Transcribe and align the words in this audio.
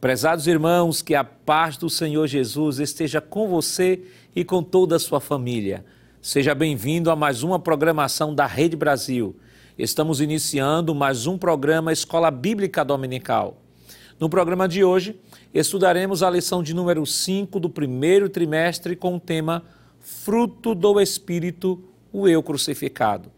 Prezados 0.00 0.46
irmãos, 0.46 1.02
que 1.02 1.14
a 1.14 1.22
paz 1.22 1.76
do 1.76 1.90
Senhor 1.90 2.26
Jesus 2.26 2.78
esteja 2.78 3.20
com 3.20 3.46
você 3.46 4.00
e 4.34 4.42
com 4.42 4.62
toda 4.62 4.96
a 4.96 4.98
sua 4.98 5.20
família. 5.20 5.84
Seja 6.22 6.54
bem-vindo 6.54 7.10
a 7.10 7.16
mais 7.16 7.42
uma 7.42 7.58
programação 7.58 8.34
da 8.34 8.46
Rede 8.46 8.76
Brasil. 8.76 9.36
Estamos 9.78 10.22
iniciando 10.22 10.94
mais 10.94 11.26
um 11.26 11.36
programa 11.36 11.92
Escola 11.92 12.30
Bíblica 12.30 12.82
Dominical. 12.82 13.60
No 14.18 14.30
programa 14.30 14.66
de 14.66 14.82
hoje, 14.82 15.20
estudaremos 15.52 16.22
a 16.22 16.30
lição 16.30 16.62
de 16.62 16.72
número 16.72 17.04
5 17.04 17.60
do 17.60 17.68
primeiro 17.68 18.30
trimestre 18.30 18.96
com 18.96 19.16
o 19.16 19.20
tema 19.20 19.62
Fruto 20.00 20.74
do 20.74 20.98
Espírito, 20.98 21.78
o 22.10 22.26
Eu 22.26 22.42
Crucificado. 22.42 23.30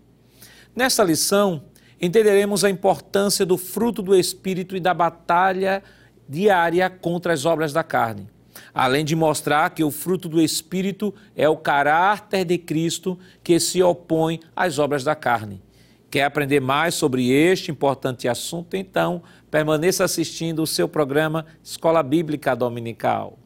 Nesta 0.77 1.03
lição, 1.03 1.65
entenderemos 2.01 2.63
a 2.63 2.71
importância 2.71 3.45
do 3.45 3.59
fruto 3.59 4.01
do 4.01 4.15
Espírito 4.15 4.77
e 4.77 4.81
da 4.81 4.95
batalha 4.95 5.83
diária 6.33 6.89
contra 6.89 7.35
as 7.35 7.45
obras 7.45 7.75
da 7.75 7.85
carne, 7.85 8.27
além 8.73 9.05
de 9.05 9.15
mostrar 9.15 9.69
que 9.69 9.85
o 9.85 9.91
fruto 9.91 10.31
do 10.31 10.41
Espírito 10.41 11.15
é 11.37 11.47
o 11.47 11.59
caráter 11.59 12.47
de 12.47 12.57
Cristo 12.57 13.19
que 13.45 13.61
se 13.61 13.83
opõe 13.83 14.41
às 14.57 14.79
obras 14.79 15.05
da 15.05 15.15
carne. 15.15 15.63
Quer 16.11 16.25
aprender 16.25 16.61
mais 16.61 16.95
sobre 16.95 17.31
este 17.31 17.71
importante 17.71 18.29
assunto? 18.29 18.75
Então, 18.77 19.23
permaneça 19.51 20.05
assistindo 20.05 20.63
o 20.63 20.67
seu 20.67 20.89
programa 20.89 21.45
Escola 21.63 22.03
Bíblica 22.03 22.57
Dominical. 22.57 23.39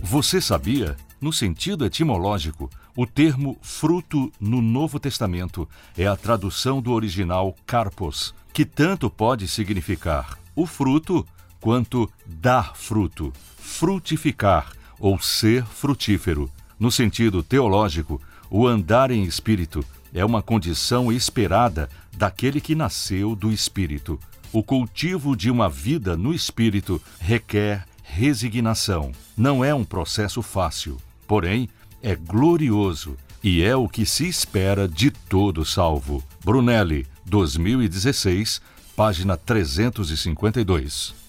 Você 0.00 0.40
sabia? 0.40 0.96
No 1.20 1.32
sentido 1.32 1.84
etimológico, 1.84 2.70
o 2.96 3.06
termo 3.06 3.56
fruto 3.62 4.30
no 4.38 4.62
Novo 4.62 5.00
Testamento 5.00 5.68
é 5.98 6.06
a 6.06 6.14
tradução 6.14 6.80
do 6.80 6.92
original 6.92 7.54
carpos, 7.66 8.32
que 8.52 8.64
tanto 8.64 9.10
pode 9.10 9.48
significar 9.48 10.38
o 10.54 10.66
fruto 10.66 11.26
quanto 11.64 12.10
dar 12.26 12.76
fruto, 12.76 13.32
frutificar 13.56 14.70
ou 15.00 15.18
ser 15.18 15.64
frutífero. 15.64 16.52
No 16.78 16.92
sentido 16.92 17.42
teológico, 17.42 18.20
o 18.50 18.66
andar 18.66 19.10
em 19.10 19.22
espírito 19.22 19.82
é 20.12 20.22
uma 20.22 20.42
condição 20.42 21.10
esperada 21.10 21.88
daquele 22.14 22.60
que 22.60 22.74
nasceu 22.74 23.34
do 23.34 23.50
espírito. 23.50 24.20
O 24.52 24.62
cultivo 24.62 25.34
de 25.34 25.50
uma 25.50 25.70
vida 25.70 26.18
no 26.18 26.34
espírito 26.34 27.00
requer 27.18 27.86
resignação. 28.02 29.10
Não 29.34 29.64
é 29.64 29.74
um 29.74 29.86
processo 29.86 30.42
fácil, 30.42 30.98
porém 31.26 31.70
é 32.02 32.14
glorioso 32.14 33.16
e 33.42 33.62
é 33.62 33.74
o 33.74 33.88
que 33.88 34.04
se 34.04 34.28
espera 34.28 34.86
de 34.86 35.10
todo 35.10 35.64
salvo. 35.64 36.22
Brunelli, 36.44 37.06
2016, 37.24 38.60
página 38.94 39.34
352. 39.38 41.23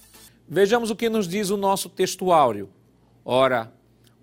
Vejamos 0.48 0.92
o 0.92 0.96
que 0.96 1.10
nos 1.10 1.28
diz 1.28 1.50
o 1.50 1.58
nosso 1.58 1.90
textuário. 1.90 2.70
Ora, 3.24 3.74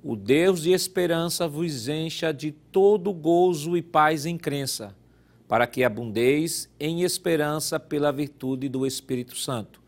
o 0.04 0.14
Deus 0.14 0.62
de 0.62 0.70
esperança 0.70 1.48
vos 1.48 1.88
encha 1.88 2.32
de 2.32 2.52
todo 2.52 3.12
gozo 3.12 3.76
e 3.76 3.82
paz 3.82 4.24
em 4.24 4.38
crença, 4.38 4.94
para 5.48 5.66
que 5.66 5.82
abundeis 5.82 6.70
em 6.78 7.02
esperança 7.02 7.80
pela 7.80 8.12
virtude 8.12 8.68
do 8.68 8.86
Espírito 8.86 9.34
Santo. 9.34 9.82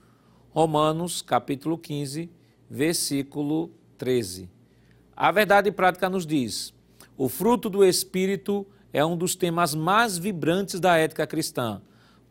Romanos, 0.50 1.22
capítulo 1.22 1.78
15, 1.78 2.28
versículo 2.68 3.70
13. 3.96 4.50
A 5.16 5.30
verdade 5.30 5.70
prática 5.70 6.08
nos 6.08 6.26
diz: 6.26 6.74
o 7.16 7.28
fruto 7.28 7.70
do 7.70 7.84
Espírito 7.84 8.66
é 8.92 9.04
um 9.04 9.16
dos 9.16 9.36
temas 9.36 9.72
mais 9.72 10.18
vibrantes 10.18 10.80
da 10.80 10.96
ética 10.96 11.28
cristã 11.28 11.80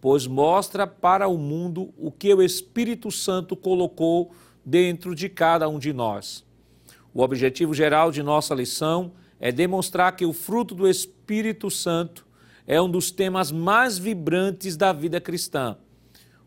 pois 0.04 0.28
mostra 0.28 0.86
para 0.86 1.30
o 1.30 1.38
mundo 1.38 1.94
o 1.98 2.12
que 2.12 2.34
o 2.34 2.44
Espírito 2.44 3.10
Santo 3.10 3.56
colocou 3.56 4.34
dentro 4.66 5.16
de 5.16 5.30
cada 5.30 5.70
um 5.70 5.80
de 5.80 5.94
nós. 5.94 6.44
O 7.14 7.22
objetivo 7.22 7.74
geral 7.74 8.12
de 8.12 8.22
nossa 8.22 8.54
lição 8.54 9.14
é 9.40 9.50
demonstrar 9.50 10.14
que 10.14 10.26
o 10.26 10.34
fruto 10.34 10.76
do 10.76 10.90
Espírito 10.90 11.72
Santo 11.72 12.28
é 12.68 12.82
um 12.82 12.92
dos 12.92 13.12
temas 13.12 13.50
mais 13.50 13.98
vibrantes 13.98 14.76
da 14.76 14.92
vida 14.92 15.22
cristã. 15.22 15.78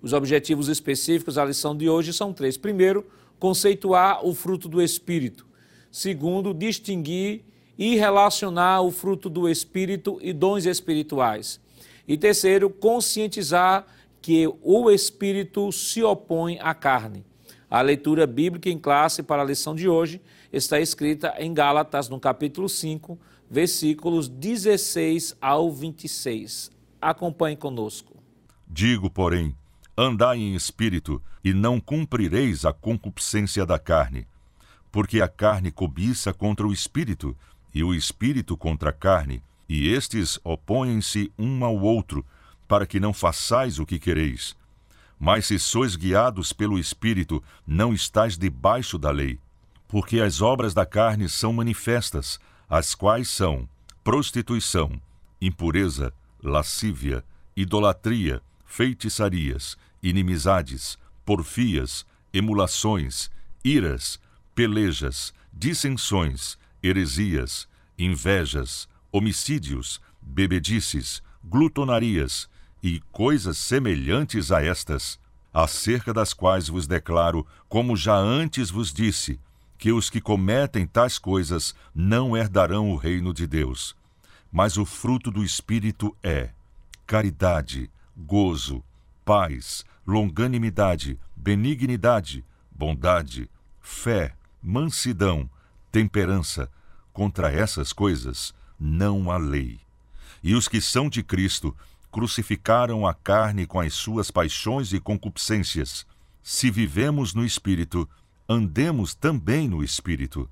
Os 0.03 0.13
objetivos 0.13 0.69
específicos 0.69 1.37
da 1.37 1.45
lição 1.47 1.75
de 1.75 1.89
hoje 1.89 2.13
são 2.13 2.35
três. 2.35 2.59
Primeiro, 2.59 3.07
conceituar 3.39 4.23
o 4.23 4.35
fruto 4.35 4.69
do 4.69 4.83
Espírito. 4.83 5.47
Segundo, 5.91 6.53
distinguir 6.53 7.43
e 7.79 7.97
relacionar 7.97 8.83
o 8.83 8.91
fruto 8.91 9.31
do 9.31 9.49
Espírito 9.49 10.19
e 10.21 10.35
dons 10.35 10.67
espirituais. 10.67 11.59
E 12.07 12.17
terceiro, 12.17 12.71
conscientizar 12.71 13.87
que 14.23 14.47
o 14.63 14.91
espírito 14.91 15.71
se 15.73 16.03
opõe 16.03 16.59
à 16.61 16.75
carne. 16.75 17.25
A 17.69 17.81
leitura 17.81 18.27
bíblica 18.27 18.71
em 18.71 18.79
classe 18.79 19.23
para 19.23 19.43
a 19.43 19.45
lição 19.45 19.75
de 19.75 19.89
hoje 19.89 20.21
está 20.53 20.81
escrita 20.81 21.35
em 21.39 21.53
Gálatas, 21.53 22.09
no 22.09 22.21
capítulo 22.21 22.69
5, 22.69 23.19
versículos 23.51 24.29
16 24.29 25.37
ao 25.41 25.71
26. 25.73 26.71
Acompanhe 27.01 27.57
conosco. 27.57 28.17
Digo, 28.69 29.11
porém, 29.11 29.55
andai 29.97 30.39
em 30.39 30.55
espírito 30.55 31.23
e 31.43 31.53
não 31.53 31.81
cumprireis 31.81 32.65
a 32.65 32.73
concupiscência 32.73 33.67
da 33.67 33.79
carne, 33.79 34.27
porque 34.91 35.21
a 35.21 35.29
carne 35.29 35.71
cobiça 35.71 36.33
contra 36.33 36.67
o 36.67 36.73
espírito 36.73 37.37
e 37.75 37.83
o 37.83 37.95
espírito 37.95 38.57
contra 38.57 38.91
a 38.91 38.93
carne 38.93 39.43
e 39.69 39.89
estes 39.89 40.39
opõem-se 40.45 41.33
um 41.39 41.65
ao 41.65 41.77
outro, 41.77 42.25
para 42.69 42.87
que 42.87 43.01
não 43.01 43.13
façais 43.13 43.79
o 43.79 43.87
que 43.87 43.99
quereis. 43.99 44.57
Mas 45.19 45.47
se 45.47 45.59
sois 45.59 45.97
guiados 45.97 46.53
pelo 46.53 46.79
Espírito, 46.79 47.43
não 47.67 47.93
estáis 47.93 48.37
debaixo 48.37 48.99
da 48.99 49.11
lei. 49.11 49.39
Porque 49.89 50.21
as 50.21 50.43
obras 50.43 50.75
da 50.75 50.85
carne 50.85 51.29
são 51.29 51.53
manifestas, 51.53 52.39
as 52.69 52.95
quais 52.95 53.29
são 53.29 53.69
prostituição, 54.03 55.01
impureza, 55.41 56.13
lascívia, 56.43 57.25
idolatria, 57.57 58.43
feitiçarias, 58.65 59.77
inimizades, 60.03 60.99
porfias, 61.25 62.07
emulações, 62.33 63.31
iras, 63.65 64.21
pelejas, 64.55 65.33
dissensões, 65.53 66.59
heresias, 66.83 67.69
invejas, 67.99 68.89
homicídios, 69.17 70.01
bebedices, 70.21 71.23
glutonarias 71.43 72.49
e 72.83 73.01
coisas 73.11 73.57
semelhantes 73.57 74.53
a 74.53 74.63
estas, 74.63 75.19
acerca 75.53 76.13
das 76.13 76.35
quais 76.35 76.69
vos 76.69 76.87
declaro, 76.87 77.47
como 77.69 77.97
já 77.97 78.15
antes 78.15 78.69
vos 78.71 78.93
disse, 78.93 79.41
que 79.79 79.91
os 79.91 80.11
que 80.11 80.21
cometem 80.21 80.87
tais 80.87 81.19
coisas 81.19 81.75
não 81.95 82.37
herdarão 82.37 82.91
o 82.91 82.97
reino 82.97 83.33
de 83.33 83.47
Deus. 83.47 83.97
Mas 84.53 84.77
o 84.77 84.85
fruto 84.85 85.31
do 85.31 85.43
Espírito 85.43 86.15
é 86.23 86.51
caridade, 87.07 87.91
gozo, 88.17 88.83
paz, 89.25 89.85
longanimidade, 90.07 91.19
benignidade, 91.35 92.45
bondade, 92.71 93.51
fé, 93.81 94.35
mansidão, 94.63 95.49
temperança. 95.91 96.71
Contra 97.13 97.51
essas 97.51 97.95
coisas 97.95 98.55
não 98.79 99.31
a 99.31 99.37
lei. 99.37 99.81
E 100.43 100.55
os 100.55 100.69
que 100.69 100.81
são 100.81 101.09
de 101.09 101.23
Cristo 101.23 101.75
crucificaram 102.11 103.07
a 103.07 103.13
carne 103.13 103.67
com 103.67 103.81
as 103.81 103.95
suas 103.95 104.31
paixões 104.31 104.93
e 104.93 105.01
concupiscências. 105.01 106.07
Se 106.43 106.71
vivemos 106.71 107.35
no 107.35 107.45
Espírito, 107.45 108.09
andemos 108.49 109.15
também 109.15 109.69
no 109.69 109.83
Espírito. 109.83 110.49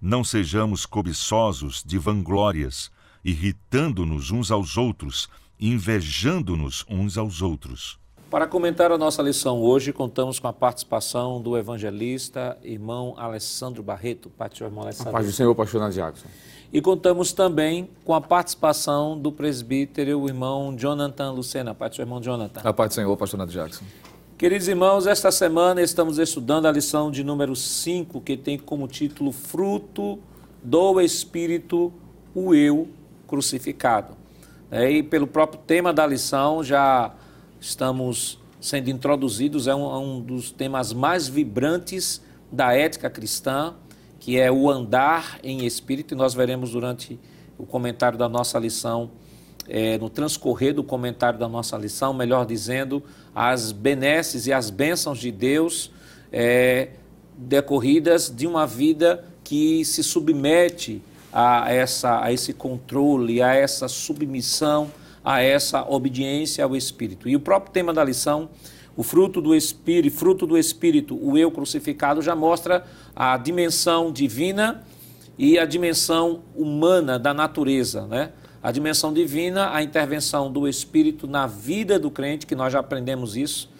Não 0.00 0.22
sejamos 0.22 0.86
cobiçosos 0.86 1.82
de 1.84 1.98
vanglórias, 1.98 2.90
irritando-nos 3.24 4.30
uns 4.30 4.50
aos 4.50 4.76
outros, 4.76 5.28
invejando-nos 5.58 6.84
uns 6.88 7.18
aos 7.18 7.42
outros. 7.42 7.98
Para 8.30 8.46
comentar 8.46 8.92
a 8.92 8.98
nossa 8.98 9.22
lição 9.22 9.62
hoje, 9.62 9.90
contamos 9.90 10.38
com 10.38 10.46
a 10.46 10.52
participação 10.52 11.40
do 11.40 11.56
evangelista, 11.56 12.58
irmão 12.62 13.14
Alessandro 13.16 13.82
Barreto. 13.82 14.28
Pátio, 14.28 14.66
irmão 14.66 14.84
Alessandro. 14.84 15.08
A 15.08 15.12
paz 15.14 15.26
do 15.26 15.32
Senhor, 15.32 15.54
pastor 15.54 15.90
Jackson. 15.90 16.26
E 16.70 16.82
contamos 16.82 17.32
também 17.32 17.88
com 18.04 18.12
a 18.12 18.20
participação 18.20 19.18
do 19.18 19.32
presbítero, 19.32 20.20
o 20.20 20.28
irmão 20.28 20.76
Jonathan 20.76 21.30
Lucena. 21.30 21.74
Pai 21.74 21.88
do 21.88 21.94
seu 21.94 22.02
irmão 22.02 22.20
Jonathan. 22.20 22.60
A 22.62 22.70
paz 22.70 22.90
do 22.90 22.94
Senhor, 22.96 23.16
pastor 23.16 23.46
Jackson. 23.46 23.82
Queridos 24.36 24.68
irmãos, 24.68 25.06
esta 25.06 25.32
semana 25.32 25.80
estamos 25.80 26.18
estudando 26.18 26.66
a 26.66 26.70
lição 26.70 27.10
de 27.10 27.24
número 27.24 27.56
5, 27.56 28.20
que 28.20 28.36
tem 28.36 28.58
como 28.58 28.86
título 28.86 29.32
Fruto 29.32 30.18
do 30.62 31.00
Espírito, 31.00 31.90
o 32.34 32.54
Eu 32.54 32.88
Crucificado. 33.26 34.18
É, 34.70 34.90
e 34.90 35.02
pelo 35.02 35.26
próprio 35.26 35.62
tema 35.66 35.94
da 35.94 36.06
lição, 36.06 36.62
já 36.62 37.14
estamos 37.60 38.38
sendo 38.60 38.90
introduzidos, 38.90 39.66
é 39.66 39.74
um, 39.74 39.84
é 39.84 39.98
um 39.98 40.20
dos 40.20 40.50
temas 40.50 40.92
mais 40.92 41.28
vibrantes 41.28 42.20
da 42.50 42.74
ética 42.74 43.08
cristã 43.08 43.74
que 44.20 44.38
é 44.38 44.50
o 44.50 44.68
andar 44.68 45.38
em 45.42 45.64
espírito, 45.64 46.14
e 46.14 46.16
nós 46.16 46.34
veremos 46.34 46.72
durante 46.72 47.18
o 47.56 47.64
comentário 47.64 48.18
da 48.18 48.28
nossa 48.28 48.58
lição, 48.58 49.10
é, 49.68 49.98
no 49.98 50.10
transcorrer 50.10 50.74
do 50.74 50.82
comentário 50.82 51.38
da 51.38 51.48
nossa 51.48 51.76
lição, 51.76 52.12
melhor 52.12 52.44
dizendo, 52.44 53.02
as 53.34 53.72
benesses 53.72 54.46
e 54.46 54.52
as 54.52 54.70
bênçãos 54.70 55.18
de 55.18 55.30
Deus 55.30 55.90
é, 56.32 56.90
decorridas 57.36 58.28
de 58.34 58.46
uma 58.46 58.66
vida 58.66 59.24
que 59.44 59.84
se 59.84 60.02
submete 60.02 61.02
a, 61.32 61.72
essa, 61.72 62.22
a 62.22 62.32
esse 62.32 62.52
controle, 62.52 63.40
a 63.40 63.54
essa 63.54 63.88
submissão, 63.88 64.90
a 65.24 65.42
essa 65.42 65.84
obediência 65.88 66.64
ao 66.64 66.76
Espírito. 66.76 67.28
E 67.28 67.36
o 67.36 67.40
próprio 67.40 67.72
tema 67.72 67.92
da 67.92 68.04
lição, 68.04 68.48
o 68.96 69.02
fruto 69.02 69.40
do 69.40 69.54
Espírito, 69.54 70.16
fruto 70.16 70.46
do 70.46 70.58
Espírito, 70.58 71.18
o 71.20 71.36
eu 71.38 71.50
crucificado, 71.50 72.20
já 72.20 72.34
mostra 72.34 72.84
a 73.14 73.36
dimensão 73.36 74.12
divina 74.12 74.82
e 75.38 75.58
a 75.58 75.64
dimensão 75.64 76.42
humana 76.54 77.18
da 77.18 77.32
natureza, 77.32 78.06
né? 78.06 78.32
A 78.60 78.72
dimensão 78.72 79.12
divina, 79.12 79.72
a 79.72 79.82
intervenção 79.82 80.50
do 80.50 80.66
Espírito 80.66 81.28
na 81.28 81.46
vida 81.46 81.96
do 81.96 82.10
crente, 82.10 82.44
que 82.44 82.56
nós 82.56 82.72
já 82.72 82.80
aprendemos 82.80 83.36
isso. 83.36 83.70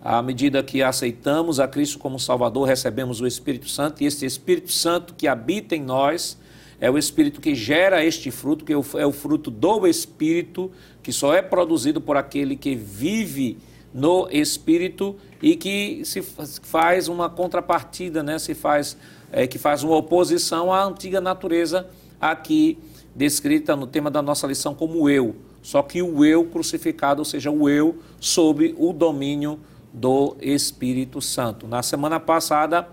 À 0.00 0.22
medida 0.22 0.62
que 0.62 0.82
aceitamos 0.82 1.58
a 1.58 1.66
Cristo 1.66 1.98
como 1.98 2.18
Salvador, 2.18 2.68
recebemos 2.68 3.20
o 3.20 3.26
Espírito 3.26 3.68
Santo, 3.68 4.02
e 4.02 4.06
esse 4.06 4.24
Espírito 4.24 4.70
Santo 4.70 5.14
que 5.14 5.26
habita 5.26 5.74
em 5.74 5.82
nós 5.82 6.38
é 6.80 6.90
o 6.90 6.96
Espírito 6.96 7.40
que 7.40 7.54
gera 7.54 8.04
este 8.04 8.30
fruto, 8.30 8.64
que 8.64 8.72
é 8.72 9.06
o 9.06 9.12
fruto 9.12 9.50
do 9.50 9.86
Espírito, 9.86 10.70
que 11.02 11.12
só 11.12 11.34
é 11.34 11.42
produzido 11.42 12.00
por 12.00 12.16
aquele 12.16 12.56
que 12.56 12.74
vive 12.74 13.58
no 13.92 14.28
Espírito 14.30 15.16
e 15.42 15.56
que 15.56 16.02
se 16.04 16.22
faz 16.22 17.08
uma 17.08 17.28
contrapartida, 17.28 18.22
né? 18.22 18.38
se 18.38 18.54
faz, 18.54 18.96
é, 19.30 19.46
que 19.46 19.58
faz 19.58 19.82
uma 19.82 19.96
oposição 19.96 20.72
à 20.72 20.82
antiga 20.84 21.20
natureza 21.20 21.86
aqui 22.20 22.78
descrita 23.14 23.74
no 23.74 23.86
tema 23.86 24.10
da 24.10 24.22
nossa 24.22 24.46
lição 24.46 24.74
como 24.74 25.08
eu, 25.08 25.36
só 25.62 25.82
que 25.82 26.00
o 26.00 26.24
eu 26.24 26.44
crucificado, 26.44 27.20
ou 27.20 27.24
seja, 27.24 27.50
o 27.50 27.68
eu 27.68 27.98
sob 28.18 28.74
o 28.78 28.92
domínio 28.92 29.58
do 29.92 30.36
Espírito 30.40 31.20
Santo. 31.20 31.66
Na 31.66 31.82
semana 31.82 32.20
passada 32.20 32.88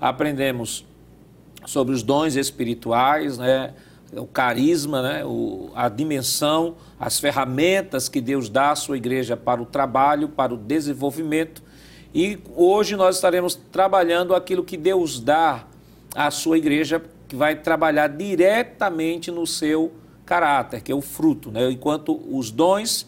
aprendemos 0.00 0.84
sobre 1.70 1.94
os 1.94 2.02
dons 2.02 2.34
espirituais, 2.34 3.38
né? 3.38 3.72
o 4.12 4.26
carisma, 4.26 5.02
né? 5.02 5.24
o, 5.24 5.70
a 5.72 5.88
dimensão, 5.88 6.74
as 6.98 7.20
ferramentas 7.20 8.08
que 8.08 8.20
Deus 8.20 8.48
dá 8.48 8.72
à 8.72 8.74
sua 8.74 8.96
igreja 8.96 9.36
para 9.36 9.62
o 9.62 9.64
trabalho, 9.64 10.28
para 10.28 10.52
o 10.52 10.56
desenvolvimento. 10.56 11.62
E 12.12 12.40
hoje 12.56 12.96
nós 12.96 13.14
estaremos 13.14 13.54
trabalhando 13.54 14.34
aquilo 14.34 14.64
que 14.64 14.76
Deus 14.76 15.20
dá 15.20 15.64
à 16.12 16.28
sua 16.32 16.58
igreja 16.58 17.00
que 17.28 17.36
vai 17.36 17.54
trabalhar 17.54 18.08
diretamente 18.08 19.30
no 19.30 19.46
seu 19.46 19.92
caráter, 20.26 20.80
que 20.80 20.90
é 20.90 20.94
o 20.94 21.00
fruto. 21.00 21.52
Né? 21.52 21.70
Enquanto 21.70 22.20
os 22.36 22.50
dons 22.50 23.06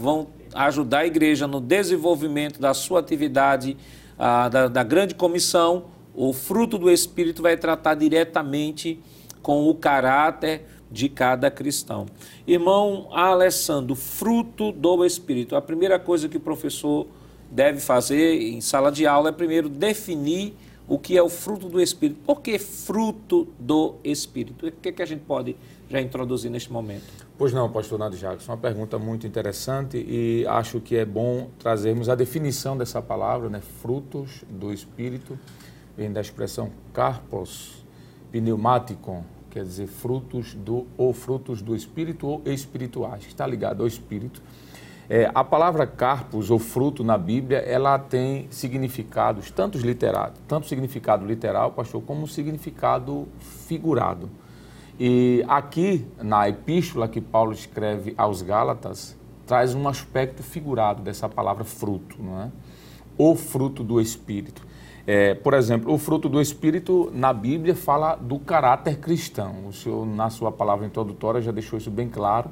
vão 0.00 0.28
ajudar 0.54 1.00
a 1.00 1.06
igreja 1.06 1.46
no 1.46 1.60
desenvolvimento 1.60 2.58
da 2.58 2.72
sua 2.72 3.00
atividade, 3.00 3.76
ah, 4.18 4.48
da, 4.48 4.68
da 4.68 4.82
grande 4.82 5.14
comissão, 5.14 5.91
o 6.14 6.32
fruto 6.32 6.78
do 6.78 6.90
Espírito 6.90 7.42
vai 7.42 7.56
tratar 7.56 7.94
diretamente 7.94 9.00
com 9.42 9.68
o 9.68 9.74
caráter 9.74 10.66
de 10.90 11.08
cada 11.08 11.50
cristão. 11.50 12.06
Irmão 12.46 13.08
Alessandro, 13.10 13.94
fruto 13.94 14.70
do 14.72 15.04
Espírito. 15.04 15.56
A 15.56 15.62
primeira 15.62 15.98
coisa 15.98 16.28
que 16.28 16.36
o 16.36 16.40
professor 16.40 17.06
deve 17.50 17.80
fazer 17.80 18.40
em 18.42 18.60
sala 18.60 18.92
de 18.92 19.06
aula 19.06 19.30
é 19.30 19.32
primeiro 19.32 19.68
definir 19.68 20.54
o 20.86 20.98
que 20.98 21.16
é 21.16 21.22
o 21.22 21.28
fruto 21.28 21.68
do 21.68 21.80
Espírito. 21.80 22.20
Por 22.26 22.40
que 22.42 22.58
fruto 22.58 23.48
do 23.58 23.94
Espírito? 24.04 24.66
O 24.66 24.70
que, 24.72 24.90
é 24.90 24.92
que 24.92 25.02
a 25.02 25.06
gente 25.06 25.22
pode 25.22 25.56
já 25.88 26.00
introduzir 26.00 26.50
neste 26.50 26.70
momento? 26.70 27.04
Pois 27.38 27.52
não, 27.52 27.70
pastor 27.70 27.98
Nado 27.98 28.16
Jackson, 28.16 28.52
uma 28.52 28.58
pergunta 28.58 28.98
muito 28.98 29.26
interessante 29.26 29.96
e 29.96 30.46
acho 30.46 30.80
que 30.80 30.96
é 30.96 31.04
bom 31.04 31.48
trazermos 31.58 32.08
a 32.08 32.14
definição 32.14 32.76
dessa 32.76 33.00
palavra, 33.00 33.48
né? 33.48 33.60
frutos 33.80 34.44
do 34.48 34.72
Espírito, 34.72 35.38
vem 35.96 36.12
da 36.12 36.20
expressão 36.20 36.70
carpos 36.92 37.84
pneumaticon, 38.30 39.24
quer 39.50 39.64
dizer 39.64 39.86
frutos 39.86 40.54
do 40.54 40.86
ou 40.96 41.12
frutos 41.12 41.60
do 41.60 41.76
Espírito 41.76 42.26
ou 42.26 42.42
espirituais, 42.46 43.26
está 43.26 43.46
ligado 43.46 43.82
ao 43.82 43.86
Espírito 43.86 44.42
é, 45.08 45.30
a 45.34 45.44
palavra 45.44 45.86
carpos 45.86 46.50
ou 46.50 46.58
fruto 46.58 47.02
na 47.02 47.18
Bíblia, 47.18 47.58
ela 47.58 47.98
tem 47.98 48.46
significados, 48.50 49.50
tanto, 49.50 49.76
literal, 49.76 50.32
tanto 50.48 50.66
significado 50.66 51.26
literal, 51.26 51.72
pastor, 51.72 52.02
como 52.02 52.26
significado 52.26 53.28
figurado. 53.66 54.30
E 54.98 55.44
aqui, 55.48 56.06
na 56.22 56.48
epístola 56.48 57.08
que 57.08 57.20
Paulo 57.20 57.52
escreve 57.52 58.14
aos 58.16 58.40
Gálatas, 58.40 59.14
traz 59.46 59.74
um 59.74 59.86
aspecto 59.86 60.42
figurado 60.42 61.02
dessa 61.02 61.28
palavra 61.28 61.64
fruto, 61.64 62.16
não 62.18 62.40
é? 62.40 62.50
O 63.18 63.34
fruto 63.34 63.84
do 63.84 64.00
Espírito. 64.00 64.66
É, 65.06 65.34
por 65.34 65.54
exemplo, 65.54 65.92
o 65.92 65.98
fruto 65.98 66.28
do 66.28 66.40
Espírito 66.40 67.10
na 67.12 67.32
Bíblia 67.32 67.74
fala 67.74 68.14
do 68.14 68.38
caráter 68.38 68.98
cristão. 68.98 69.66
O 69.66 69.72
senhor, 69.72 70.06
na 70.06 70.30
sua 70.30 70.52
palavra 70.52 70.86
introdutória, 70.86 71.40
já 71.40 71.50
deixou 71.50 71.78
isso 71.78 71.90
bem 71.90 72.08
claro. 72.08 72.50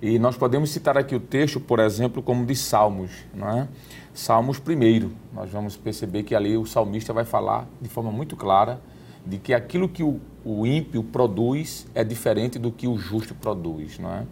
E 0.00 0.18
nós 0.18 0.36
podemos 0.36 0.70
citar 0.70 0.96
aqui 0.98 1.14
o 1.14 1.20
texto, 1.20 1.58
por 1.58 1.80
exemplo, 1.80 2.22
como 2.22 2.44
de 2.44 2.54
Salmos, 2.54 3.10
não 3.34 3.48
é? 3.50 3.68
Salmos 4.12 4.58
primeiro. 4.58 5.10
Nós 5.32 5.50
vamos 5.50 5.76
perceber 5.76 6.22
que 6.22 6.34
ali 6.34 6.56
o 6.56 6.66
salmista 6.66 7.12
vai 7.12 7.24
falar 7.24 7.66
de 7.80 7.88
forma 7.88 8.12
muito 8.12 8.36
clara 8.36 8.80
de 9.26 9.38
que 9.38 9.54
aquilo 9.54 9.88
que 9.88 10.02
o, 10.02 10.20
o 10.44 10.66
ímpio 10.66 11.02
produz 11.02 11.86
é 11.94 12.04
diferente 12.04 12.58
do 12.58 12.70
que 12.70 12.86
o 12.86 12.98
justo 12.98 13.34
produz, 13.34 13.98
não 13.98 14.12
é? 14.12 14.24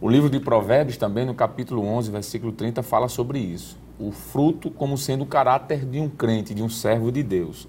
O 0.00 0.08
livro 0.08 0.30
de 0.30 0.38
Provérbios 0.38 0.96
também, 0.96 1.26
no 1.26 1.34
capítulo 1.34 1.84
11, 1.84 2.10
versículo 2.12 2.52
30, 2.52 2.82
fala 2.84 3.08
sobre 3.08 3.40
isso. 3.40 3.76
O 3.98 4.12
fruto 4.12 4.70
como 4.70 4.96
sendo 4.96 5.24
o 5.24 5.26
caráter 5.26 5.84
de 5.84 5.98
um 5.98 6.08
crente, 6.08 6.54
de 6.54 6.62
um 6.62 6.68
servo 6.68 7.10
de 7.10 7.22
Deus. 7.22 7.66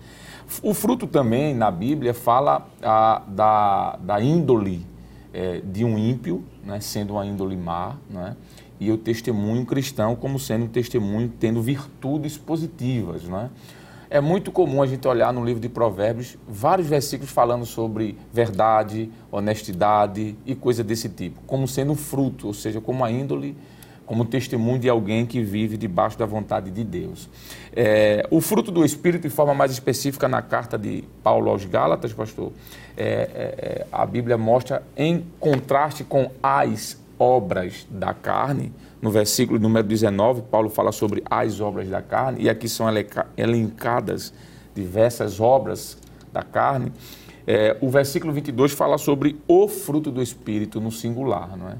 O 0.63 0.73
fruto 0.73 1.05
também, 1.05 1.53
na 1.53 1.69
Bíblia, 1.69 2.13
fala 2.13 2.67
a, 2.81 3.21
da, 3.27 3.97
da 3.97 4.21
índole 4.21 4.85
é, 5.33 5.61
de 5.63 5.85
um 5.85 5.97
ímpio, 5.97 6.43
né, 6.63 6.79
sendo 6.79 7.13
uma 7.13 7.25
índole 7.25 7.55
má, 7.55 7.95
né, 8.09 8.35
e 8.79 8.91
o 8.91 8.97
testemunho 8.97 9.65
cristão 9.65 10.15
como 10.15 10.39
sendo 10.39 10.65
um 10.65 10.67
testemunho 10.67 11.31
tendo 11.39 11.61
virtudes 11.61 12.37
positivas. 12.37 13.23
Né. 13.23 13.49
É 14.09 14.19
muito 14.19 14.51
comum 14.51 14.81
a 14.81 14.87
gente 14.87 15.07
olhar 15.07 15.31
no 15.31 15.45
livro 15.45 15.61
de 15.61 15.69
Provérbios 15.69 16.35
vários 16.47 16.87
versículos 16.87 17.31
falando 17.31 17.65
sobre 17.65 18.17
verdade, 18.33 19.11
honestidade 19.31 20.35
e 20.45 20.55
coisa 20.55 20.83
desse 20.83 21.09
tipo, 21.09 21.39
como 21.45 21.67
sendo 21.67 21.93
fruto, 21.93 22.47
ou 22.47 22.53
seja, 22.53 22.81
como 22.81 23.05
a 23.05 23.11
índole 23.11 23.55
como 24.09 24.25
testemunho 24.25 24.79
de 24.79 24.89
alguém 24.89 25.23
que 25.23 25.43
vive 25.43 25.77
debaixo 25.77 26.17
da 26.17 26.25
vontade 26.25 26.71
de 26.71 26.83
Deus. 26.83 27.29
É, 27.71 28.25
o 28.31 28.41
fruto 28.41 28.71
do 28.71 28.83
Espírito, 28.83 29.21
de 29.21 29.29
forma 29.29 29.53
mais 29.53 29.71
específica, 29.71 30.27
na 30.27 30.41
carta 30.41 30.79
de 30.79 31.03
Paulo 31.21 31.47
aos 31.51 31.63
Gálatas, 31.63 32.11
pastor, 32.11 32.51
é, 32.97 33.05
é, 33.05 33.87
a 33.91 34.03
Bíblia 34.07 34.35
mostra 34.35 34.81
em 34.97 35.23
contraste 35.39 36.03
com 36.03 36.31
as 36.41 36.99
obras 37.19 37.85
da 37.87 38.11
carne. 38.11 38.73
No 38.99 39.11
versículo 39.11 39.59
número 39.59 39.87
19, 39.87 40.41
Paulo 40.49 40.69
fala 40.69 40.91
sobre 40.91 41.23
as 41.29 41.61
obras 41.61 41.87
da 41.87 42.01
carne, 42.01 42.41
e 42.41 42.49
aqui 42.49 42.67
são 42.67 42.87
elencadas 43.37 44.33
diversas 44.73 45.39
obras 45.39 45.99
da 46.33 46.41
carne. 46.41 46.91
É, 47.45 47.77
o 47.79 47.91
versículo 47.91 48.33
22 48.33 48.71
fala 48.71 48.97
sobre 48.97 49.39
o 49.47 49.67
fruto 49.67 50.09
do 50.09 50.19
Espírito 50.19 50.81
no 50.81 50.91
singular, 50.91 51.55
não 51.55 51.69
é? 51.69 51.75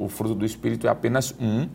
O 0.00 0.08
fruto 0.08 0.34
do 0.34 0.46
Espírito 0.46 0.86
é 0.86 0.90
apenas 0.90 1.34
um, 1.38 1.68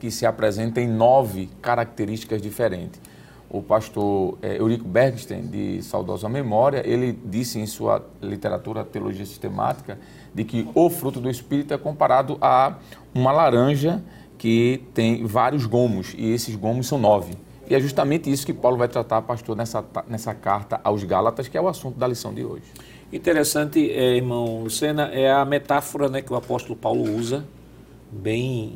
que 0.00 0.10
se 0.10 0.26
apresenta 0.26 0.80
em 0.80 0.88
nove 0.88 1.48
características 1.62 2.42
diferentes. 2.42 3.00
O 3.48 3.62
pastor 3.62 4.36
é, 4.42 4.58
Eurico 4.58 4.86
Bergstein, 4.86 5.46
de 5.46 5.82
saudosa 5.82 6.28
memória, 6.28 6.82
ele 6.84 7.16
disse 7.24 7.58
em 7.58 7.66
sua 7.66 8.04
literatura 8.20 8.84
Teologia 8.84 9.24
Sistemática 9.24 9.98
de 10.34 10.44
que 10.44 10.68
o 10.74 10.90
fruto 10.90 11.20
do 11.20 11.30
Espírito 11.30 11.72
é 11.72 11.78
comparado 11.78 12.36
a 12.40 12.78
uma 13.14 13.30
laranja 13.30 14.02
que 14.36 14.82
tem 14.94 15.24
vários 15.24 15.66
gomos, 15.66 16.14
e 16.16 16.32
esses 16.32 16.56
gomos 16.56 16.86
são 16.86 16.98
nove. 16.98 17.34
E 17.68 17.74
é 17.74 17.80
justamente 17.80 18.30
isso 18.30 18.44
que 18.44 18.54
Paulo 18.54 18.76
vai 18.76 18.88
tratar, 18.88 19.22
pastor, 19.22 19.56
nessa, 19.56 19.84
nessa 20.08 20.34
carta 20.34 20.80
aos 20.82 21.04
Gálatas, 21.04 21.46
que 21.46 21.56
é 21.56 21.60
o 21.60 21.68
assunto 21.68 21.98
da 21.98 22.08
lição 22.08 22.34
de 22.34 22.44
hoje. 22.44 22.64
Interessante, 23.12 23.90
é, 23.90 24.16
irmão 24.16 24.62
Lucena, 24.62 25.06
é 25.06 25.30
a 25.30 25.44
metáfora 25.44 26.08
né, 26.08 26.22
que 26.22 26.32
o 26.32 26.36
apóstolo 26.36 26.76
Paulo 26.76 27.02
usa, 27.16 27.44
bem, 28.10 28.74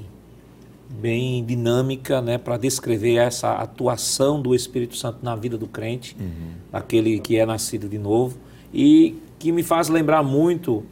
bem 0.90 1.44
dinâmica, 1.44 2.20
né, 2.20 2.36
para 2.36 2.56
descrever 2.56 3.14
essa 3.14 3.52
atuação 3.52 4.42
do 4.42 4.52
Espírito 4.52 4.96
Santo 4.96 5.18
na 5.22 5.36
vida 5.36 5.56
do 5.56 5.68
crente, 5.68 6.16
uhum. 6.18 6.50
aquele 6.72 7.20
que 7.20 7.36
é 7.36 7.46
nascido 7.46 7.88
de 7.88 7.96
novo, 7.96 8.36
e 8.72 9.16
que 9.38 9.52
me 9.52 9.62
faz 9.62 9.88
lembrar 9.88 10.24
muito 10.24 10.82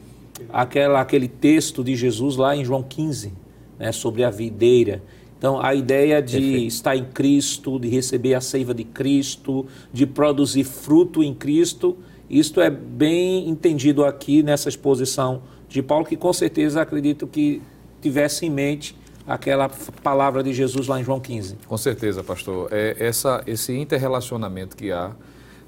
aquela, 0.53 1.01
aquele 1.01 1.27
texto 1.27 1.83
de 1.83 1.97
Jesus 1.97 2.37
lá 2.37 2.55
em 2.55 2.65
João 2.65 2.83
15, 2.83 3.33
né, 3.77 3.91
sobre 3.91 4.23
a 4.23 4.31
videira. 4.31 5.03
Então, 5.37 5.61
a 5.61 5.75
ideia 5.75 6.23
de 6.23 6.39
Perfeito. 6.39 6.67
estar 6.69 6.97
em 6.97 7.07
Cristo, 7.07 7.77
de 7.81 7.89
receber 7.89 8.35
a 8.35 8.41
seiva 8.41 8.73
de 8.73 8.85
Cristo, 8.85 9.67
de 9.93 10.07
produzir 10.07 10.63
fruto 10.63 11.25
em 11.25 11.35
Cristo 11.35 11.99
isto 12.29 12.61
é 12.61 12.71
bem 12.71 13.49
entendido 13.49 14.05
aqui 14.05 14.43
nessa 14.43 14.69
exposição 14.69 15.43
de 15.69 15.83
Paulo, 15.83 16.05
que 16.05 16.17
com 16.17 16.33
certeza 16.33 16.83
acredito 16.83 17.27
que 17.27 17.63
tivesse 18.01 18.47
em 18.47 18.51
mente 18.51 18.97
aquela 19.27 19.69
palavra 20.03 20.43
de 20.43 20.53
Jesus 20.53 20.87
lá 20.87 21.01
em 21.01 21.05
João 21.05 21.21
15. 21.21 21.57
Com 21.67 21.77
certeza, 21.77 22.23
pastor. 22.23 22.69
É 22.73 22.97
essa, 22.99 23.43
esse 23.47 23.73
interrelacionamento 23.77 24.77
que 24.77 24.91
há 24.91 25.13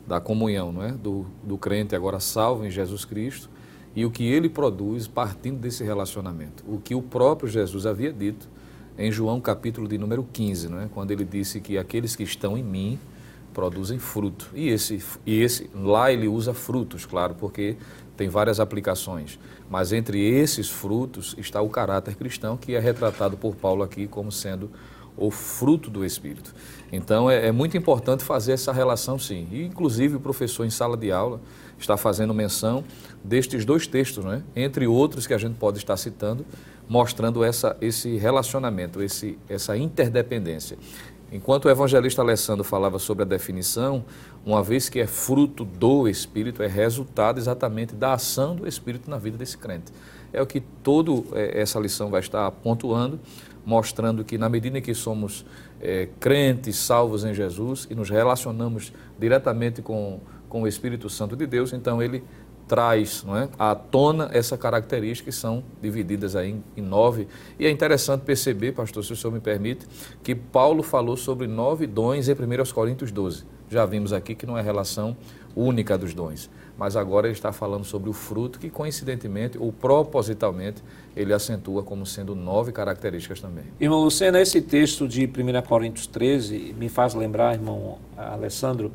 da 0.06 0.20
comunhão 0.20 0.70
não 0.70 0.82
é? 0.82 0.92
do, 0.92 1.25
do 1.42 1.56
crente 1.56 1.96
agora 1.96 2.20
salvo 2.20 2.64
em 2.64 2.70
Jesus 2.70 3.04
Cristo 3.04 3.49
e 3.96 4.04
o 4.04 4.11
que 4.11 4.25
ele 4.25 4.49
produz 4.49 5.06
partindo 5.06 5.58
desse 5.58 5.84
relacionamento. 5.84 6.64
O 6.66 6.78
que 6.78 6.94
o 6.94 7.00
próprio 7.00 7.49
Jesus 7.49 7.87
havia 7.87 8.12
dito 8.12 8.49
em 8.99 9.11
João 9.11 9.40
capítulo 9.40 9.88
de 9.88 9.96
número 9.96 10.26
15, 10.32 10.68
não 10.68 10.80
é? 10.80 10.88
quando 10.92 11.11
ele 11.11 11.25
disse 11.25 11.61
que 11.61 11.78
aqueles 11.78 12.14
que 12.14 12.23
estão 12.23 12.58
em 12.58 12.62
mim 12.62 12.99
produzem 13.54 13.99
fruto. 13.99 14.50
E 14.52 14.68
esse, 14.68 15.02
e 15.25 15.40
esse 15.40 15.70
lá 15.75 16.12
ele 16.12 16.28
usa 16.28 16.52
frutos, 16.52 17.06
claro, 17.06 17.34
porque 17.34 17.76
tem 18.16 18.28
várias 18.28 18.61
aplicações. 18.61 19.38
Mas 19.70 19.92
entre 19.92 20.20
esses 20.20 20.68
frutos 20.68 21.34
está 21.38 21.62
o 21.62 21.70
caráter 21.70 22.16
cristão, 22.16 22.56
que 22.56 22.75
é 22.75 22.80
retratado 22.80 23.37
por 23.37 23.54
Paulo 23.54 23.82
aqui 23.82 24.06
como 24.06 24.30
sendo 24.30 24.70
o 25.16 25.30
fruto 25.30 25.90
do 25.90 26.04
Espírito. 26.04 26.52
Então 26.92 27.30
é, 27.30 27.46
é, 27.46 27.52
muito 27.52 27.76
importante 27.76 28.25
fazer 28.25 28.52
essa 28.52 28.73
relação, 28.73 29.18
sim. 29.18 29.46
E, 29.50 29.64
inclusive, 29.64 30.16
o 30.16 30.20
professor 30.20 30.66
em 30.66 30.70
sala 30.70 30.96
de 30.96 31.12
aula 31.12 31.40
está 31.78 31.96
fazendo 31.96 32.34
menção 32.34 32.84
destes 33.23 33.64
dois 33.64 33.87
textos, 33.87 34.25
né? 34.25 34.42
entre 34.54 34.87
outros 34.87 35.26
que 35.26 35.34
a 35.34 35.38
gente 35.38 35.54
pode 35.54 35.78
estar 35.78 35.96
citando, 35.96 36.44
mostrando 36.88 37.42
essa, 37.42 37.76
esse 37.80 38.16
relacionamento, 38.16 39.02
esse, 39.02 39.38
essa 39.49 39.76
interdependência. 39.76 40.76
Enquanto 41.32 41.64
o 41.64 41.70
evangelista 41.70 42.22
Alessandro 42.22 42.62
falava 42.62 42.98
sobre 42.98 43.22
a 43.22 43.26
definição, 43.26 44.04
uma 44.44 44.62
vez 44.62 44.88
que 44.88 45.00
é 45.00 45.06
fruto 45.06 45.64
do 45.64 46.08
Espírito, 46.08 46.62
é 46.62 46.66
resultado 46.66 47.38
exatamente 47.38 47.94
da 47.94 48.12
ação 48.12 48.54
do 48.54 48.68
Espírito 48.68 49.10
na 49.10 49.18
vida 49.18 49.36
desse 49.36 49.58
crente. 49.58 49.92
É 50.32 50.40
o 50.40 50.46
que 50.46 50.60
toda 50.60 51.10
é, 51.32 51.60
essa 51.60 51.78
lição 51.80 52.10
vai 52.10 52.20
estar 52.20 52.50
pontuando, 52.50 53.18
mostrando 53.64 54.24
que 54.24 54.36
na 54.36 54.48
medida 54.48 54.78
em 54.78 54.82
que 54.82 54.94
somos 54.94 55.44
é, 55.80 56.08
crentes, 56.20 56.76
salvos 56.76 57.24
em 57.24 57.32
Jesus 57.32 57.86
e 57.90 57.94
nos 57.94 58.10
relacionamos 58.10 58.92
diretamente 59.18 59.80
com, 59.82 60.20
com 60.48 60.62
o 60.62 60.68
Espírito 60.68 61.08
Santo 61.08 61.34
de 61.36 61.46
Deus, 61.46 61.72
então 61.72 62.02
ele 62.02 62.22
traz 62.66 63.23
não 63.25 63.37
é, 63.37 63.49
à 63.59 63.75
tona 63.75 64.30
essa 64.33 64.56
característica 64.56 65.30
que 65.30 65.37
são 65.37 65.62
divididas 65.80 66.35
aí 66.35 66.50
em, 66.50 66.64
em, 66.76 66.83
nove. 66.83 67.28
E 67.59 67.66
é 67.66 67.71
interessante 67.71 68.23
perceber, 68.23 68.73
pastor, 68.73 69.04
se 69.04 69.12
o 69.12 69.16
senhor 69.16 69.33
me 69.33 69.40
permite, 69.40 69.87
que 70.23 70.35
Paulo 70.35 70.83
falou 70.83 71.16
sobre 71.16 71.47
nove 71.47 71.87
dons 71.87 72.28
em 72.28 72.33
1 72.33 72.73
Coríntios 72.73 73.12
12. 73.12 73.44
Já 73.68 73.85
vimos 73.85 74.12
aqui 74.12 74.35
que 74.35 74.47
não 74.47 74.56
é 74.56 74.62
relação 74.62 75.16
única 75.56 75.97
dos 75.97 76.12
dons, 76.14 76.50
mas 76.76 76.97
agora 76.97 77.26
ele 77.26 77.35
está 77.35 77.52
falando 77.52 77.85
sobre 77.85 78.11
o 78.11 78.12
fruto 78.12 78.59
que, 78.59 78.68
coincidentemente 78.68 79.56
ou 79.56 79.73
propositalmente, 79.73 80.83
ele 81.14 81.33
acentua 81.33 81.83
como 81.83 82.04
sendo 82.04 82.35
nove 82.35 82.73
características 82.73 83.40
também. 83.40 83.64
Irmão 83.80 84.02
Lucena, 84.02 84.40
esse 84.40 84.61
texto 84.61 85.06
de 85.06 85.25
1 85.26 85.62
Coríntios 85.66 86.06
13 86.06 86.75
me 86.78 86.88
faz 86.88 87.14
lembrar, 87.14 87.54
irmão 87.54 87.99
Alessandro, 88.16 88.90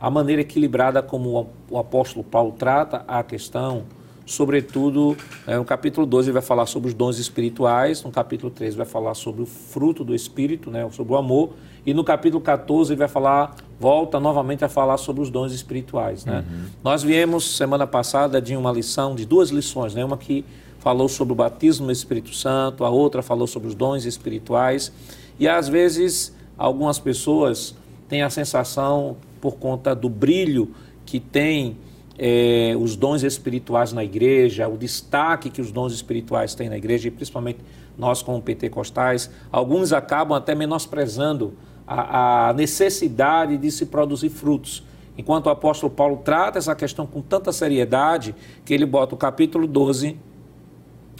a 0.00 0.10
maneira 0.10 0.40
equilibrada 0.40 1.02
como 1.02 1.50
o 1.68 1.78
apóstolo 1.78 2.24
Paulo 2.24 2.54
trata 2.58 3.04
a 3.06 3.22
questão, 3.22 3.84
sobretudo 4.24 5.16
é, 5.46 5.56
no 5.56 5.64
capítulo 5.64 6.06
12 6.06 6.28
ele 6.28 6.32
vai 6.32 6.42
falar 6.42 6.64
sobre 6.64 6.88
os 6.88 6.94
dons 6.94 7.18
espirituais, 7.18 8.02
no 8.02 8.10
capítulo 8.10 8.50
13 8.50 8.76
vai 8.76 8.86
falar 8.86 9.14
sobre 9.14 9.42
o 9.42 9.46
fruto 9.46 10.02
do 10.02 10.14
Espírito, 10.14 10.70
né, 10.70 10.88
sobre 10.90 11.12
o 11.12 11.16
amor, 11.16 11.50
e 11.84 11.92
no 11.92 12.02
capítulo 12.02 12.40
14 12.40 12.92
ele 12.92 12.98
vai 12.98 13.08
falar, 13.08 13.56
volta 13.78 14.18
novamente 14.18 14.64
a 14.64 14.68
falar 14.68 14.96
sobre 14.96 15.22
os 15.22 15.30
dons 15.30 15.52
espirituais. 15.52 16.24
Né? 16.24 16.44
Uhum. 16.48 16.64
Nós 16.82 17.02
viemos 17.02 17.56
semana 17.56 17.86
passada 17.86 18.40
de 18.40 18.56
uma 18.56 18.72
lição, 18.72 19.14
de 19.14 19.26
duas 19.26 19.50
lições, 19.50 19.94
né, 19.94 20.02
uma 20.02 20.16
que 20.16 20.44
falou 20.78 21.10
sobre 21.10 21.32
o 21.32 21.36
batismo 21.36 21.86
no 21.86 21.92
Espírito 21.92 22.34
Santo, 22.34 22.86
a 22.86 22.88
outra 22.88 23.20
falou 23.20 23.46
sobre 23.46 23.68
os 23.68 23.74
dons 23.74 24.06
espirituais, 24.06 24.90
e 25.38 25.46
às 25.46 25.68
vezes 25.68 26.34
algumas 26.56 26.98
pessoas 26.98 27.74
têm 28.08 28.22
a 28.22 28.30
sensação 28.30 29.16
por 29.40 29.56
conta 29.56 29.94
do 29.94 30.08
brilho 30.08 30.74
que 31.04 31.18
tem 31.18 31.76
é, 32.18 32.74
os 32.78 32.96
dons 32.96 33.22
espirituais 33.22 33.92
na 33.92 34.04
igreja, 34.04 34.68
o 34.68 34.76
destaque 34.76 35.48
que 35.48 35.60
os 35.60 35.72
dons 35.72 35.92
espirituais 35.92 36.54
têm 36.54 36.68
na 36.68 36.76
igreja, 36.76 37.08
e 37.08 37.10
principalmente 37.10 37.60
nós 37.96 38.22
como 38.22 38.40
pentecostais, 38.42 39.30
alguns 39.50 39.92
acabam 39.92 40.36
até 40.36 40.54
menosprezando 40.54 41.54
a, 41.86 42.50
a 42.50 42.52
necessidade 42.52 43.56
de 43.56 43.70
se 43.70 43.86
produzir 43.86 44.28
frutos. 44.28 44.82
Enquanto 45.16 45.46
o 45.46 45.50
apóstolo 45.50 45.92
Paulo 45.92 46.18
trata 46.24 46.58
essa 46.58 46.74
questão 46.74 47.06
com 47.06 47.20
tanta 47.20 47.52
seriedade, 47.52 48.34
que 48.64 48.72
ele 48.72 48.86
bota 48.86 49.14
o 49.14 49.18
capítulo 49.18 49.66
12 49.66 50.16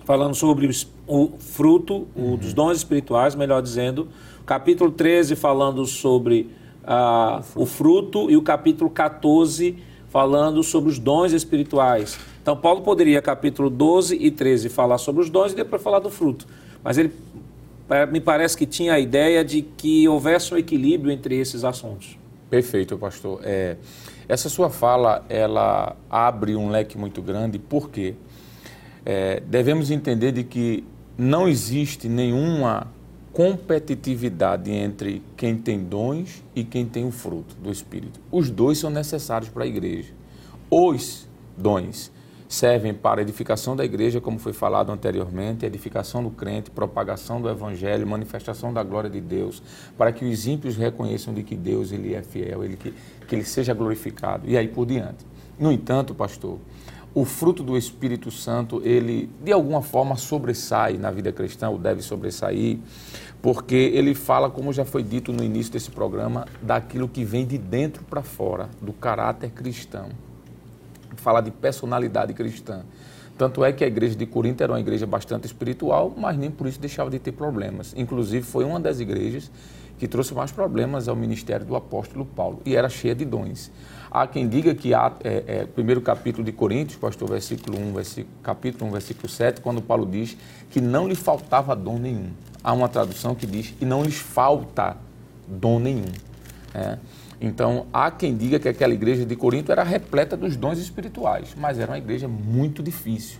falando 0.05 0.35
sobre 0.35 0.67
o, 0.67 0.71
o 1.07 1.39
fruto 1.39 2.09
uhum. 2.15 2.35
o, 2.35 2.37
dos 2.37 2.53
dons 2.53 2.77
espirituais, 2.77 3.35
melhor 3.35 3.63
dizendo, 3.63 4.09
capítulo 4.45 4.91
13 4.91 5.37
falando 5.37 5.85
sobre 5.87 6.51
ah, 6.85 7.43
o 7.55 7.67
fruto 7.67 8.31
e 8.31 8.37
o 8.37 8.43
capítulo 8.43 8.91
14 8.91 9.77
falando 10.09 10.63
sobre 10.63 10.91
os 10.91 10.99
dons 10.99 11.33
espirituais. 11.33 12.19
Então, 12.43 12.57
Paulo 12.57 12.83
poderia, 12.83 13.23
capítulo 13.23 13.71
12 13.71 14.17
e 14.17 14.31
13, 14.31 14.69
falar 14.69 14.99
sobre 14.99 15.23
os 15.23 15.31
dons 15.31 15.53
e 15.53 15.57
depois 15.57 15.81
falar 15.81 16.01
do 16.01 16.11
fruto. 16.11 16.47
Mas 16.83 16.99
ele 16.99 17.13
me 18.11 18.21
parece 18.21 18.57
que 18.57 18.67
tinha 18.67 18.95
a 18.95 19.01
ideia 19.01 19.45
de 19.45 19.63
que 19.63 20.09
houvesse 20.09 20.53
um 20.55 20.57
equilíbrio 20.57 21.13
entre 21.13 21.37
esses 21.37 21.65
assuntos. 21.65 22.19
Perfeito, 22.49 22.97
pastor. 22.99 23.41
É, 23.45 23.77
essa 24.29 24.49
sua 24.49 24.71
fala, 24.71 25.25
ela 25.29 25.97
abre 26.09 26.57
um 26.57 26.69
leque 26.69 26.99
muito 26.99 27.23
grande, 27.23 27.59
porque 27.59 28.15
é, 29.05 29.41
devemos 29.47 29.91
entender 29.91 30.33
de 30.33 30.45
que 30.45 30.85
não 31.17 31.49
existe 31.49 32.09
nenhuma 32.09 32.89
competitividade 33.33 34.71
entre 34.71 35.23
quem 35.37 35.57
tem 35.57 35.83
dons 35.83 36.43
e 36.55 36.65
quem 36.65 36.87
tem 36.87 37.07
o 37.07 37.11
fruto 37.11 37.55
do 37.57 37.71
Espírito. 37.71 38.21
Os 38.31 38.51
dois 38.51 38.79
são 38.79 38.91
necessários 38.91 39.49
para 39.49 39.65
a 39.65 39.67
igreja. 39.67 40.13
Os 40.71 41.29
dons 41.57 42.13
servem 42.49 42.93
para 42.93 43.23
edificação 43.23 43.77
da 43.77 43.85
igreja, 43.85 44.21
como 44.21 44.37
foi 44.37 44.53
falado 44.53 44.91
anteriormente, 44.91 45.65
edificação 45.65 46.21
do 46.21 46.31
crente, 46.31 46.69
propagação 46.69 47.41
do 47.41 47.49
evangelho, 47.49 48.05
manifestação 48.05 48.73
da 48.73 48.83
glória 48.83 49.09
de 49.09 49.21
Deus, 49.21 49.63
para 49.97 50.11
que 50.11 50.25
os 50.25 50.49
ímpios 50.49 50.77
reconheçam 50.77 51.33
de 51.33 51.45
que 51.45 51.55
Deus 51.55 51.93
ele 51.93 52.13
é 52.13 52.25
fiel, 52.25 52.65
ele, 52.65 52.77
que, 52.77 52.93
que 53.29 53.35
ele 53.37 53.45
seja 53.45 53.73
glorificado, 53.73 54.51
e 54.51 54.57
aí 54.59 54.67
por 54.67 54.85
diante. 54.85 55.25
No 55.57 55.71
entanto, 55.71 56.13
pastor, 56.13 56.59
o 57.15 57.25
fruto 57.25 57.63
do 57.63 57.77
Espírito 57.77 58.31
Santo, 58.31 58.81
ele 58.85 59.29
de 59.43 59.53
alguma 59.53 59.83
forma 59.83 60.17
sobressai 60.17 60.97
na 60.97 61.11
vida 61.11 61.33
cristã, 61.33 61.69
ou 61.69 61.79
deve 61.79 62.03
sobressair, 62.03 62.79
porque 63.43 63.75
ele 63.75 64.15
fala, 64.15 64.51
como 64.51 64.73
já 64.73 64.85
foi 64.85 65.03
dito 65.03 65.33
no 65.33 65.43
início 65.43 65.73
desse 65.73 65.91
programa, 65.91 66.47
daquilo 66.63 67.09
que 67.09 67.25
vem 67.25 67.47
de 67.47 67.59
dentro 67.59 68.05
para 68.05 68.23
fora, 68.23 68.69
do 68.81 68.93
caráter 68.93 69.51
cristão. 69.51 70.11
Fala 71.17 71.41
de 71.41 71.51
personalidade 71.51 72.33
cristã. 72.33 72.83
Tanto 73.37 73.65
é 73.65 73.73
que 73.73 73.83
a 73.83 73.87
igreja 73.87 74.15
de 74.15 74.27
Corinto 74.27 74.63
era 74.63 74.73
uma 74.73 74.81
igreja 74.81 75.07
bastante 75.07 75.47
espiritual, 75.47 76.15
mas 76.17 76.37
nem 76.37 76.51
por 76.51 76.67
isso 76.67 76.79
deixava 76.79 77.11
de 77.11 77.19
ter 77.19 77.33
problemas. 77.33 77.95
Inclusive, 77.97 78.45
foi 78.45 78.65
uma 78.65 78.79
das 78.79 79.01
igrejas 79.01 79.51
que 79.99 80.07
trouxe 80.07 80.35
mais 80.35 80.53
problemas 80.53 81.09
ao 81.09 81.17
ministério 81.17 81.65
do 81.67 81.75
apóstolo 81.75 82.25
Paulo, 82.25 82.61
e 82.65 82.77
era 82.77 82.89
cheia 82.89 83.15
de 83.15 83.25
dons. 83.25 83.71
Há 84.11 84.27
quem 84.27 84.49
diga 84.49 84.75
que 84.75 84.93
há, 84.93 85.13
é, 85.23 85.45
é, 85.47 85.65
primeiro 85.67 86.01
capítulo 86.01 86.45
de 86.45 86.51
Coríntios, 86.51 86.99
pastor, 86.99 87.29
versículo 87.31 87.79
1, 87.79 87.93
versículo, 87.93 88.37
capítulo 88.43 88.91
1, 88.91 88.93
versículo 88.93 89.29
7, 89.29 89.61
quando 89.61 89.81
Paulo 89.81 90.05
diz 90.05 90.37
que 90.69 90.81
não 90.81 91.07
lhe 91.07 91.15
faltava 91.15 91.77
dom 91.77 91.97
nenhum. 91.97 92.31
Há 92.63 92.73
uma 92.73 92.89
tradução 92.89 93.37
que 93.37 93.47
diz 93.47 93.71
que 93.71 93.85
não 93.85 94.03
lhes 94.03 94.17
falta 94.17 94.97
dom 95.47 95.79
nenhum. 95.79 96.11
É. 96.75 96.99
Então, 97.41 97.87
há 97.93 98.11
quem 98.11 98.37
diga 98.37 98.59
que 98.59 98.69
aquela 98.69 98.93
igreja 98.93 99.25
de 99.25 99.37
Corinto 99.37 99.71
era 99.71 99.85
repleta 99.85 100.37
dos 100.37 100.57
dons 100.57 100.79
espirituais, 100.79 101.55
mas 101.57 101.79
era 101.79 101.93
uma 101.93 101.99
igreja 101.99 102.27
muito 102.27 102.83
difícil, 102.83 103.39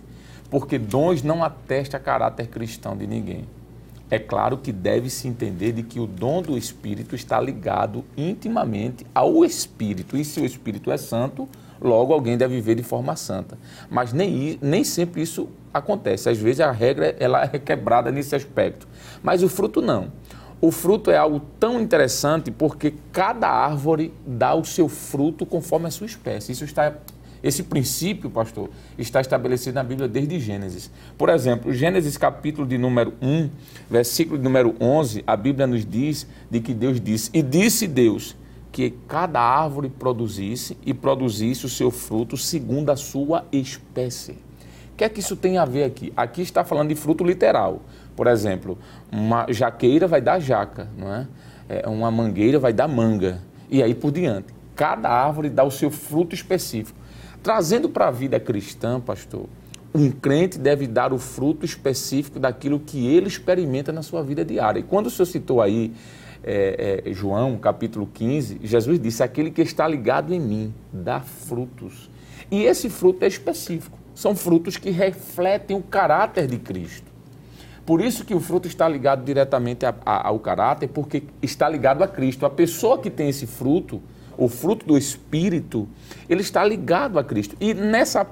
porque 0.49 0.79
dons 0.79 1.21
não 1.21 1.43
atestam 1.43 1.99
a 1.99 2.03
caráter 2.03 2.47
cristão 2.47 2.95
de 2.95 3.05
ninguém. 3.05 3.45
É 4.11 4.19
claro 4.19 4.57
que 4.57 4.73
deve-se 4.73 5.25
entender 5.25 5.71
de 5.71 5.83
que 5.83 5.97
o 5.97 6.05
dom 6.05 6.41
do 6.41 6.57
Espírito 6.57 7.15
está 7.15 7.39
ligado 7.39 8.03
intimamente 8.17 9.07
ao 9.15 9.45
Espírito. 9.45 10.17
E 10.17 10.25
se 10.25 10.41
o 10.41 10.45
Espírito 10.45 10.91
é 10.91 10.97
santo, 10.97 11.47
logo 11.79 12.13
alguém 12.13 12.37
deve 12.37 12.55
viver 12.55 12.75
de 12.75 12.83
forma 12.83 13.15
santa. 13.15 13.57
Mas 13.89 14.11
nem, 14.11 14.59
nem 14.61 14.83
sempre 14.83 15.21
isso 15.21 15.47
acontece. 15.73 16.27
Às 16.27 16.37
vezes 16.37 16.59
a 16.59 16.71
regra 16.71 17.15
ela 17.21 17.49
é 17.53 17.57
quebrada 17.57 18.11
nesse 18.11 18.35
aspecto. 18.35 18.85
Mas 19.23 19.41
o 19.43 19.47
fruto 19.47 19.81
não. 19.81 20.11
O 20.59 20.71
fruto 20.71 21.09
é 21.09 21.15
algo 21.15 21.41
tão 21.57 21.79
interessante 21.79 22.51
porque 22.51 22.93
cada 23.13 23.47
árvore 23.47 24.13
dá 24.27 24.53
o 24.53 24.65
seu 24.65 24.89
fruto 24.89 25.45
conforme 25.45 25.87
a 25.87 25.91
sua 25.91 26.05
espécie. 26.05 26.51
Isso 26.51 26.65
está 26.65 26.93
esse 27.43 27.63
princípio, 27.63 28.29
pastor, 28.29 28.69
está 28.97 29.19
estabelecido 29.19 29.75
na 29.75 29.83
Bíblia 29.83 30.07
desde 30.07 30.39
Gênesis. 30.39 30.91
Por 31.17 31.29
exemplo, 31.29 31.73
Gênesis 31.73 32.17
capítulo 32.17 32.67
de 32.67 32.77
número 32.77 33.13
1, 33.21 33.49
versículo 33.89 34.37
de 34.37 34.43
número 34.43 34.75
11, 34.79 35.23
a 35.25 35.35
Bíblia 35.35 35.65
nos 35.65 35.85
diz 35.85 36.27
de 36.49 36.59
que 36.59 36.73
Deus 36.73 37.01
disse: 37.01 37.31
"E 37.33 37.41
disse 37.41 37.87
Deus 37.87 38.35
que 38.71 38.91
cada 39.07 39.41
árvore 39.41 39.89
produzisse 39.89 40.77
e 40.85 40.93
produzisse 40.93 41.65
o 41.65 41.69
seu 41.69 41.89
fruto 41.89 42.37
segundo 42.37 42.91
a 42.91 42.95
sua 42.95 43.45
espécie." 43.51 44.33
O 44.93 44.95
que 44.97 45.03
é 45.03 45.09
que 45.09 45.19
isso 45.19 45.35
tem 45.35 45.57
a 45.57 45.65
ver 45.65 45.85
aqui? 45.85 46.13
Aqui 46.15 46.43
está 46.43 46.63
falando 46.63 46.89
de 46.89 46.95
fruto 46.95 47.23
literal. 47.23 47.81
Por 48.15 48.27
exemplo, 48.27 48.77
uma 49.11 49.47
jaqueira 49.49 50.07
vai 50.07 50.21
dar 50.21 50.39
jaca, 50.39 50.87
não 50.95 51.11
é? 51.11 51.27
é 51.67 51.87
uma 51.87 52.11
mangueira 52.11 52.59
vai 52.59 52.71
dar 52.71 52.87
manga. 52.87 53.41
E 53.69 53.81
aí 53.81 53.95
por 53.95 54.11
diante. 54.11 54.53
Cada 54.75 55.09
árvore 55.09 55.49
dá 55.49 55.63
o 55.63 55.71
seu 55.71 55.89
fruto 55.89 56.35
específico. 56.35 57.00
Trazendo 57.43 57.89
para 57.89 58.07
a 58.07 58.11
vida 58.11 58.39
cristã, 58.39 58.99
pastor, 58.99 59.47
um 59.93 60.11
crente 60.11 60.59
deve 60.59 60.85
dar 60.85 61.11
o 61.11 61.17
fruto 61.17 61.65
específico 61.65 62.39
daquilo 62.39 62.79
que 62.79 63.07
ele 63.07 63.27
experimenta 63.27 63.91
na 63.91 64.03
sua 64.03 64.23
vida 64.23 64.45
diária. 64.45 64.79
E 64.79 64.83
quando 64.83 65.07
o 65.07 65.09
senhor 65.09 65.25
citou 65.25 65.61
aí 65.61 65.91
é, 66.43 67.03
é, 67.05 67.13
João, 67.13 67.57
capítulo 67.57 68.07
15, 68.13 68.59
Jesus 68.63 68.99
disse: 68.99 69.23
Aquele 69.23 69.51
que 69.51 69.61
está 69.61 69.87
ligado 69.87 70.33
em 70.33 70.39
mim 70.39 70.73
dá 70.93 71.19
frutos. 71.19 72.09
E 72.49 72.63
esse 72.63 72.89
fruto 72.89 73.25
é 73.25 73.27
específico. 73.27 73.97
São 74.13 74.35
frutos 74.35 74.77
que 74.77 74.89
refletem 74.89 75.75
o 75.75 75.81
caráter 75.81 76.47
de 76.47 76.57
Cristo. 76.57 77.11
Por 77.85 78.01
isso 78.01 78.23
que 78.23 78.35
o 78.35 78.39
fruto 78.39 78.67
está 78.67 78.87
ligado 78.87 79.23
diretamente 79.23 79.85
a, 79.85 79.95
a, 80.05 80.27
ao 80.27 80.39
caráter, 80.39 80.87
porque 80.87 81.23
está 81.41 81.67
ligado 81.67 82.03
a 82.03 82.07
Cristo. 82.07 82.45
A 82.45 82.49
pessoa 82.49 82.99
que 82.99 83.09
tem 83.09 83.29
esse 83.29 83.47
fruto, 83.47 84.01
o 84.37 84.47
fruto 84.47 84.85
do 84.85 84.97
Espírito, 84.97 85.87
ele 86.29 86.41
está 86.41 86.63
ligado 86.63 87.19
a 87.19 87.23
Cristo. 87.23 87.55
E 87.59 87.73
nessa 87.73 88.25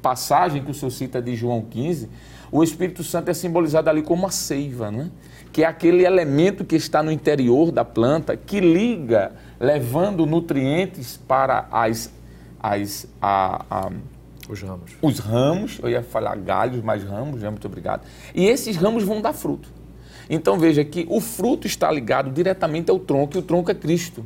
passagem 0.00 0.62
que 0.62 0.70
o 0.70 0.74
senhor 0.74 0.90
cita 0.90 1.22
de 1.22 1.34
João 1.34 1.62
15, 1.62 2.08
o 2.52 2.62
Espírito 2.62 3.02
Santo 3.02 3.30
é 3.30 3.34
simbolizado 3.34 3.90
ali 3.90 4.02
como 4.02 4.22
uma 4.22 4.30
seiva, 4.30 4.90
né? 4.90 5.10
que 5.52 5.62
é 5.62 5.66
aquele 5.66 6.04
elemento 6.04 6.64
que 6.64 6.76
está 6.76 7.02
no 7.02 7.10
interior 7.10 7.72
da 7.72 7.84
planta, 7.84 8.36
que 8.36 8.60
liga, 8.60 9.32
levando 9.58 10.26
nutrientes 10.26 11.16
para 11.16 11.66
as, 11.70 12.12
as, 12.60 13.06
a, 13.20 13.64
a, 13.70 13.90
os 14.48 14.60
ramos. 14.60 14.92
Os 15.00 15.18
ramos, 15.18 15.80
eu 15.82 15.88
ia 15.88 16.02
falar 16.02 16.36
galhos, 16.36 16.82
mas 16.82 17.02
ramos, 17.02 17.42
né? 17.42 17.50
muito 17.50 17.66
obrigado. 17.66 18.02
E 18.34 18.46
esses 18.46 18.76
ramos 18.76 19.04
vão 19.04 19.22
dar 19.22 19.32
fruto. 19.32 19.68
Então 20.28 20.58
veja 20.58 20.84
que 20.84 21.06
o 21.08 21.20
fruto 21.20 21.66
está 21.66 21.90
ligado 21.90 22.30
diretamente 22.30 22.90
ao 22.90 22.98
tronco, 22.98 23.36
e 23.36 23.38
o 23.38 23.42
tronco 23.42 23.70
é 23.70 23.74
Cristo. 23.74 24.24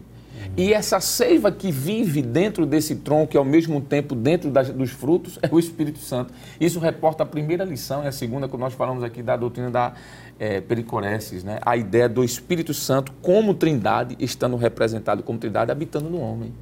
E 0.56 0.72
essa 0.72 0.98
seiva 0.98 1.52
que 1.52 1.70
vive 1.70 2.20
dentro 2.20 2.66
desse 2.66 2.96
tronco 2.96 3.36
e 3.36 3.38
ao 3.38 3.44
mesmo 3.44 3.80
tempo 3.80 4.14
dentro 4.14 4.50
das, 4.50 4.70
dos 4.70 4.90
frutos 4.90 5.38
é 5.40 5.48
o 5.52 5.58
Espírito 5.58 6.00
Santo. 6.00 6.34
Isso 6.60 6.80
reporta 6.80 7.22
a 7.22 7.26
primeira 7.26 7.64
lição 7.64 8.02
e 8.02 8.08
a 8.08 8.12
segunda 8.12 8.48
que 8.48 8.56
nós 8.56 8.74
falamos 8.74 9.04
aqui 9.04 9.22
da 9.22 9.36
doutrina 9.36 9.70
da 9.70 9.94
é, 10.38 10.60
pericoresis, 10.60 11.44
né? 11.44 11.58
a 11.62 11.76
ideia 11.76 12.08
do 12.08 12.24
Espírito 12.24 12.74
Santo 12.74 13.12
como 13.22 13.54
trindade, 13.54 14.16
estando 14.18 14.56
representado 14.56 15.22
como 15.22 15.38
trindade, 15.38 15.70
habitando 15.70 16.10
no 16.10 16.20
homem. 16.20 16.52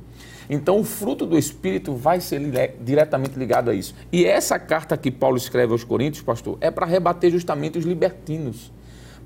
Então, 0.49 0.79
o 0.79 0.85
fruto 0.85 1.27
do 1.27 1.37
Espírito 1.37 1.95
vai 1.95 2.21
ser 2.21 2.41
diretamente 2.81 3.37
ligado 3.37 3.71
a 3.71 3.75
isso. 3.75 3.95
E 4.13 4.25
essa 4.25 4.59
carta 4.59 4.97
que 4.97 5.11
Paulo 5.11 5.37
escreve 5.37 5.73
aos 5.73 5.83
Coríntios, 5.83 6.23
pastor, 6.23 6.57
é 6.61 6.71
para 6.71 6.87
rebater 6.87 7.31
justamente 7.31 7.79
os 7.79 7.85
libertinos 7.85 8.71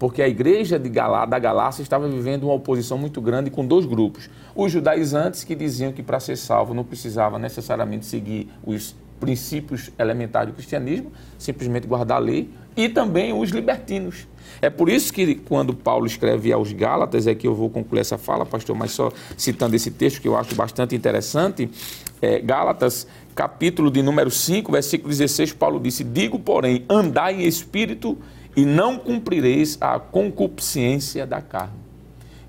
porque 0.01 0.23
a 0.23 0.29
igreja 0.29 0.79
de 0.79 0.89
Galá, 0.89 1.27
da 1.27 1.39
Galácia 1.39 1.83
estava 1.83 2.09
vivendo 2.09 2.45
uma 2.45 2.55
oposição 2.55 2.97
muito 2.97 3.21
grande 3.21 3.51
com 3.51 3.67
dois 3.67 3.85
grupos. 3.85 4.31
Os 4.55 4.73
judaizantes, 4.73 5.45
que 5.45 5.55
diziam 5.55 5.93
que 5.93 6.03
para 6.03 6.19
ser 6.19 6.37
salvo 6.37 6.73
não 6.73 6.83
precisava 6.83 7.39
necessariamente 7.39 8.07
seguir 8.07 8.49
os 8.65 8.97
princípios 9.21 9.91
elementares 9.99 10.49
do 10.49 10.55
cristianismo, 10.55 11.13
simplesmente 11.37 11.87
guardar 11.87 12.17
a 12.17 12.21
lei, 12.21 12.49
e 12.75 12.89
também 12.89 13.39
os 13.39 13.51
libertinos. 13.51 14.27
É 14.63 14.71
por 14.71 14.89
isso 14.89 15.13
que 15.13 15.35
quando 15.35 15.75
Paulo 15.75 16.07
escreve 16.07 16.51
aos 16.51 16.73
Gálatas, 16.73 17.27
é 17.27 17.35
que 17.35 17.47
eu 17.47 17.55
vou 17.55 17.69
concluir 17.69 18.01
essa 18.01 18.17
fala, 18.17 18.47
pastor, 18.47 18.75
mas 18.75 18.93
só 18.93 19.13
citando 19.37 19.77
esse 19.77 19.91
texto 19.91 20.23
que 20.23 20.29
eu 20.29 20.35
acho 20.35 20.55
bastante 20.55 20.97
interessante, 20.97 21.71
é, 22.23 22.39
Gálatas, 22.39 23.07
capítulo 23.35 23.91
de 23.91 24.03
número 24.03 24.31
5, 24.31 24.73
versículo 24.73 25.11
16, 25.11 25.53
Paulo 25.53 25.79
disse, 25.79 26.03
digo, 26.03 26.39
porém, 26.39 26.87
andai 26.89 27.43
em 27.43 27.47
espírito 27.47 28.17
e 28.57 28.65
não 28.65 28.99
cumprireis 28.99 29.77
a 29.81 29.99
concupiscência 29.99 31.27
da 31.27 31.41
carne. 31.41 31.81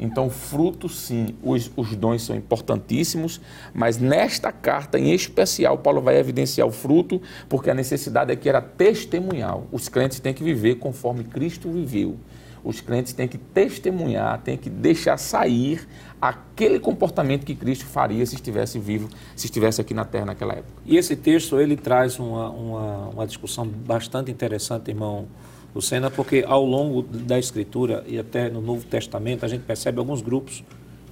Então, 0.01 0.31
fruto, 0.31 0.89
sim, 0.89 1.35
os, 1.43 1.69
os 1.75 1.95
dons 1.95 2.23
são 2.23 2.35
importantíssimos, 2.35 3.39
mas 3.71 3.99
nesta 3.99 4.51
carta 4.51 4.97
em 4.97 5.13
especial, 5.13 5.77
Paulo 5.77 6.01
vai 6.01 6.17
evidenciar 6.17 6.67
o 6.67 6.71
fruto, 6.71 7.21
porque 7.47 7.69
a 7.69 7.73
necessidade 7.75 8.31
aqui 8.31 8.49
era 8.49 8.59
testemunhal. 8.59 9.67
Os 9.71 9.87
crentes 9.87 10.19
têm 10.19 10.33
que 10.33 10.43
viver 10.43 10.75
conforme 10.79 11.23
Cristo 11.23 11.69
viveu. 11.69 12.17
Os 12.63 12.81
crentes 12.81 13.13
têm 13.13 13.27
que 13.27 13.37
testemunhar, 13.37 14.41
têm 14.41 14.57
que 14.57 14.71
deixar 14.71 15.17
sair 15.17 15.87
aquele 16.19 16.79
comportamento 16.79 17.45
que 17.45 17.55
Cristo 17.55 17.85
faria 17.85 18.25
se 18.25 18.35
estivesse 18.35 18.79
vivo, 18.79 19.07
se 19.35 19.45
estivesse 19.45 19.81
aqui 19.81 19.93
na 19.93 20.05
Terra 20.05 20.25
naquela 20.25 20.53
época. 20.53 20.81
E 20.85 20.97
esse 20.97 21.15
texto, 21.15 21.59
ele 21.59 21.75
traz 21.75 22.19
uma, 22.19 22.49
uma, 22.49 23.07
uma 23.09 23.27
discussão 23.27 23.67
bastante 23.67 24.31
interessante, 24.31 24.89
irmão 24.89 25.27
Lucena, 25.73 26.11
porque 26.11 26.43
ao 26.45 26.65
longo 26.65 27.01
da 27.01 27.39
Escritura 27.39 28.03
e 28.07 28.19
até 28.19 28.49
no 28.49 28.61
Novo 28.61 28.85
Testamento 28.85 29.45
a 29.45 29.47
gente 29.47 29.61
percebe 29.61 29.99
alguns 29.99 30.21
grupos, 30.21 30.63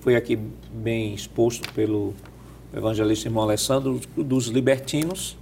foi 0.01 0.15
aqui 0.15 0.37
bem 0.71 1.13
exposto 1.13 1.71
pelo 1.73 2.13
evangelista 2.75 3.27
irmão 3.27 3.43
Alessandro, 3.43 3.99
dos 4.17 4.47
libertinos, 4.47 5.37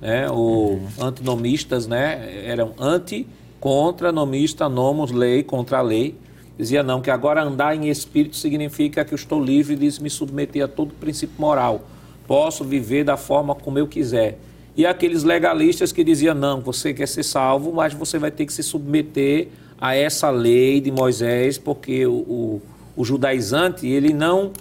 né, 0.00 0.28
o 0.30 0.34
uhum. 0.34 0.88
antinomistas, 1.00 1.86
né, 1.86 2.44
eram 2.46 2.72
anti, 2.78 3.26
contra, 3.60 4.10
nomista, 4.10 4.68
nomos, 4.68 5.12
lei, 5.12 5.42
contra 5.42 5.78
a 5.78 5.82
lei. 5.82 6.16
Dizia 6.58 6.82
não, 6.82 7.00
que 7.00 7.10
agora 7.10 7.42
andar 7.42 7.76
em 7.76 7.88
espírito 7.88 8.36
significa 8.36 9.04
que 9.04 9.14
eu 9.14 9.16
estou 9.16 9.42
livre 9.42 9.76
de 9.76 10.02
me 10.02 10.10
submeter 10.10 10.64
a 10.64 10.68
todo 10.68 10.92
princípio 10.94 11.36
moral. 11.38 11.82
Posso 12.26 12.64
viver 12.64 13.04
da 13.04 13.16
forma 13.16 13.54
como 13.54 13.78
eu 13.78 13.86
quiser 13.86 14.38
e 14.76 14.86
aqueles 14.86 15.22
legalistas 15.22 15.92
que 15.92 16.02
diziam: 16.02 16.34
não, 16.34 16.60
você 16.60 16.94
quer 16.94 17.08
ser 17.08 17.22
salvo, 17.22 17.72
mas 17.72 17.92
você 17.92 18.18
vai 18.18 18.30
ter 18.30 18.46
que 18.46 18.52
se 18.52 18.62
submeter 18.62 19.48
a 19.80 19.94
essa 19.94 20.30
lei 20.30 20.80
de 20.80 20.90
Moisés, 20.90 21.58
porque 21.58 22.06
o, 22.06 22.12
o, 22.12 22.62
o 22.96 23.04
judaizante 23.04 23.86
ele 23.86 24.12
não, 24.12 24.52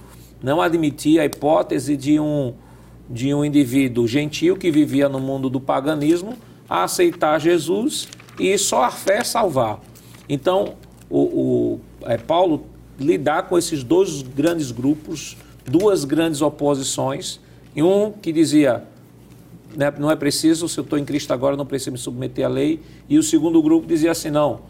não 0.42 0.60
admitia 0.62 1.22
a 1.22 1.26
hipótese 1.26 1.96
de 1.96 2.20
um, 2.20 2.54
de 3.10 3.34
um 3.34 3.46
indivíduo 3.46 4.08
gentil 4.08 4.58
que 4.58 4.72
vivia 4.72 5.08
no 5.08 5.20
mundo 5.20 5.50
do 5.50 5.60
paganismo 5.60 6.34
a 6.68 6.84
aceitar 6.84 7.40
Jesus 7.40 8.08
e 8.40 8.58
só 8.58 8.84
a 8.84 8.92
fé 8.92 9.24
salvar. 9.24 9.80
Então, 10.28 10.74
o, 11.10 11.20
o 11.20 11.80
é, 12.04 12.18
Paulo 12.18 12.66
lidar 13.00 13.44
com 13.44 13.58
esses 13.58 13.84
dois 13.84 14.22
grandes 14.22 14.72
grupos, 14.72 15.38
duas 15.66 16.04
grandes 16.04 16.42
oposições, 16.42 17.40
e 17.76 17.84
um 17.84 18.12
que 18.12 18.32
dizia 18.32 18.84
né, 19.76 19.94
não 19.98 20.10
é 20.10 20.16
preciso, 20.16 20.68
se 20.68 20.80
eu 20.80 20.84
estou 20.84 20.98
em 20.98 21.06
Cristo 21.06 21.32
agora, 21.34 21.56
não 21.56 21.66
preciso 21.66 21.92
me 21.92 21.98
submeter 21.98 22.46
à 22.46 22.50
lei. 22.50 22.80
E 23.10 23.18
o 23.18 23.24
segundo 23.24 23.62
grupo 23.62 23.88
dizia 23.88 24.12
assim: 24.12 24.30
não, 24.30 24.62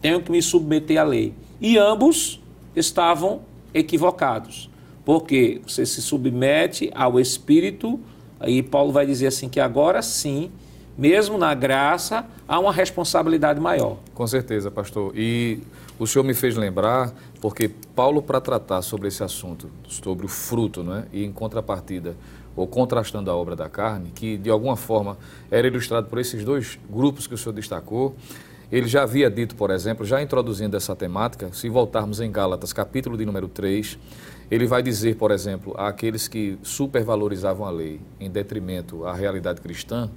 tenho 0.00 0.20
que 0.20 0.30
me 0.30 0.42
submeter 0.42 1.00
à 1.00 1.04
lei. 1.04 1.34
E 1.60 1.78
ambos 1.78 2.40
estavam 2.74 3.42
equivocados, 3.72 4.70
porque 5.04 5.60
você 5.66 5.84
se 5.86 6.02
submete 6.02 6.90
ao 6.94 7.18
Espírito, 7.18 7.98
aí 8.38 8.62
Paulo 8.62 8.92
vai 8.92 9.06
dizer 9.06 9.28
assim: 9.28 9.48
que 9.48 9.60
agora 9.60 10.02
sim, 10.02 10.50
mesmo 10.96 11.36
na 11.36 11.54
graça, 11.54 12.26
há 12.48 12.58
uma 12.58 12.72
responsabilidade 12.72 13.60
maior. 13.60 13.98
Com 14.14 14.26
certeza, 14.26 14.70
pastor. 14.70 15.12
E 15.14 15.60
o 15.98 16.06
senhor 16.06 16.24
me 16.24 16.34
fez 16.34 16.56
lembrar, 16.56 17.12
porque 17.40 17.70
Paulo, 17.94 18.22
para 18.22 18.40
tratar 18.40 18.82
sobre 18.82 19.08
esse 19.08 19.22
assunto, 19.22 19.70
sobre 19.88 20.26
o 20.26 20.28
fruto, 20.28 20.82
né, 20.82 21.06
e 21.12 21.24
em 21.24 21.32
contrapartida, 21.32 22.16
ou 22.56 22.66
contrastando 22.66 23.30
a 23.30 23.36
obra 23.36 23.54
da 23.54 23.68
carne, 23.68 24.10
que 24.14 24.38
de 24.38 24.48
alguma 24.48 24.76
forma 24.76 25.18
era 25.50 25.66
ilustrado 25.66 26.08
por 26.08 26.18
esses 26.18 26.42
dois 26.42 26.78
grupos 26.88 27.26
que 27.26 27.34
o 27.34 27.38
senhor 27.38 27.52
destacou. 27.52 28.16
Ele 28.72 28.88
já 28.88 29.02
havia 29.02 29.30
dito, 29.30 29.54
por 29.54 29.70
exemplo, 29.70 30.04
já 30.04 30.20
introduzindo 30.20 30.76
essa 30.76 30.96
temática, 30.96 31.52
se 31.52 31.68
voltarmos 31.68 32.18
em 32.20 32.32
Gálatas, 32.32 32.72
capítulo 32.72 33.16
de 33.16 33.24
número 33.24 33.46
3, 33.46 33.96
ele 34.50 34.66
vai 34.66 34.82
dizer, 34.82 35.16
por 35.16 35.30
exemplo, 35.30 35.72
àqueles 35.76 36.26
que 36.26 36.58
supervalorizavam 36.62 37.66
a 37.66 37.70
lei 37.70 38.00
em 38.18 38.28
detrimento 38.28 39.04
à 39.04 39.12
realidade 39.12 39.60
cristã, 39.60 40.10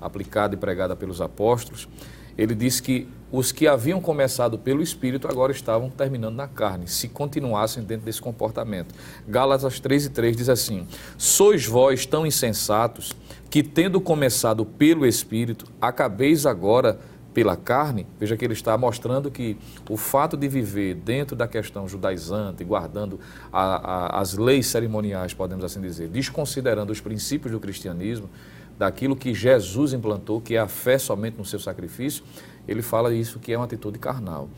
aplicada 0.00 0.54
e 0.54 0.58
pregada 0.58 0.94
pelos 0.94 1.20
apóstolos, 1.20 1.88
ele 2.36 2.54
disse 2.54 2.82
que 2.82 3.08
os 3.30 3.50
que 3.50 3.66
haviam 3.66 4.00
começado 4.00 4.56
pelo 4.56 4.82
Espírito 4.82 5.26
agora 5.26 5.50
estavam 5.52 5.90
terminando 5.90 6.36
na 6.36 6.46
carne, 6.46 6.86
se 6.86 7.08
continuassem 7.08 7.82
dentro 7.82 8.06
desse 8.06 8.20
comportamento. 8.20 8.94
Gálatas 9.26 9.80
3 9.80 10.06
e 10.06 10.10
3 10.10 10.36
diz 10.36 10.48
assim: 10.48 10.86
Sois 11.18 11.66
vós 11.66 12.06
tão 12.06 12.26
insensatos 12.26 13.12
que, 13.50 13.62
tendo 13.62 14.00
começado 14.00 14.64
pelo 14.64 15.04
Espírito, 15.06 15.66
acabeis 15.80 16.46
agora 16.46 16.98
pela 17.36 17.54
carne. 17.54 18.06
Veja 18.18 18.34
que 18.34 18.44
ele 18.44 18.54
está 18.54 18.78
mostrando 18.78 19.30
que 19.30 19.58
o 19.90 19.96
fato 19.98 20.38
de 20.38 20.48
viver 20.48 20.94
dentro 20.94 21.36
da 21.36 21.46
questão 21.46 21.86
judaizante, 21.86 22.64
guardando 22.64 23.20
a, 23.52 24.16
a, 24.16 24.20
as 24.20 24.32
leis 24.34 24.68
cerimoniais, 24.68 25.34
podemos 25.34 25.62
assim 25.62 25.80
dizer, 25.80 26.08
desconsiderando 26.08 26.90
os 26.90 26.98
princípios 26.98 27.52
do 27.52 27.60
cristianismo, 27.60 28.30
daquilo 28.78 29.16
que 29.16 29.34
Jesus 29.34 29.92
implantou, 29.92 30.40
que 30.40 30.54
é 30.54 30.58
a 30.58 30.68
fé 30.68 30.98
somente 30.98 31.36
no 31.38 31.44
seu 31.44 31.58
sacrifício, 31.58 32.22
ele 32.66 32.82
fala 32.82 33.14
isso 33.14 33.38
que 33.38 33.52
é 33.52 33.56
uma 33.56 33.64
atitude 33.64 33.98
carnal. 33.98 34.48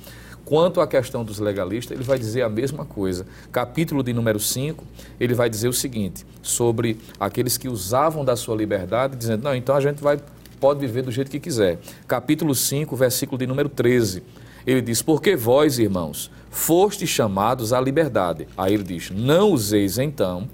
Quanto 0.45 0.81
à 0.81 0.87
questão 0.87 1.25
dos 1.25 1.39
legalistas, 1.39 1.95
ele 1.95 2.05
vai 2.05 2.19
dizer 2.19 2.43
a 2.43 2.49
mesma 2.49 2.85
coisa. 2.85 3.27
Capítulo 3.53 4.03
de 4.03 4.15
número 4.15 4.41
5, 4.41 4.83
ele 5.21 5.35
vai 5.35 5.51
dizer 5.51 5.69
o 5.69 5.75
seguinte, 5.75 6.25
sobre 6.43 6.99
aqueles 7.21 7.59
que 7.59 7.69
usavam 7.69 8.25
da 8.25 8.35
sua 8.35 8.57
liberdade, 8.57 9.15
dizendo, 9.15 9.45
não, 9.45 9.55
então 9.55 9.77
a 9.77 9.81
gente 9.81 10.03
vai 10.03 10.19
pode 10.59 10.81
viver 10.81 11.03
do 11.03 11.11
jeito 11.11 11.31
que 11.31 11.41
quiser. 11.41 11.79
Capítulo 12.07 12.55
5, 12.55 12.95
versículo 12.97 13.39
de 13.39 13.47
número 13.47 13.69
13. 13.69 14.23
Ele 14.67 14.83
diz: 14.83 15.01
Porque 15.01 15.37
vós, 15.37 15.79
irmãos, 15.79 16.31
fostes 16.51 17.09
chamados 17.09 17.73
à 17.73 17.81
liberdade. 17.81 18.47
Aí 18.57 18.75
ele 18.75 18.83
diz: 18.83 19.11
Não 19.11 19.53
useis 19.53 19.99
então 19.99 20.49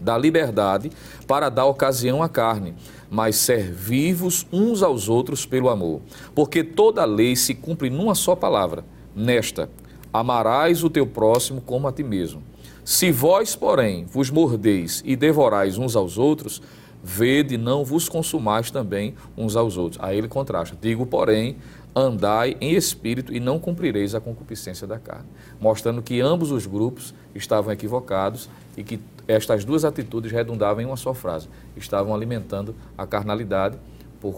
da 0.00 0.16
liberdade 0.16 0.90
para 1.26 1.48
dar 1.48 1.66
ocasião 1.66 2.22
à 2.22 2.28
carne, 2.28 2.74
mas 3.10 3.36
servi-vos 3.36 4.46
uns 4.52 4.82
aos 4.82 5.08
outros 5.08 5.44
pelo 5.44 5.68
amor. 5.68 6.00
Porque 6.34 6.64
toda 6.64 7.04
lei 7.04 7.36
se 7.36 7.54
cumpre 7.54 7.90
numa 7.90 8.14
só 8.14 8.34
palavra: 8.34 8.84
nesta, 9.14 9.68
amarás 10.12 10.82
o 10.82 10.90
teu 10.90 11.06
próximo 11.06 11.60
como 11.60 11.86
a 11.86 11.92
ti 11.92 12.02
mesmo. 12.02 12.42
Se 12.84 13.12
vós, 13.12 13.54
porém, 13.54 14.06
vos 14.06 14.30
mordeis 14.30 15.02
e 15.04 15.14
devorais 15.14 15.76
uns 15.78 15.94
aos 15.94 16.18
outros, 16.18 16.62
vede 17.02 17.56
não 17.56 17.84
vos 17.84 18.08
consumais 18.08 18.70
também 18.70 19.14
uns 19.36 19.54
aos 19.54 19.76
outros. 19.76 20.02
Aí 20.02 20.18
ele 20.18 20.28
contrasta: 20.28 20.76
digo, 20.80 21.06
porém, 21.06 21.56
andai 21.94 22.56
em 22.60 22.74
espírito 22.74 23.32
e 23.32 23.40
não 23.40 23.58
cumprireis 23.58 24.14
a 24.14 24.20
concupiscência 24.20 24.86
da 24.86 24.98
carne. 24.98 25.28
Mostrando 25.60 26.02
que 26.02 26.20
ambos 26.20 26.50
os 26.50 26.66
grupos 26.66 27.14
estavam 27.34 27.72
equivocados 27.72 28.48
e 28.76 28.82
que 28.82 29.00
estas 29.30 29.64
duas 29.64 29.84
atitudes 29.84 30.32
redundavam 30.32 30.82
em 30.82 30.86
uma 30.86 30.96
só 30.96 31.14
frase. 31.14 31.48
Estavam 31.76 32.14
alimentando 32.14 32.74
a 32.96 33.06
carnalidade 33.06 33.78
por, 34.20 34.34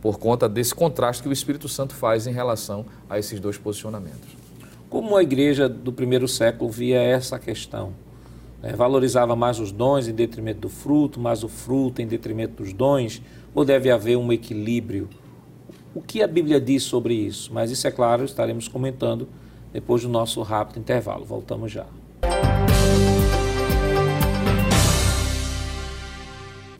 por 0.00 0.18
conta 0.18 0.48
desse 0.48 0.74
contraste 0.74 1.22
que 1.22 1.28
o 1.28 1.32
Espírito 1.32 1.68
Santo 1.68 1.94
faz 1.94 2.26
em 2.26 2.32
relação 2.32 2.86
a 3.08 3.18
esses 3.18 3.38
dois 3.38 3.58
posicionamentos. 3.58 4.36
Como 4.88 5.16
a 5.16 5.22
igreja 5.22 5.68
do 5.68 5.92
primeiro 5.92 6.26
século 6.26 6.70
via 6.70 7.00
essa 7.00 7.38
questão? 7.38 7.92
É, 8.62 8.74
valorizava 8.74 9.34
mais 9.36 9.58
os 9.58 9.72
dons 9.72 10.08
em 10.08 10.12
detrimento 10.12 10.60
do 10.60 10.68
fruto, 10.68 11.20
mais 11.20 11.44
o 11.44 11.48
fruto 11.48 12.02
em 12.02 12.06
detrimento 12.06 12.62
dos 12.62 12.72
dons? 12.72 13.22
Ou 13.54 13.64
deve 13.64 13.90
haver 13.90 14.16
um 14.16 14.32
equilíbrio? 14.32 15.08
O 15.94 16.00
que 16.00 16.22
a 16.22 16.26
Bíblia 16.26 16.60
diz 16.60 16.82
sobre 16.82 17.14
isso? 17.14 17.52
Mas 17.52 17.70
isso, 17.70 17.86
é 17.86 17.90
claro, 17.90 18.24
estaremos 18.24 18.68
comentando 18.68 19.28
depois 19.72 20.02
do 20.02 20.08
nosso 20.08 20.42
rápido 20.42 20.78
intervalo. 20.78 21.24
Voltamos 21.24 21.72
já. 21.72 21.86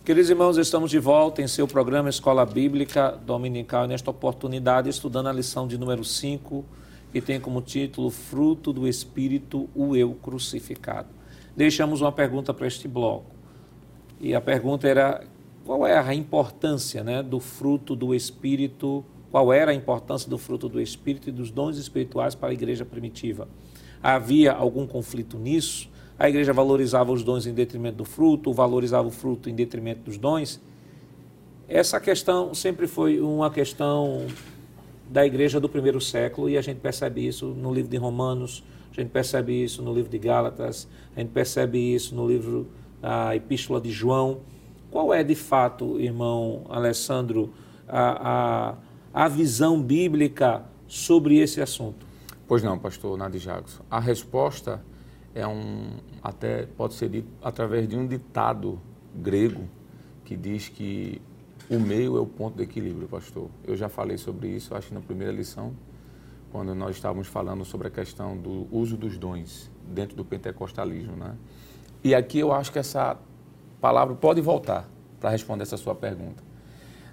Queridos 0.03 0.31
irmãos, 0.31 0.57
estamos 0.57 0.91
de 0.91 0.99
volta 0.99 1.43
em 1.43 1.47
seu 1.47 1.69
programa 1.69 2.09
Escola 2.09 2.47
Bíblica 2.47 3.11
Dominical 3.11 3.87
nesta 3.87 4.11
oportunidade 4.11 4.89
estudando 4.89 5.29
a 5.29 5.33
lição 5.33 5.69
de 5.69 5.77
número 5.77 6.03
5, 6.03 6.65
que 7.13 7.21
tem 7.21 7.39
como 7.39 7.61
título 7.61 8.11
Fruto 8.11 8.73
do 8.73 8.89
Espírito, 8.89 9.69
o 9.75 9.95
Eu 9.95 10.15
Crucificado. 10.15 11.09
Deixamos 11.55 12.01
uma 12.01 12.11
pergunta 12.11 12.55
para 12.55 12.67
este 12.67 12.89
bloco. 12.89 13.27
E 14.19 14.35
a 14.35 14.41
pergunta 14.41 14.89
era 14.89 15.23
qual 15.67 15.87
é 15.87 15.99
a 15.99 16.15
importância 16.15 17.05
né, 17.05 17.23
do 17.23 17.39
fruto 17.39 17.95
do 17.95 18.15
Espírito, 18.15 19.05
qual 19.31 19.53
era 19.53 19.71
a 19.71 19.75
importância 19.75 20.31
do 20.31 20.39
fruto 20.39 20.67
do 20.67 20.81
Espírito 20.81 21.29
e 21.29 21.33
dos 21.33 21.51
dons 21.51 21.77
espirituais 21.77 22.35
para 22.35 22.49
a 22.49 22.53
igreja 22.55 22.87
primitiva. 22.87 23.47
Havia 24.03 24.53
algum 24.53 24.87
conflito 24.87 25.37
nisso? 25.37 25.91
A 26.21 26.29
igreja 26.29 26.53
valorizava 26.53 27.11
os 27.11 27.23
dons 27.23 27.47
em 27.47 27.55
detrimento 27.55 27.97
do 27.97 28.05
fruto, 28.05 28.53
valorizava 28.53 29.09
o 29.09 29.11
fruto 29.11 29.49
em 29.49 29.55
detrimento 29.55 30.03
dos 30.03 30.19
dons? 30.19 30.61
Essa 31.67 31.99
questão 31.99 32.53
sempre 32.53 32.87
foi 32.87 33.19
uma 33.19 33.51
questão 33.51 34.27
da 35.09 35.25
igreja 35.25 35.59
do 35.59 35.67
primeiro 35.67 35.99
século 35.99 36.51
e 36.51 36.59
a 36.59 36.61
gente 36.61 36.77
percebe 36.77 37.27
isso 37.27 37.47
no 37.47 37.73
livro 37.73 37.91
de 37.91 37.97
Romanos, 37.97 38.63
a 38.93 39.01
gente 39.01 39.09
percebe 39.09 39.65
isso 39.65 39.81
no 39.81 39.95
livro 39.95 40.11
de 40.11 40.19
Gálatas, 40.19 40.87
a 41.17 41.21
gente 41.21 41.31
percebe 41.31 41.79
isso 41.79 42.15
no 42.15 42.29
livro 42.29 42.69
da 43.01 43.35
Epístola 43.35 43.81
de 43.81 43.91
João. 43.91 44.41
Qual 44.91 45.15
é, 45.15 45.25
de 45.25 45.35
fato, 45.35 45.99
irmão 45.99 46.67
Alessandro, 46.69 47.55
a, 47.89 48.75
a, 49.15 49.25
a 49.25 49.29
visão 49.29 49.81
bíblica 49.81 50.65
sobre 50.87 51.39
esse 51.39 51.63
assunto? 51.63 52.05
Pois 52.47 52.63
não, 52.63 52.79
pastor 52.79 53.17
Nadi 53.17 53.39
Jagos. 53.39 53.81
A 53.91 53.99
resposta 53.99 54.83
é 55.35 55.47
um, 55.47 55.99
até 56.23 56.67
pode 56.67 56.95
ser 56.95 57.09
dito 57.09 57.29
através 57.43 57.89
de 57.89 57.97
um 57.97 58.07
ditado 58.07 58.81
grego 59.15 59.69
que 60.25 60.37
diz 60.37 60.69
que 60.69 61.21
o 61.69 61.79
meio 61.79 62.17
é 62.17 62.21
o 62.21 62.27
ponto 62.27 62.57
de 62.57 62.63
equilíbrio, 62.63 63.09
pastor. 63.09 63.49
Eu 63.65 63.77
já 63.77 63.89
falei 63.89 64.19
sobre 64.19 64.49
isso, 64.49 64.75
acho 64.75 64.89
que 64.89 64.95
na 64.95 65.01
primeira 65.01 65.33
lição, 65.33 65.73
quando 66.51 66.75
nós 66.75 66.97
estávamos 66.97 67.29
falando 67.29 67.65
sobre 67.65 67.89
a 67.89 67.91
questão 67.91 68.37
do 68.37 68.67
uso 68.73 68.97
dos 68.97 69.17
dons 69.17 69.71
dentro 69.89 70.17
do 70.17 70.25
pentecostalismo, 70.25 71.15
né? 71.15 71.37
E 72.03 72.15
aqui 72.15 72.39
eu 72.39 72.53
acho 72.53 72.73
que 72.73 72.79
essa 72.79 73.17
palavra 73.81 74.15
pode 74.15 74.41
voltar 74.41 74.89
para 75.21 75.31
responder 75.31 75.63
essa 75.63 75.77
sua 75.77 75.95
pergunta. 75.95 76.43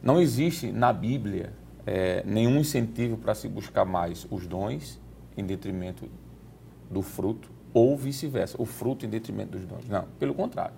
Não 0.02 0.20
existe 0.20 0.72
na 0.72 0.94
Bíblia 0.94 1.54
é, 1.86 2.24
nenhum 2.26 2.60
incentivo 2.60 3.18
para 3.18 3.36
se 3.36 3.48
buscar 3.48 3.86
mais 3.86 4.26
os 4.30 4.48
dons 4.48 5.00
em 5.36 5.46
detrimento 5.46 6.10
do 6.90 7.02
fruto, 7.02 7.50
ou 7.78 7.96
vice-versa, 7.96 8.56
o 8.60 8.66
fruto 8.66 9.06
em 9.06 9.10
detrimento 9.10 9.52
dos 9.52 9.66
dons. 9.66 9.88
Não, 9.88 10.06
pelo 10.18 10.34
contrário. 10.34 10.74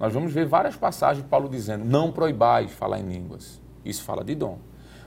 Nós 0.00 0.12
vamos 0.12 0.32
ver 0.32 0.46
várias 0.46 0.76
passagens 0.76 1.22
de 1.22 1.28
Paulo 1.28 1.48
dizendo: 1.48 1.84
não 1.84 2.10
proibais 2.10 2.70
falar 2.72 2.98
em 2.98 3.06
línguas. 3.06 3.60
Isso 3.84 4.02
fala 4.02 4.24
de 4.24 4.34
dom. 4.34 4.58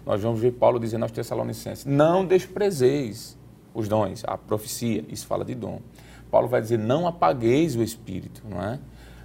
Nós 0.06 0.22
vamos 0.22 0.40
ver 0.40 0.52
Paulo 0.52 0.80
dizendo 0.80 1.04
aos 1.04 1.12
Tessalonicenses: 1.12 1.86
não 1.86 2.26
desprezeis 2.26 3.38
os 3.74 3.88
dons, 3.88 4.24
a 4.28 4.38
profecia. 4.38 5.04
Isso 5.10 5.26
fala 5.26 5.44
de 5.44 5.56
dom. 5.56 5.82
Paulo 6.30 6.48
vai 6.48 6.62
dizer: 6.62 6.78
não 6.78 7.08
apagueis 7.08 7.76
o 7.76 7.82
espírito, 7.82 8.44
não 8.48 8.62
é? 8.62 8.80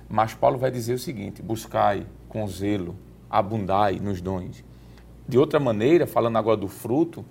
Mas 0.09 0.35
Paulo 0.35 0.57
vai 0.57 0.71
dizer 0.71 0.95
o 0.95 0.99
seguinte: 0.99 1.43
buscai 1.43 2.07
com 2.29 2.47
zelo, 2.49 2.97
abundai 3.29 3.99
nos 3.99 4.21
dons. 4.23 4.65
De 5.29 5.37
outra 5.37 5.59
maneira, 5.59 6.07
falando 6.07 6.39
agora 6.39 6.57
do 6.57 6.69
fruto, 6.69 7.25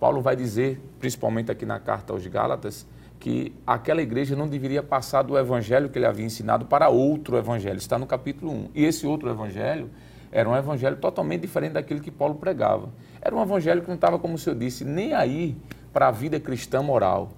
Paulo 0.00 0.20
vai 0.20 0.34
dizer, 0.34 0.80
principalmente 0.98 1.52
aqui 1.52 1.66
na 1.66 1.78
carta 1.78 2.12
aos 2.12 2.26
Gálatas, 2.26 2.86
que 3.22 3.54
aquela 3.64 4.02
igreja 4.02 4.34
não 4.34 4.48
deveria 4.48 4.82
passar 4.82 5.22
do 5.22 5.38
evangelho 5.38 5.88
que 5.88 5.96
ele 5.96 6.06
havia 6.06 6.26
ensinado 6.26 6.66
para 6.66 6.88
outro 6.88 7.36
evangelho. 7.36 7.78
Está 7.78 7.96
no 7.96 8.04
capítulo 8.04 8.50
1. 8.50 8.70
E 8.74 8.84
esse 8.84 9.06
outro 9.06 9.30
evangelho 9.30 9.88
era 10.32 10.48
um 10.48 10.56
evangelho 10.56 10.96
totalmente 10.96 11.42
diferente 11.42 11.74
daquilo 11.74 12.00
que 12.00 12.10
Paulo 12.10 12.34
pregava. 12.34 12.88
Era 13.20 13.32
um 13.32 13.40
evangelho 13.40 13.80
que 13.80 13.86
não 13.86 13.94
estava, 13.94 14.18
como 14.18 14.34
o 14.34 14.38
senhor 14.38 14.56
disse, 14.58 14.84
nem 14.84 15.14
aí 15.14 15.56
para 15.92 16.08
a 16.08 16.10
vida 16.10 16.40
cristã 16.40 16.82
moral, 16.82 17.30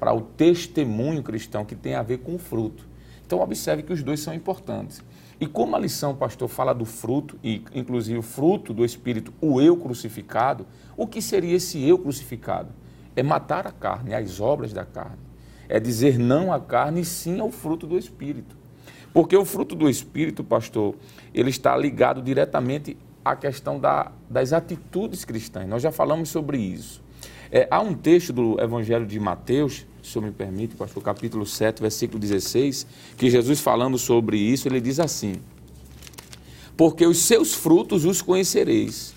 para 0.00 0.10
o 0.14 0.22
testemunho 0.22 1.22
cristão 1.22 1.66
que 1.66 1.74
tem 1.74 1.94
a 1.96 2.02
ver 2.02 2.20
com 2.20 2.36
o 2.36 2.38
fruto. 2.38 2.88
Então, 3.26 3.38
observe 3.40 3.82
que 3.82 3.92
os 3.92 4.02
dois 4.02 4.20
são 4.20 4.32
importantes. 4.32 5.04
E 5.38 5.46
como 5.46 5.76
a 5.76 5.78
lição, 5.78 6.14
pastor, 6.14 6.48
fala 6.48 6.72
do 6.72 6.86
fruto, 6.86 7.38
e 7.44 7.62
inclusive 7.74 8.18
o 8.18 8.22
fruto 8.22 8.72
do 8.72 8.82
Espírito, 8.86 9.34
o 9.38 9.60
eu 9.60 9.76
crucificado, 9.76 10.66
o 10.96 11.06
que 11.06 11.20
seria 11.20 11.56
esse 11.56 11.86
eu 11.86 11.98
crucificado? 11.98 12.70
É 13.16 13.22
matar 13.22 13.66
a 13.66 13.72
carne, 13.72 14.14
as 14.14 14.38
obras 14.38 14.72
da 14.72 14.84
carne. 14.84 15.18
É 15.68 15.80
dizer 15.80 16.18
não 16.18 16.52
à 16.52 16.60
carne 16.60 17.00
e 17.00 17.04
sim 17.04 17.40
ao 17.40 17.50
fruto 17.50 17.86
do 17.86 17.98
Espírito. 17.98 18.56
Porque 19.12 19.36
o 19.36 19.44
fruto 19.44 19.74
do 19.74 19.88
Espírito, 19.88 20.44
pastor, 20.44 20.94
ele 21.34 21.50
está 21.50 21.76
ligado 21.76 22.20
diretamente 22.20 22.96
à 23.24 23.34
questão 23.34 23.80
da, 23.80 24.12
das 24.28 24.52
atitudes 24.52 25.24
cristãs. 25.24 25.66
Nós 25.66 25.82
já 25.82 25.90
falamos 25.90 26.28
sobre 26.28 26.58
isso. 26.58 27.02
É, 27.50 27.66
há 27.70 27.80
um 27.80 27.94
texto 27.94 28.32
do 28.32 28.60
Evangelho 28.60 29.06
de 29.06 29.18
Mateus, 29.18 29.86
se 30.02 30.18
o 30.18 30.22
me 30.22 30.30
permite, 30.30 30.76
pastor, 30.76 31.02
capítulo 31.02 31.46
7, 31.46 31.80
versículo 31.80 32.18
16, 32.18 32.86
que 33.16 33.30
Jesus 33.30 33.60
falando 33.60 33.98
sobre 33.98 34.36
isso, 34.36 34.68
ele 34.68 34.80
diz 34.80 35.00
assim: 35.00 35.36
Porque 36.76 37.06
os 37.06 37.18
seus 37.18 37.54
frutos 37.54 38.04
os 38.04 38.20
conhecereis. 38.20 39.14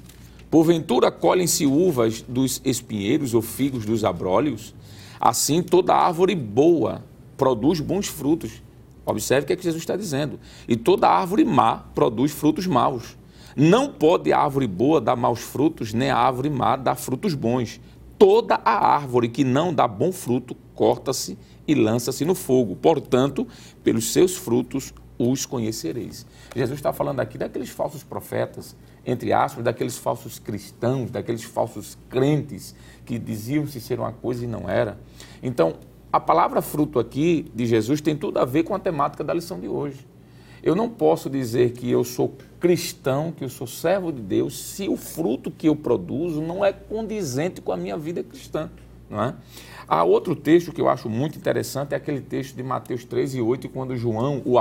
Porventura 0.50 1.12
colhem-se 1.12 1.66
uvas 1.66 2.22
dos 2.22 2.60
espinheiros 2.66 3.34
ou 3.36 3.42
figos 3.42 3.86
dos 3.86 4.04
abrólios? 4.04 4.74
Assim, 5.20 5.62
toda 5.62 5.94
árvore 5.94 6.34
boa 6.34 7.04
produz 7.38 7.80
bons 7.80 8.08
frutos. 8.08 8.64
Observe 9.06 9.44
o 9.44 9.48
que, 9.48 9.54
é 9.54 9.56
que 9.56 9.64
Jesus 9.64 9.84
está 9.84 9.96
dizendo. 9.96 10.40
E 10.68 10.76
toda 10.76 11.08
árvore 11.08 11.46
má 11.46 11.78
produz 11.94 12.32
frutos 12.32 12.66
maus. 12.66 13.18
Não 13.56 13.92
pode 13.92 14.32
a 14.34 14.40
árvore 14.40 14.66
boa 14.66 15.00
dar 15.00 15.16
maus 15.16 15.40
frutos, 15.40 15.94
nem 15.94 16.10
a 16.10 16.18
árvore 16.18 16.50
má 16.50 16.76
dar 16.76 16.96
frutos 16.96 17.34
bons. 17.36 17.80
Toda 18.18 18.56
a 18.66 18.96
árvore 18.96 19.30
que 19.30 19.44
não 19.44 19.74
dá 19.74 19.88
bom 19.88 20.12
fruto 20.12 20.56
corta-se 20.74 21.38
e 21.68 21.76
lança-se 21.76 22.26
no 22.26 22.34
fogo. 22.34 22.76
Portanto, 22.76 23.48
pelos 23.84 24.12
seus 24.12 24.36
frutos 24.36 24.94
os 25.18 25.46
conhecereis. 25.46 26.26
Jesus 26.56 26.80
está 26.80 26.94
falando 26.94 27.20
aqui 27.20 27.38
daqueles 27.38 27.70
falsos 27.70 28.04
profetas, 28.04 28.76
entre 29.06 29.34
aspas, 29.34 29.64
daqueles 29.64 29.98
falsos 29.98 30.40
cristãos, 30.40 31.10
daqueles 31.12 31.44
falsos 31.44 31.98
crentes 32.10 32.76
que 33.06 33.18
diziam-se 33.18 33.80
ser 33.80 34.00
uma 34.00 34.12
coisa 34.12 34.44
e 34.44 34.48
não 34.48 34.70
era. 34.70 35.00
Então, 35.42 35.76
a 36.12 36.20
palavra 36.20 36.62
fruto 36.62 37.00
aqui 37.00 37.46
de 37.54 37.66
Jesus 37.66 38.02
tem 38.02 38.16
tudo 38.16 38.40
a 38.40 38.46
ver 38.46 38.64
com 38.64 38.74
a 38.74 38.80
temática 38.80 39.24
da 39.24 39.34
lição 39.34 39.60
de 39.60 39.68
hoje. 39.68 40.08
Eu 40.62 40.76
não 40.76 40.90
posso 40.90 41.30
dizer 41.30 41.72
que 41.72 41.90
eu 41.90 42.04
sou 42.04 42.36
cristão, 42.60 43.32
que 43.32 43.44
eu 43.44 43.50
sou 43.50 43.66
servo 43.66 44.12
de 44.12 44.22
Deus, 44.22 44.60
se 44.60 44.90
o 44.90 44.98
fruto 44.98 45.50
que 45.50 45.70
eu 45.70 45.76
produzo 45.76 46.42
não 46.42 46.66
é 46.66 46.74
condizente 46.74 47.62
com 47.62 47.72
a 47.72 47.78
minha 47.78 47.98
vida 47.98 48.24
cristã. 48.24 48.70
Não 49.10 49.24
é? 49.24 49.34
Há 49.88 50.04
outro 50.04 50.36
texto 50.36 50.72
que 50.72 50.80
eu 50.80 50.88
acho 50.88 51.10
muito 51.10 51.38
interessante, 51.38 51.94
é 51.94 51.96
aquele 51.96 52.22
texto 52.22 52.56
de 52.56 52.62
Mateus 52.62 53.04
3 53.04 53.36
e 53.36 53.42
8, 53.42 53.70
quando 53.70 53.98
João, 53.98 54.42
o 54.46 54.60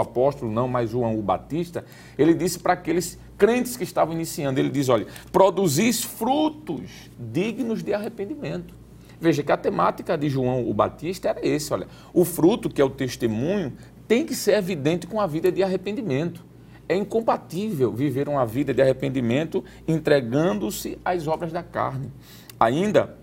apóstolo, 0.00 0.50
não, 0.50 0.66
mas 0.66 0.90
João 0.90 1.18
o 1.18 1.22
Batista, 1.22 1.84
ele 2.16 2.32
disse 2.32 2.58
para 2.58 2.72
aqueles 2.72 3.18
crentes 3.36 3.76
que 3.76 3.84
estavam 3.84 4.14
iniciando. 4.14 4.58
Ele 4.58 4.70
diz: 4.70 4.88
olha, 4.88 5.06
produzis 5.30 6.02
frutos 6.02 7.10
dignos 7.18 7.82
de 7.82 7.92
arrependimento. 7.92 8.74
Veja 9.20 9.42
que 9.42 9.52
a 9.52 9.56
temática 9.58 10.16
de 10.16 10.30
João 10.30 10.66
o 10.66 10.72
Batista 10.72 11.28
era 11.28 11.46
esse, 11.46 11.70
olha, 11.74 11.86
o 12.14 12.24
fruto 12.24 12.70
que 12.70 12.80
é 12.80 12.84
o 12.84 12.88
testemunho 12.88 13.74
tem 14.08 14.24
que 14.24 14.34
ser 14.34 14.54
evidente 14.54 15.06
com 15.06 15.20
a 15.20 15.26
vida 15.26 15.52
de 15.52 15.62
arrependimento. 15.62 16.42
É 16.88 16.96
incompatível 16.96 17.92
viver 17.92 18.26
uma 18.26 18.46
vida 18.46 18.72
de 18.72 18.80
arrependimento 18.80 19.62
entregando-se 19.86 20.98
às 21.04 21.28
obras 21.28 21.52
da 21.52 21.62
carne. 21.62 22.10
Ainda, 22.58 23.19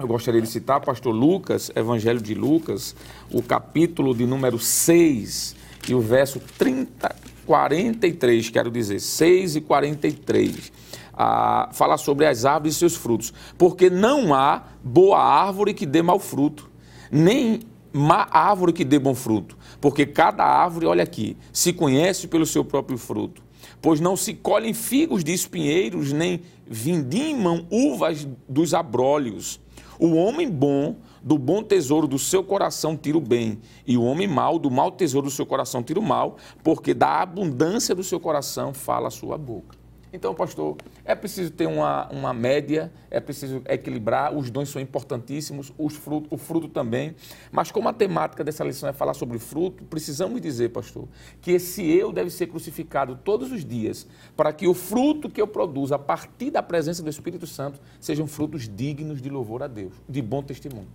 eu 0.00 0.06
gostaria 0.06 0.40
de 0.40 0.48
citar, 0.48 0.80
pastor 0.80 1.14
Lucas, 1.14 1.70
Evangelho 1.76 2.20
de 2.20 2.34
Lucas, 2.34 2.96
o 3.30 3.42
capítulo 3.42 4.14
de 4.14 4.26
número 4.26 4.58
6 4.58 5.54
e 5.88 5.94
o 5.94 6.00
verso 6.00 6.40
30, 6.58 7.14
43, 7.46 8.48
quero 8.50 8.70
dizer, 8.70 9.00
6 9.00 9.56
e 9.56 9.60
43. 9.60 10.72
Ah, 11.12 11.68
fala 11.72 11.96
sobre 11.98 12.26
as 12.26 12.44
árvores 12.44 12.76
e 12.76 12.78
seus 12.78 12.96
frutos. 12.96 13.32
Porque 13.58 13.90
não 13.90 14.32
há 14.32 14.64
boa 14.82 15.18
árvore 15.18 15.74
que 15.74 15.84
dê 15.84 16.00
mau 16.00 16.18
fruto, 16.18 16.70
nem 17.10 17.60
má 17.92 18.26
árvore 18.30 18.72
que 18.72 18.84
dê 18.84 18.98
bom 18.98 19.14
fruto 19.14 19.60
porque 19.80 20.04
cada 20.04 20.44
árvore, 20.44 20.86
olha 20.86 21.02
aqui, 21.02 21.36
se 21.52 21.72
conhece 21.72 22.28
pelo 22.28 22.44
seu 22.44 22.64
próprio 22.64 22.98
fruto. 22.98 23.42
Pois 23.80 23.98
não 23.98 24.14
se 24.14 24.34
colhem 24.34 24.74
figos 24.74 25.24
de 25.24 25.32
espinheiros, 25.32 26.12
nem 26.12 26.42
vindimam 26.66 27.66
uvas 27.70 28.28
dos 28.46 28.74
abrolhos. 28.74 29.58
O 30.00 30.14
homem 30.14 30.50
bom, 30.50 30.96
do 31.22 31.36
bom 31.36 31.62
tesouro 31.62 32.08
do 32.08 32.18
seu 32.18 32.42
coração 32.42 32.96
tira 32.96 33.18
o 33.18 33.20
bem, 33.20 33.58
e 33.86 33.98
o 33.98 34.02
homem 34.02 34.26
mau, 34.26 34.58
do 34.58 34.70
mau 34.70 34.90
tesouro 34.90 35.26
do 35.26 35.30
seu 35.30 35.44
coração 35.44 35.82
tira 35.82 36.00
o 36.00 36.02
mal, 36.02 36.38
porque 36.64 36.94
da 36.94 37.20
abundância 37.20 37.94
do 37.94 38.02
seu 38.02 38.18
coração 38.18 38.72
fala 38.72 39.08
a 39.08 39.10
sua 39.10 39.36
boca. 39.36 39.79
Então, 40.12 40.34
pastor, 40.34 40.76
é 41.04 41.14
preciso 41.14 41.52
ter 41.52 41.66
uma, 41.66 42.08
uma 42.10 42.34
média, 42.34 42.92
é 43.10 43.20
preciso 43.20 43.62
equilibrar, 43.68 44.36
os 44.36 44.50
dons 44.50 44.68
são 44.68 44.82
importantíssimos, 44.82 45.72
os 45.78 45.94
fruto, 45.94 46.26
o 46.34 46.36
fruto 46.36 46.68
também. 46.68 47.14
Mas 47.52 47.70
como 47.70 47.88
a 47.88 47.92
temática 47.92 48.42
dessa 48.42 48.64
lição 48.64 48.88
é 48.88 48.92
falar 48.92 49.14
sobre 49.14 49.38
fruto, 49.38 49.84
precisamos 49.84 50.40
dizer, 50.40 50.70
pastor, 50.70 51.06
que 51.40 51.52
esse 51.52 51.84
eu 51.88 52.12
deve 52.12 52.30
ser 52.30 52.48
crucificado 52.48 53.18
todos 53.22 53.52
os 53.52 53.64
dias, 53.64 54.06
para 54.36 54.52
que 54.52 54.66
o 54.66 54.74
fruto 54.74 55.30
que 55.30 55.40
eu 55.40 55.46
produzo 55.46 55.94
a 55.94 55.98
partir 55.98 56.50
da 56.50 56.62
presença 56.62 57.02
do 57.02 57.10
Espírito 57.10 57.46
Santo 57.46 57.80
sejam 58.00 58.26
frutos 58.26 58.68
dignos 58.68 59.22
de 59.22 59.30
louvor 59.30 59.62
a 59.62 59.68
Deus, 59.68 59.94
de 60.08 60.20
bom 60.20 60.42
testemunho. 60.42 60.88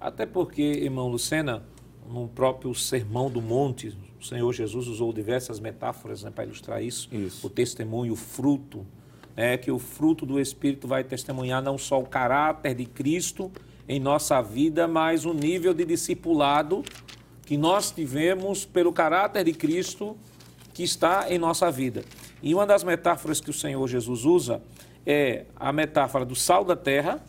Até 0.00 0.24
porque, 0.26 0.62
irmão 0.62 1.08
Lucena, 1.08 1.64
no 2.08 2.28
próprio 2.28 2.74
Sermão 2.74 3.30
do 3.30 3.42
Monte, 3.42 3.96
o 4.20 4.24
Senhor 4.24 4.52
Jesus 4.52 4.86
usou 4.86 5.12
diversas 5.12 5.58
metáforas 5.58 6.22
né, 6.22 6.30
para 6.30 6.44
ilustrar 6.44 6.82
isso. 6.82 7.08
isso. 7.10 7.46
O 7.46 7.48
testemunho, 7.48 8.12
o 8.12 8.16
fruto, 8.16 8.86
né, 9.34 9.56
que 9.56 9.70
o 9.70 9.78
fruto 9.78 10.26
do 10.26 10.38
Espírito 10.38 10.86
vai 10.86 11.02
testemunhar 11.02 11.62
não 11.62 11.78
só 11.78 11.98
o 11.98 12.04
caráter 12.04 12.74
de 12.74 12.84
Cristo 12.84 13.50
em 13.88 13.98
nossa 13.98 14.42
vida, 14.42 14.86
mas 14.86 15.24
o 15.24 15.32
nível 15.32 15.72
de 15.72 15.86
discipulado 15.86 16.84
que 17.46 17.56
nós 17.56 17.90
tivemos 17.90 18.66
pelo 18.66 18.92
caráter 18.92 19.42
de 19.44 19.54
Cristo 19.54 20.16
que 20.74 20.82
está 20.82 21.32
em 21.32 21.38
nossa 21.38 21.70
vida. 21.70 22.04
E 22.42 22.54
uma 22.54 22.66
das 22.66 22.84
metáforas 22.84 23.40
que 23.40 23.50
o 23.50 23.54
Senhor 23.54 23.88
Jesus 23.88 24.24
usa 24.26 24.62
é 25.06 25.46
a 25.56 25.72
metáfora 25.72 26.26
do 26.26 26.34
sal 26.34 26.62
da 26.62 26.76
terra 26.76 27.24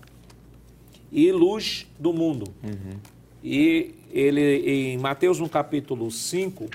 e 1.10 1.32
luz 1.32 1.88
do 1.98 2.12
mundo. 2.12 2.54
Uhum. 2.62 3.00
E 3.44 3.96
ele, 4.12 4.42
em 4.70 4.98
Mateus, 4.98 5.40
no 5.40 5.50
capítulo 5.50 6.12
5, 6.12 6.70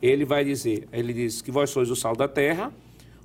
ele 0.00 0.24
vai 0.24 0.44
dizer, 0.44 0.88
ele 0.92 1.12
diz 1.12 1.42
que 1.42 1.50
vós 1.50 1.70
sois 1.70 1.90
o 1.90 1.96
sal 1.96 2.14
da 2.14 2.28
terra, 2.28 2.72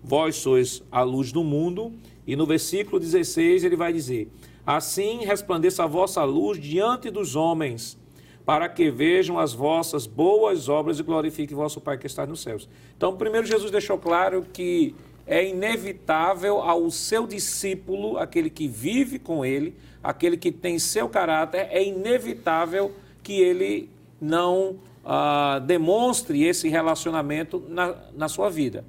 vós 0.04 0.38
sois 0.38 0.82
a 0.92 1.02
luz 1.04 1.32
do 1.32 1.44
mundo, 1.44 1.94
e 2.26 2.36
no 2.36 2.46
versículo 2.46 3.00
16 3.00 3.64
ele 3.64 3.76
vai 3.76 3.94
dizer, 3.94 4.28
assim 4.66 5.20
resplandeça 5.26 5.84
a 5.84 5.88
vossa 5.88 6.24
luz 6.24 6.60
diante 6.60 7.10
dos 7.12 7.36
homens, 7.36 7.98
para 8.46 8.68
que 8.68 8.90
vejam 8.90 9.40
as 9.40 9.54
vossas 9.54 10.06
boas 10.06 10.68
obras 10.68 11.00
e 11.00 11.04
glorifiquem 11.04 11.56
vosso 11.56 11.80
Pai 11.80 11.98
que 11.98 12.08
está 12.08 12.26
nos 12.26 12.42
céus. 12.42 12.68
Então, 12.98 13.16
primeiro 13.16 13.48
Jesus 13.48 13.72
deixou 13.72 13.98
claro 13.98 14.46
que 14.52 14.96
é 15.26 15.48
inevitável 15.48 16.58
ao 16.58 16.90
seu 16.92 17.26
discípulo, 17.26 18.18
aquele 18.18 18.50
que 18.50 18.68
vive 18.68 19.18
com 19.20 19.46
ele, 19.46 19.76
aquele 20.04 20.36
que 20.36 20.52
tem 20.52 20.78
seu 20.78 21.08
caráter, 21.08 21.68
é 21.72 21.84
inevitável 21.84 22.92
que 23.24 23.40
ele 23.40 23.90
não 24.20 24.78
ah, 25.06 25.60
demonstre 25.66 26.44
esse 26.44 26.68
relacionamento 26.68 27.64
na, 27.70 27.96
na 28.14 28.28
sua 28.28 28.50
vida. 28.50 28.84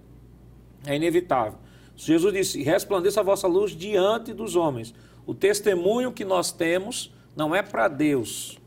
É 0.84 0.96
inevitável. 0.96 1.58
Jesus 1.96 2.32
disse: 2.32 2.62
resplandeça 2.62 3.20
a 3.20 3.22
vossa 3.22 3.46
luz 3.46 3.72
diante 3.72 4.32
dos 4.32 4.56
homens. 4.56 4.92
O 5.26 5.32
testemunho 5.32 6.12
que 6.12 6.24
nós 6.24 6.52
temos 6.52 7.12
não 7.36 7.54
é 7.54 7.62
para 7.62 7.88
Deus, 7.88 8.58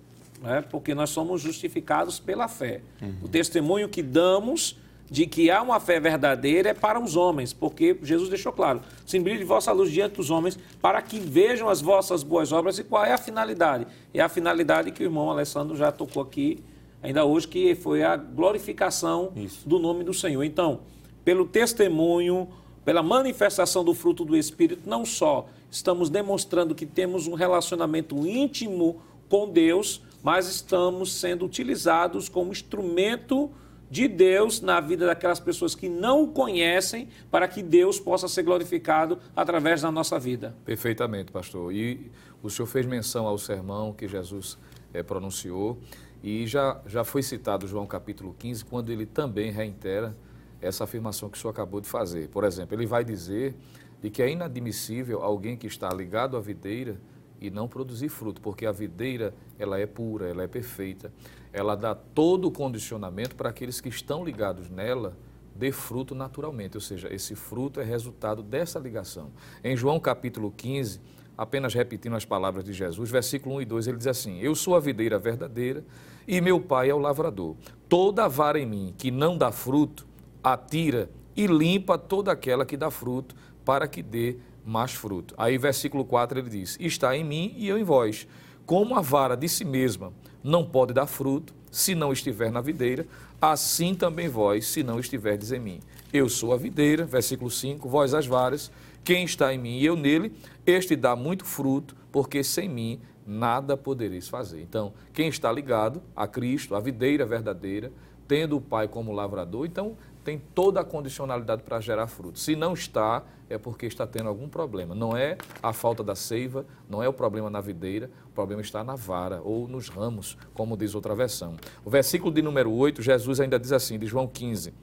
né? 0.41 0.63
porque 0.69 0.95
nós 0.95 1.09
somos 1.09 1.41
justificados 1.41 2.19
pela 2.19 2.47
fé. 2.47 2.81
Uhum. 3.01 3.15
O 3.23 3.27
testemunho 3.27 3.87
que 3.87 4.01
damos 4.01 4.77
de 5.09 5.25
que 5.25 5.49
há 5.49 5.61
uma 5.61 5.79
fé 5.79 5.99
verdadeira 5.99 6.69
é 6.69 6.73
para 6.73 6.99
os 6.99 7.15
homens, 7.15 7.53
porque 7.53 7.97
Jesus 8.01 8.29
deixou 8.29 8.51
claro: 8.51 8.81
se 9.05 9.19
brilhe 9.19 9.43
vossa 9.43 9.71
luz 9.71 9.91
diante 9.91 10.15
dos 10.15 10.29
homens, 10.29 10.59
para 10.81 11.01
que 11.01 11.19
vejam 11.19 11.69
as 11.69 11.81
vossas 11.81 12.23
boas 12.23 12.51
obras. 12.51 12.77
E 12.77 12.83
qual 12.83 13.05
é 13.05 13.13
a 13.13 13.17
finalidade? 13.17 13.87
É 14.13 14.21
a 14.21 14.29
finalidade 14.29 14.91
que 14.91 15.03
o 15.03 15.05
irmão 15.05 15.29
Alessandro 15.29 15.75
já 15.75 15.91
tocou 15.91 16.21
aqui, 16.21 16.63
ainda 17.01 17.23
hoje, 17.23 17.47
que 17.47 17.75
foi 17.75 18.03
a 18.03 18.15
glorificação 18.15 19.31
Isso. 19.35 19.67
do 19.67 19.79
nome 19.79 20.03
do 20.03 20.13
Senhor. 20.13 20.43
Então, 20.43 20.81
pelo 21.23 21.45
testemunho, 21.45 22.49
pela 22.83 23.01
manifestação 23.01 23.83
do 23.83 23.93
fruto 23.93 24.25
do 24.25 24.35
Espírito, 24.35 24.89
não 24.89 25.05
só 25.05 25.47
estamos 25.69 26.09
demonstrando 26.09 26.73
que 26.75 26.85
temos 26.85 27.27
um 27.27 27.33
relacionamento 27.33 28.25
íntimo 28.25 29.01
com 29.29 29.49
Deus, 29.49 30.01
mas 30.23 30.47
estamos 30.47 31.13
sendo 31.13 31.45
utilizados 31.45 32.29
como 32.29 32.51
instrumento 32.51 33.51
de 33.89 34.07
Deus 34.07 34.61
na 34.61 34.79
vida 34.79 35.05
daquelas 35.05 35.39
pessoas 35.39 35.73
que 35.73 35.87
não 35.87 36.23
o 36.23 36.27
conhecem, 36.27 37.07
para 37.31 37.47
que 37.47 37.63
Deus 37.63 37.99
possa 37.99 38.27
ser 38.27 38.43
glorificado 38.43 39.19
através 39.35 39.81
da 39.81 39.91
nossa 39.91 40.19
vida. 40.19 40.55
Perfeitamente, 40.65 41.31
pastor. 41.31 41.73
E 41.73 42.11
o 42.43 42.49
senhor 42.49 42.67
fez 42.67 42.85
menção 42.85 43.25
ao 43.25 43.37
sermão 43.37 43.93
que 43.93 44.07
Jesus 44.07 44.57
é, 44.93 45.01
pronunciou, 45.01 45.77
e 46.23 46.47
já, 46.47 46.81
já 46.85 47.03
foi 47.03 47.21
citado 47.21 47.67
João 47.67 47.85
capítulo 47.85 48.35
15, 48.37 48.65
quando 48.65 48.91
ele 48.91 49.05
também 49.05 49.51
reitera 49.51 50.15
essa 50.61 50.83
afirmação 50.83 51.29
que 51.29 51.37
o 51.37 51.41
senhor 51.41 51.51
acabou 51.51 51.79
de 51.79 51.87
fazer. 51.87 52.27
Por 52.29 52.43
exemplo, 52.43 52.75
ele 52.75 52.85
vai 52.85 53.05
dizer 53.05 53.55
de 54.01 54.09
que 54.09 54.21
é 54.21 54.29
inadmissível 54.29 55.21
alguém 55.21 55.55
que 55.55 55.67
está 55.67 55.89
ligado 55.89 56.35
à 56.35 56.39
videira 56.39 56.99
e 57.39 57.49
não 57.51 57.67
produzir 57.67 58.09
fruto, 58.09 58.41
porque 58.41 58.65
a 58.65 58.71
videira 58.71 59.33
ela 59.59 59.79
é 59.79 59.85
pura, 59.85 60.27
ela 60.27 60.43
é 60.43 60.47
perfeita 60.47 61.11
ela 61.51 61.75
dá 61.75 61.95
todo 61.95 62.47
o 62.47 62.51
condicionamento 62.51 63.35
para 63.35 63.49
aqueles 63.49 63.81
que 63.81 63.89
estão 63.89 64.23
ligados 64.23 64.69
nela 64.69 65.17
dê 65.57 65.71
fruto 65.71 66.13
naturalmente, 66.13 66.77
ou 66.77 66.81
seja, 66.81 67.11
esse 67.11 67.35
fruto 67.35 67.81
é 67.81 67.83
resultado 67.83 68.43
dessa 68.43 68.77
ligação. 68.77 69.31
Em 69.63 69.75
João 69.75 69.99
capítulo 69.99 70.53
15, 70.55 71.01
apenas 71.35 71.73
repetindo 71.73 72.15
as 72.15 72.23
palavras 72.23 72.63
de 72.63 72.73
Jesus, 72.73 73.09
versículo 73.09 73.55
1 73.55 73.61
e 73.61 73.65
2, 73.65 73.87
ele 73.87 73.97
diz 73.97 74.07
assim: 74.07 74.39
Eu 74.39 74.53
sou 74.53 74.75
a 74.75 74.79
videira 74.79 75.17
verdadeira 75.17 75.83
e 76.27 76.39
meu 76.39 76.61
pai 76.61 76.89
é 76.89 76.93
o 76.93 76.99
lavrador. 76.99 77.55
Toda 77.89 78.27
vara 78.27 78.59
em 78.59 78.65
mim 78.65 78.93
que 78.97 79.09
não 79.09 79.37
dá 79.37 79.51
fruto, 79.51 80.07
atira 80.43 81.09
e 81.35 81.47
limpa 81.47 81.97
toda 81.97 82.31
aquela 82.31 82.65
que 82.65 82.77
dá 82.77 82.91
fruto, 82.91 83.35
para 83.65 83.87
que 83.87 84.03
dê 84.03 84.37
mais 84.63 84.93
fruto. 84.93 85.33
Aí, 85.37 85.57
versículo 85.57 86.05
4, 86.05 86.39
ele 86.39 86.49
diz: 86.49 86.77
Está 86.79 87.17
em 87.17 87.23
mim 87.23 87.53
e 87.57 87.67
eu 87.67 87.77
em 87.77 87.83
vós. 87.83 88.27
Como 88.65 88.95
a 88.95 89.01
vara 89.01 89.35
de 89.35 89.47
si 89.47 89.63
mesma 89.63 90.11
não 90.43 90.65
pode 90.65 90.93
dar 90.93 91.07
fruto 91.07 91.53
se 91.71 91.93
não 91.93 92.11
estiver 92.11 92.51
na 92.51 92.61
videira, 92.61 93.05
assim 93.41 93.93
também 93.93 94.27
vós, 94.27 94.67
se 94.67 94.83
não 94.83 94.99
estiverdes 94.99 95.51
em 95.51 95.59
mim. 95.59 95.79
Eu 96.11 96.29
sou 96.29 96.53
a 96.53 96.57
videira, 96.57 97.05
versículo 97.05 97.51
5, 97.51 97.87
vós 97.87 98.13
as 98.13 98.25
varas, 98.25 98.71
quem 99.03 99.23
está 99.23 99.53
em 99.53 99.57
mim 99.57 99.77
e 99.77 99.85
eu 99.85 99.95
nele, 99.95 100.33
este 100.65 100.95
dá 100.95 101.15
muito 101.15 101.45
fruto, 101.45 101.95
porque 102.11 102.43
sem 102.43 102.67
mim 102.67 102.99
nada 103.25 103.75
podereis 103.75 104.27
fazer. 104.27 104.61
Então, 104.61 104.93
quem 105.13 105.27
está 105.27 105.51
ligado 105.51 106.01
a 106.15 106.27
Cristo, 106.27 106.75
a 106.75 106.79
videira 106.79 107.25
verdadeira, 107.25 107.91
tendo 108.27 108.57
o 108.57 108.61
Pai 108.61 108.87
como 108.87 109.11
lavrador, 109.11 109.65
então 109.65 109.97
tem 110.27 110.41
toda 110.53 110.81
a 110.81 110.83
condicionalidade 110.83 111.63
para 111.63 111.79
gerar 111.79 112.05
fruto. 112.05 112.37
Se 112.37 112.53
não 112.53 112.73
está, 112.73 113.23
é 113.49 113.57
porque 113.57 113.85
está 113.85 114.05
tendo 114.05 114.27
algum 114.27 114.49
problema. 114.49 114.93
Não 114.93 115.15
é 115.15 115.37
a 115.63 115.71
falta 115.71 116.03
da 116.03 116.15
seiva, 116.15 116.65
não 116.89 117.01
é 117.01 117.07
o 117.07 117.13
problema 117.13 117.49
na 117.49 117.61
videira, 117.61 118.11
o 118.25 118.31
problema 118.31 118.61
está 118.61 118.83
na 118.83 118.93
vara 118.93 119.41
ou 119.41 119.69
nos 119.69 119.87
ramos, 119.87 120.37
como 120.53 120.75
diz 120.75 120.95
outra 120.95 121.15
versão. 121.15 121.55
O 121.85 121.89
versículo 121.89 122.29
de 122.29 122.41
número 122.41 122.69
8, 122.73 123.01
Jesus 123.01 123.39
ainda 123.39 123.57
diz 123.57 123.71
assim, 123.71 123.97
de 123.97 124.05
João 124.05 124.27
15: 124.27 124.73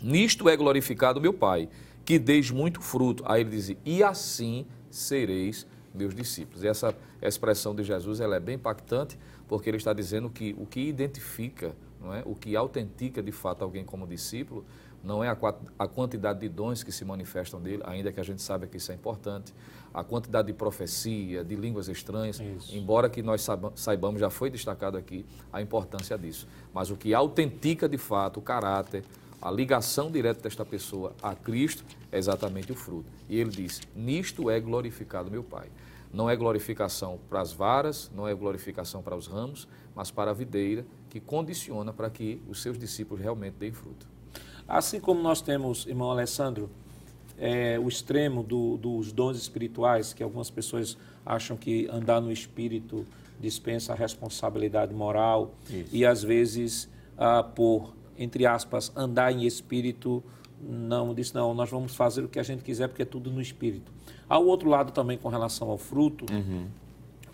Nisto 0.00 0.48
é 0.48 0.56
glorificado 0.56 1.20
meu 1.20 1.32
Pai, 1.32 1.68
que 2.04 2.16
deis 2.16 2.52
muito 2.52 2.80
fruto. 2.80 3.24
Aí 3.26 3.40
ele 3.40 3.50
diz: 3.50 3.76
E 3.84 4.04
assim 4.04 4.66
sereis 4.88 5.66
meus 5.92 6.14
discípulos. 6.14 6.62
E 6.62 6.68
essa 6.68 6.94
expressão 7.20 7.74
de 7.74 7.82
Jesus 7.82 8.20
ela 8.20 8.36
é 8.36 8.40
bem 8.40 8.54
impactante, 8.54 9.18
porque 9.48 9.68
ele 9.68 9.78
está 9.78 9.92
dizendo 9.92 10.30
que 10.30 10.54
o 10.56 10.64
que 10.64 10.78
identifica 10.78 11.74
não 12.00 12.14
é? 12.14 12.22
O 12.24 12.34
que 12.34 12.56
autentica 12.56 13.22
de 13.22 13.32
fato 13.32 13.62
alguém 13.62 13.84
como 13.84 14.06
discípulo 14.06 14.64
não 15.02 15.22
é 15.22 15.28
a, 15.28 15.36
a 15.78 15.86
quantidade 15.86 16.40
de 16.40 16.48
dons 16.48 16.82
que 16.82 16.90
se 16.90 17.04
manifestam 17.04 17.60
nele, 17.60 17.82
ainda 17.86 18.12
que 18.12 18.18
a 18.18 18.22
gente 18.22 18.42
saiba 18.42 18.66
que 18.66 18.76
isso 18.76 18.90
é 18.90 18.94
importante, 18.94 19.54
a 19.94 20.02
quantidade 20.02 20.48
de 20.48 20.52
profecia, 20.52 21.44
de 21.44 21.54
línguas 21.54 21.88
estranhas, 21.88 22.40
isso. 22.40 22.76
embora 22.76 23.08
que 23.08 23.22
nós 23.22 23.46
saibamos, 23.76 24.20
já 24.20 24.28
foi 24.28 24.50
destacado 24.50 24.98
aqui, 24.98 25.24
a 25.52 25.62
importância 25.62 26.18
disso. 26.18 26.46
Mas 26.74 26.90
o 26.90 26.96
que 26.96 27.14
autentica 27.14 27.88
de 27.88 27.96
fato 27.96 28.40
o 28.40 28.42
caráter, 28.42 29.04
a 29.40 29.50
ligação 29.50 30.10
direta 30.10 30.42
desta 30.42 30.64
pessoa 30.64 31.14
a 31.22 31.34
Cristo 31.34 31.84
é 32.10 32.18
exatamente 32.18 32.72
o 32.72 32.74
fruto. 32.74 33.08
E 33.28 33.38
ele 33.38 33.50
diz: 33.50 33.80
Nisto 33.94 34.50
é 34.50 34.58
glorificado 34.58 35.30
meu 35.30 35.44
Pai. 35.44 35.68
Não 36.12 36.28
é 36.28 36.36
glorificação 36.36 37.18
para 37.28 37.40
as 37.40 37.52
varas, 37.52 38.10
não 38.14 38.26
é 38.26 38.34
glorificação 38.34 39.02
para 39.02 39.16
os 39.16 39.26
ramos, 39.26 39.68
mas 39.94 40.10
para 40.10 40.30
a 40.30 40.34
videira, 40.34 40.84
que 41.16 41.20
condiciona 41.20 41.94
para 41.94 42.10
que 42.10 42.42
os 42.46 42.60
seus 42.60 42.78
discípulos 42.78 43.22
realmente 43.22 43.54
deem 43.54 43.72
fruto. 43.72 44.06
Assim 44.68 45.00
como 45.00 45.22
nós 45.22 45.40
temos, 45.40 45.86
irmão 45.86 46.10
Alessandro, 46.10 46.68
é, 47.38 47.78
o 47.78 47.88
extremo 47.88 48.42
do, 48.42 48.76
dos 48.76 49.12
dons 49.12 49.38
espirituais, 49.38 50.12
que 50.12 50.22
algumas 50.22 50.50
pessoas 50.50 50.96
acham 51.24 51.56
que 51.56 51.88
andar 51.90 52.20
no 52.20 52.30
espírito 52.30 53.06
dispensa 53.40 53.92
a 53.92 53.96
responsabilidade 53.96 54.94
moral 54.94 55.54
Isso. 55.70 55.94
e 55.94 56.04
às 56.04 56.22
vezes 56.22 56.88
ah, 57.18 57.42
por 57.42 57.94
entre 58.18 58.46
aspas 58.46 58.90
andar 58.96 59.30
em 59.30 59.44
espírito 59.44 60.24
não 60.58 61.12
diz 61.12 61.34
não 61.34 61.52
nós 61.52 61.68
vamos 61.68 61.94
fazer 61.94 62.24
o 62.24 62.28
que 62.28 62.38
a 62.38 62.42
gente 62.42 62.62
quiser 62.62 62.88
porque 62.88 63.02
é 63.02 63.04
tudo 63.04 63.30
no 63.30 63.42
espírito 63.42 63.92
há 64.26 64.38
o 64.38 64.46
outro 64.46 64.70
lado 64.70 64.90
também 64.90 65.18
com 65.18 65.28
relação 65.28 65.68
ao 65.68 65.76
fruto 65.76 66.24
uhum. 66.32 66.66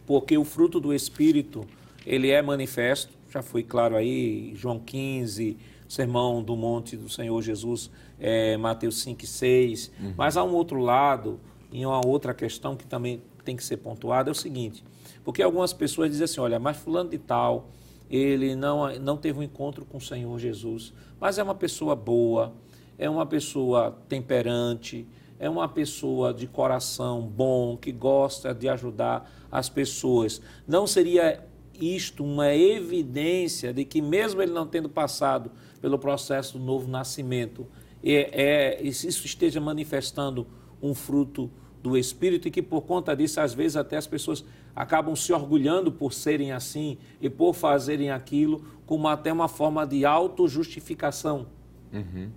porque 0.05 0.37
o 0.37 0.43
fruto 0.43 0.81
do 0.81 0.93
espírito 0.93 1.65
ele 2.05 2.31
é 2.31 2.43
manifesto 2.43 3.22
já 3.33 3.43
foi 3.43 3.63
claro 3.63 3.97
aí 3.97 4.53
João 4.55 4.79
15 4.79 5.57
sermão 5.89 6.43
do 6.43 6.57
monte 6.57 6.97
do 6.97 7.09
Senhor 7.09 7.41
Jesus 7.43 7.91
é, 8.19 8.57
Mateus 8.57 9.01
5 9.03 9.25
e 9.25 9.27
6 9.27 9.93
uhum. 10.01 10.15
mas 10.17 10.37
há 10.37 10.45
um 10.45 10.55
outro 10.55 10.79
lado 10.79 11.41
e 11.73 11.85
uma 11.87 12.07
outra 12.07 12.35
questão 12.35 12.77
que 12.77 12.87
também 12.87 13.23
tem 13.45 13.57
que 13.57 13.65
ser 13.65 13.79
pontuada 13.79 14.31
é 14.31 14.33
o 14.33 14.35
seguinte 14.35 14.85
porque 15.25 15.43
algumas 15.43 15.73
pessoas 15.73 16.11
dizem 16.11 16.25
assim, 16.25 16.41
olha, 16.41 16.59
mas 16.59 16.77
fulano 16.77 17.11
de 17.11 17.19
tal, 17.19 17.69
ele 18.11 18.55
não, 18.55 18.93
não 18.99 19.17
teve 19.17 19.39
um 19.39 19.43
encontro 19.43 19.85
com 19.85 19.99
o 19.99 20.01
Senhor 20.01 20.39
Jesus, 20.39 20.93
mas 21.21 21.39
é 21.39 21.43
uma 21.43 21.55
pessoa 21.55 21.95
boa, 21.95 22.53
é 22.99 23.09
uma 23.09 23.25
pessoa 23.25 23.97
temperante, 24.09 25.07
é 25.39 25.49
uma 25.49 25.69
pessoa 25.69 26.33
de 26.33 26.47
coração 26.47 27.23
bom, 27.23 27.77
que 27.77 27.91
gosta 27.91 28.55
de 28.55 28.69
ajudar 28.69 29.31
as 29.51 29.69
pessoas. 29.69 30.41
Não 30.67 30.87
seria 30.87 31.45
isto 31.83 32.25
uma 32.25 32.55
evidência 32.55 33.73
de 33.73 33.85
que, 33.85 34.01
mesmo 34.01 34.41
ele 34.43 34.53
não 34.53 34.67
tendo 34.67 34.89
passado 34.89 35.51
pelo 35.81 35.99
processo 35.99 36.59
do 36.59 36.65
novo 36.65 36.89
nascimento, 36.89 37.67
é, 38.05 38.79
é, 38.79 38.83
isso 38.83 39.27
esteja 39.27 39.61
manifestando 39.61 40.47
um 40.83 40.95
fruto 40.95 41.51
do 41.83 41.97
Espírito 41.97 42.49
e 42.49 42.51
que, 42.51 42.63
por 42.63 42.83
conta 42.83 43.15
disso, 43.15 43.41
às 43.41 43.53
vezes 43.53 43.77
até 43.77 43.97
as 43.97 44.07
pessoas 44.07 44.45
acabam 44.75 45.15
se 45.17 45.33
orgulhando 45.33 45.91
por 45.91 46.13
serem 46.13 46.53
assim 46.53 46.97
e 47.21 47.29
por 47.29 47.55
fazerem 47.55 48.11
aquilo, 48.11 48.65
como 48.87 49.09
até 49.09 49.33
uma 49.33 49.49
forma 49.49 49.87
de 49.87 50.05
autojustificação. 50.05 51.47
Uhum. 51.93 52.31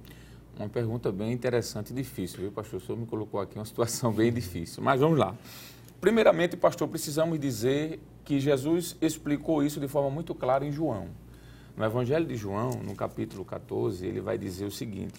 Uma 0.57 0.69
pergunta 0.69 1.11
bem 1.11 1.31
interessante 1.31 1.91
e 1.91 1.93
difícil, 1.93 2.39
viu, 2.39 2.51
pastor? 2.51 2.79
O 2.81 2.83
senhor 2.83 2.97
me 2.97 3.05
colocou 3.05 3.39
aqui 3.39 3.57
uma 3.57 3.65
situação 3.65 4.11
bem 4.11 4.31
difícil. 4.31 4.81
Mas 4.81 4.99
vamos 4.99 5.17
lá. 5.17 5.35
Primeiramente, 5.99 6.55
pastor, 6.55 6.87
precisamos 6.87 7.39
dizer 7.39 7.99
que 8.25 8.39
Jesus 8.39 8.97
explicou 8.99 9.63
isso 9.63 9.79
de 9.79 9.87
forma 9.87 10.09
muito 10.09 10.33
clara 10.33 10.65
em 10.65 10.71
João. 10.71 11.09
No 11.77 11.85
Evangelho 11.85 12.25
de 12.25 12.35
João, 12.35 12.71
no 12.83 12.95
capítulo 12.95 13.45
14, 13.45 14.05
ele 14.05 14.19
vai 14.19 14.37
dizer 14.37 14.65
o 14.65 14.71
seguinte: 14.71 15.13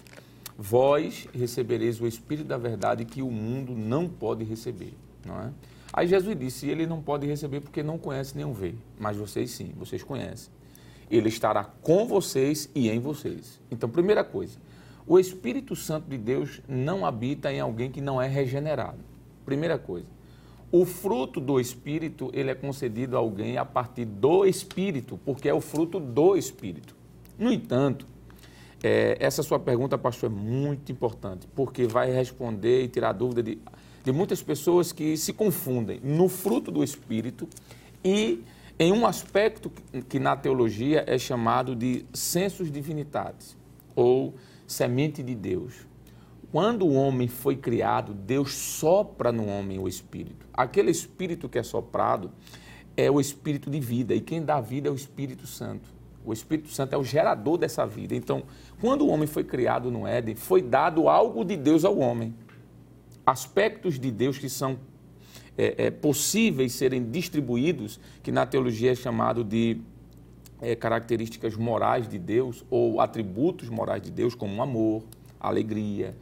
Vós 0.59 1.29
recebereis 1.33 2.01
o 2.01 2.07
Espírito 2.07 2.49
da 2.49 2.59
verdade 2.59 3.05
que 3.05 3.23
o 3.23 3.31
mundo 3.31 3.75
não 3.75 4.09
pode 4.09 4.43
receber. 4.43 4.95
Não 5.25 5.41
é? 5.41 5.53
Aí 5.93 6.09
Jesus 6.09 6.37
disse: 6.37 6.69
Ele 6.69 6.87
não 6.87 7.01
pode 7.01 7.27
receber 7.27 7.61
porque 7.61 7.83
não 7.83 7.97
conhece 7.97 8.37
nem 8.37 8.45
o 8.45 8.53
vê, 8.53 8.75
mas 8.99 9.17
vocês 9.17 9.51
sim, 9.53 9.73
vocês 9.77 10.03
conhecem. 10.03 10.51
Ele 11.09 11.29
estará 11.29 11.63
com 11.63 12.07
vocês 12.07 12.69
e 12.75 12.91
em 12.91 12.99
vocês. 12.99 13.61
Então, 13.71 13.89
primeira 13.89 14.25
coisa, 14.25 14.59
o 15.07 15.21
Espírito 15.21 15.77
Santo 15.77 16.09
de 16.09 16.19
Deus 16.19 16.61
não 16.67 17.07
habita 17.07 17.53
em 17.53 17.61
alguém 17.61 17.93
que 17.93 18.01
não 18.01 18.21
é 18.21 18.27
regenerado. 18.27 18.99
Primeira 19.45 19.79
coisa. 19.79 20.16
O 20.71 20.85
fruto 20.85 21.41
do 21.41 21.61
Espírito, 21.61 22.31
ele 22.33 22.51
é 22.51 22.55
concedido 22.55 23.17
a 23.17 23.21
alguém 23.21 23.57
a 23.57 23.65
partir 23.65 24.05
do 24.05 24.45
Espírito, 24.45 25.19
porque 25.25 25.49
é 25.49 25.55
o 25.55 25.61
fruto 25.61 26.01
do 26.01 26.37
Espírito. 26.37 26.95
No 27.39 27.53
entanto, 27.53 28.07
é, 28.83 29.17
essa 29.21 29.43
sua 29.43 29.59
pergunta, 29.59 29.97
pastor, 29.97 30.31
é 30.31 30.35
muito 30.35 30.91
importante, 30.91 31.47
porque 31.55 31.87
vai 31.87 32.11
responder 32.11 32.85
e 32.85 32.89
tirar 32.89 33.13
dúvida 33.13 33.43
de 33.43 33.59
de 34.07 34.13
muitas 34.13 34.41
pessoas 34.41 34.93
que 34.93 35.17
se 35.17 35.33
confundem 35.33 35.99
no 36.01 36.29
fruto 36.29 36.71
do 36.71 36.85
Espírito 36.85 37.49
e 38.05 38.45
em 38.79 38.93
um 38.93 39.05
aspecto 39.05 39.69
que 40.09 40.21
na 40.21 40.37
teologia 40.37 41.03
é 41.09 41.19
chamado 41.19 41.75
de 41.75 42.07
sensus 42.15 42.71
divinitatis, 42.71 43.57
ou 43.97 44.33
semente 44.65 45.25
de 45.25 45.35
Deus. 45.35 45.86
Quando 46.57 46.87
o 46.87 46.95
homem 46.95 47.29
foi 47.29 47.55
criado, 47.55 48.15
Deus 48.15 48.55
sopra 48.55 49.31
no 49.31 49.47
homem 49.47 49.79
o 49.79 49.87
Espírito. 49.87 50.47
Aquele 50.55 50.91
Espírito 50.91 51.51
que 51.51 51.59
é 51.59 51.63
soprado 51.63 52.31
é 52.97 53.11
o 53.11 53.21
Espírito 53.21 53.69
de 53.69 53.79
vida, 53.79 54.15
e 54.15 54.23
quem 54.23 54.43
dá 54.43 54.59
vida 54.59 54.89
é 54.89 54.91
o 54.91 54.95
Espírito 54.95 55.47
Santo. 55.47 55.87
O 56.25 56.33
Espírito 56.33 56.71
Santo 56.71 56.95
é 56.95 56.97
o 56.97 57.05
gerador 57.05 57.59
dessa 57.59 57.85
vida. 57.85 58.15
Então, 58.15 58.43
quando 58.81 59.03
o 59.03 59.09
homem 59.09 59.27
foi 59.27 59.45
criado 59.45 59.91
no 59.91 60.07
Éden, 60.07 60.35
foi 60.35 60.63
dado 60.63 61.11
algo 61.11 61.45
de 61.45 61.59
Deus 61.59 61.85
ao 61.85 61.99
homem 61.99 62.35
aspectos 63.27 63.99
de 63.99 64.11
Deus 64.11 64.39
que 64.39 64.49
são 64.49 64.79
é, 65.59 65.89
é, 65.89 65.91
possíveis 65.91 66.73
serem 66.73 67.05
distribuídos, 67.11 68.01
que 68.23 68.33
na 68.33 68.47
teologia 68.47 68.93
é 68.93 68.95
chamado 68.95 69.45
de 69.45 69.83
é, 70.63 70.75
características 70.75 71.55
morais 71.55 72.09
de 72.09 72.19
Deus 72.19 72.65
ou 72.71 72.99
atributos 72.99 73.69
morais 73.69 74.01
de 74.01 74.11
Deus, 74.11 74.35
como 74.35 74.63
amor, 74.63 75.03
alegria, 75.39 76.17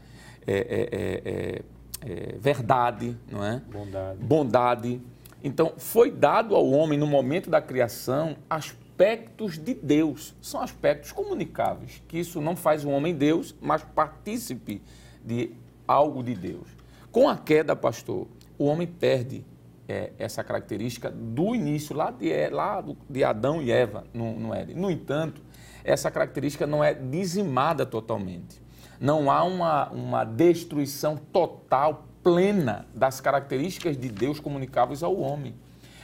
é, 0.46 1.22
é, 1.24 1.62
é, 2.04 2.38
verdade, 2.38 3.16
não 3.30 3.44
é? 3.44 3.60
Bondade. 3.60 4.18
Bondade. 4.22 5.02
Então, 5.42 5.74
foi 5.76 6.10
dado 6.10 6.54
ao 6.54 6.68
homem, 6.70 6.98
no 6.98 7.06
momento 7.06 7.50
da 7.50 7.60
criação, 7.60 8.36
aspectos 8.48 9.58
de 9.58 9.74
Deus. 9.74 10.34
São 10.40 10.60
aspectos 10.60 11.12
comunicáveis, 11.12 12.02
que 12.08 12.18
isso 12.18 12.40
não 12.40 12.56
faz 12.56 12.84
o 12.84 12.90
homem 12.90 13.14
Deus, 13.14 13.54
mas 13.60 13.82
partícipe 13.82 14.80
de 15.24 15.50
algo 15.86 16.22
de 16.22 16.34
Deus. 16.34 16.68
Com 17.12 17.28
a 17.28 17.36
queda, 17.36 17.76
pastor, 17.76 18.26
o 18.58 18.64
homem 18.64 18.86
perde 18.86 19.44
é, 19.88 20.12
essa 20.18 20.42
característica 20.42 21.10
do 21.10 21.54
início, 21.54 21.94
lá 21.94 22.10
de, 22.10 22.48
lá 22.48 22.82
de 23.08 23.24
Adão 23.24 23.62
e 23.62 23.70
Eva 23.70 24.04
no, 24.12 24.38
no 24.38 24.54
Éden. 24.54 24.76
No 24.76 24.90
entanto, 24.90 25.42
essa 25.82 26.10
característica 26.10 26.66
não 26.66 26.82
é 26.82 26.94
dizimada 26.94 27.84
totalmente. 27.84 28.63
Não 29.00 29.30
há 29.30 29.44
uma, 29.44 29.88
uma 29.90 30.24
destruição 30.24 31.16
total, 31.16 32.06
plena 32.22 32.86
das 32.94 33.20
características 33.20 33.98
de 33.98 34.08
Deus 34.08 34.40
comunicáveis 34.40 35.02
ao 35.02 35.16
homem. 35.16 35.54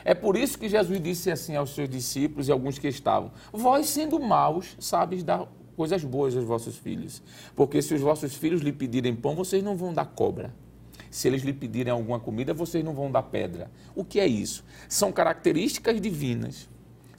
É 0.04 0.14
por 0.14 0.36
isso 0.36 0.58
que 0.58 0.68
Jesus 0.68 1.00
disse 1.00 1.30
assim 1.30 1.56
aos 1.56 1.74
seus 1.74 1.88
discípulos 1.88 2.48
e 2.48 2.52
alguns 2.52 2.78
que 2.78 2.88
estavam: 2.88 3.30
Vós, 3.52 3.88
sendo 3.88 4.18
maus, 4.18 4.76
sabes 4.78 5.22
dar 5.22 5.46
coisas 5.76 6.04
boas 6.04 6.36
aos 6.36 6.44
vossos 6.44 6.76
filhos. 6.76 7.22
Porque 7.56 7.80
se 7.80 7.94
os 7.94 8.00
vossos 8.00 8.34
filhos 8.34 8.60
lhe 8.60 8.72
pedirem 8.72 9.14
pão, 9.14 9.34
vocês 9.34 9.62
não 9.62 9.76
vão 9.76 9.92
dar 9.92 10.06
cobra. 10.06 10.54
Se 11.10 11.26
eles 11.26 11.42
lhe 11.42 11.52
pedirem 11.52 11.92
alguma 11.92 12.20
comida, 12.20 12.54
vocês 12.54 12.84
não 12.84 12.94
vão 12.94 13.10
dar 13.10 13.22
pedra. 13.24 13.70
O 13.94 14.04
que 14.04 14.20
é 14.20 14.26
isso? 14.26 14.64
São 14.88 15.10
características 15.10 16.00
divinas, 16.00 16.68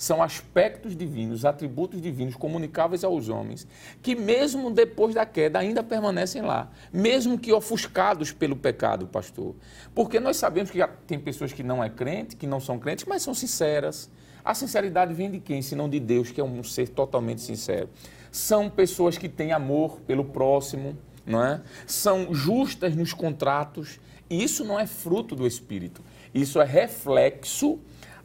são 0.01 0.23
aspectos 0.23 0.97
divinos, 0.97 1.45
atributos 1.45 2.01
divinos 2.01 2.33
comunicáveis 2.33 3.03
aos 3.03 3.29
homens, 3.29 3.67
que 4.01 4.15
mesmo 4.15 4.71
depois 4.71 5.13
da 5.13 5.27
queda 5.27 5.59
ainda 5.59 5.83
permanecem 5.83 6.41
lá, 6.41 6.71
mesmo 6.91 7.37
que 7.37 7.53
ofuscados 7.53 8.31
pelo 8.31 8.55
pecado, 8.55 9.05
pastor. 9.05 9.53
Porque 9.93 10.19
nós 10.19 10.37
sabemos 10.37 10.71
que 10.71 10.79
tem 11.05 11.19
pessoas 11.19 11.53
que 11.53 11.61
não 11.61 11.83
é 11.83 11.87
crente, 11.87 12.35
que 12.35 12.47
não 12.47 12.59
são 12.59 12.79
crentes, 12.79 13.05
mas 13.05 13.21
são 13.21 13.35
sinceras. 13.35 14.09
A 14.43 14.55
sinceridade 14.55 15.13
vem 15.13 15.29
de 15.29 15.39
quem, 15.39 15.61
senão 15.61 15.87
de 15.87 15.99
Deus, 15.99 16.31
que 16.31 16.41
é 16.41 16.43
um 16.43 16.63
ser 16.63 16.89
totalmente 16.89 17.41
sincero. 17.41 17.87
São 18.31 18.71
pessoas 18.71 19.19
que 19.19 19.29
têm 19.29 19.51
amor 19.51 19.99
pelo 20.07 20.25
próximo, 20.25 20.97
não 21.23 21.45
é? 21.45 21.61
são 21.85 22.33
justas 22.33 22.95
nos 22.95 23.13
contratos. 23.13 23.99
E 24.27 24.43
isso 24.43 24.65
não 24.65 24.79
é 24.79 24.87
fruto 24.87 25.35
do 25.35 25.45
Espírito. 25.45 26.01
Isso 26.33 26.59
é 26.59 26.65
reflexo 26.65 27.79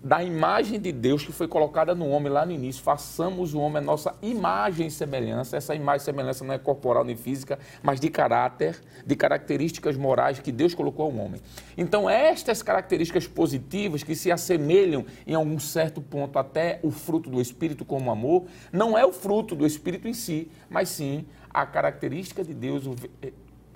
da 0.06 0.22
imagem 0.22 0.78
de 0.78 0.92
Deus 0.92 1.24
que 1.24 1.32
foi 1.32 1.48
colocada 1.48 1.92
no 1.92 2.08
homem 2.08 2.32
lá 2.32 2.46
no 2.46 2.52
início. 2.52 2.80
Façamos 2.80 3.54
o 3.54 3.58
homem 3.58 3.78
a 3.78 3.80
nossa 3.80 4.14
imagem 4.22 4.86
e 4.86 4.90
semelhança. 4.90 5.56
Essa 5.56 5.74
imagem 5.74 6.02
e 6.02 6.04
semelhança 6.04 6.44
não 6.44 6.54
é 6.54 6.58
corporal 6.58 7.02
nem 7.02 7.16
física, 7.16 7.58
mas 7.82 7.98
de 7.98 8.08
caráter, 8.08 8.80
de 9.04 9.16
características 9.16 9.96
morais 9.96 10.38
que 10.38 10.52
Deus 10.52 10.74
colocou 10.74 11.06
ao 11.06 11.16
homem. 11.16 11.40
Então, 11.76 12.08
estas 12.08 12.62
características 12.62 13.26
positivas 13.26 14.04
que 14.04 14.14
se 14.14 14.30
assemelham 14.30 15.04
em 15.26 15.34
algum 15.34 15.58
certo 15.58 16.00
ponto 16.00 16.38
até 16.38 16.78
o 16.84 16.92
fruto 16.92 17.28
do 17.28 17.40
Espírito 17.40 17.84
como 17.84 18.08
amor, 18.08 18.44
não 18.72 18.96
é 18.96 19.04
o 19.04 19.12
fruto 19.12 19.56
do 19.56 19.66
Espírito 19.66 20.06
em 20.06 20.14
si, 20.14 20.48
mas 20.70 20.88
sim 20.88 21.26
a 21.52 21.66
característica 21.66 22.44
de 22.44 22.54
Deus, 22.54 22.84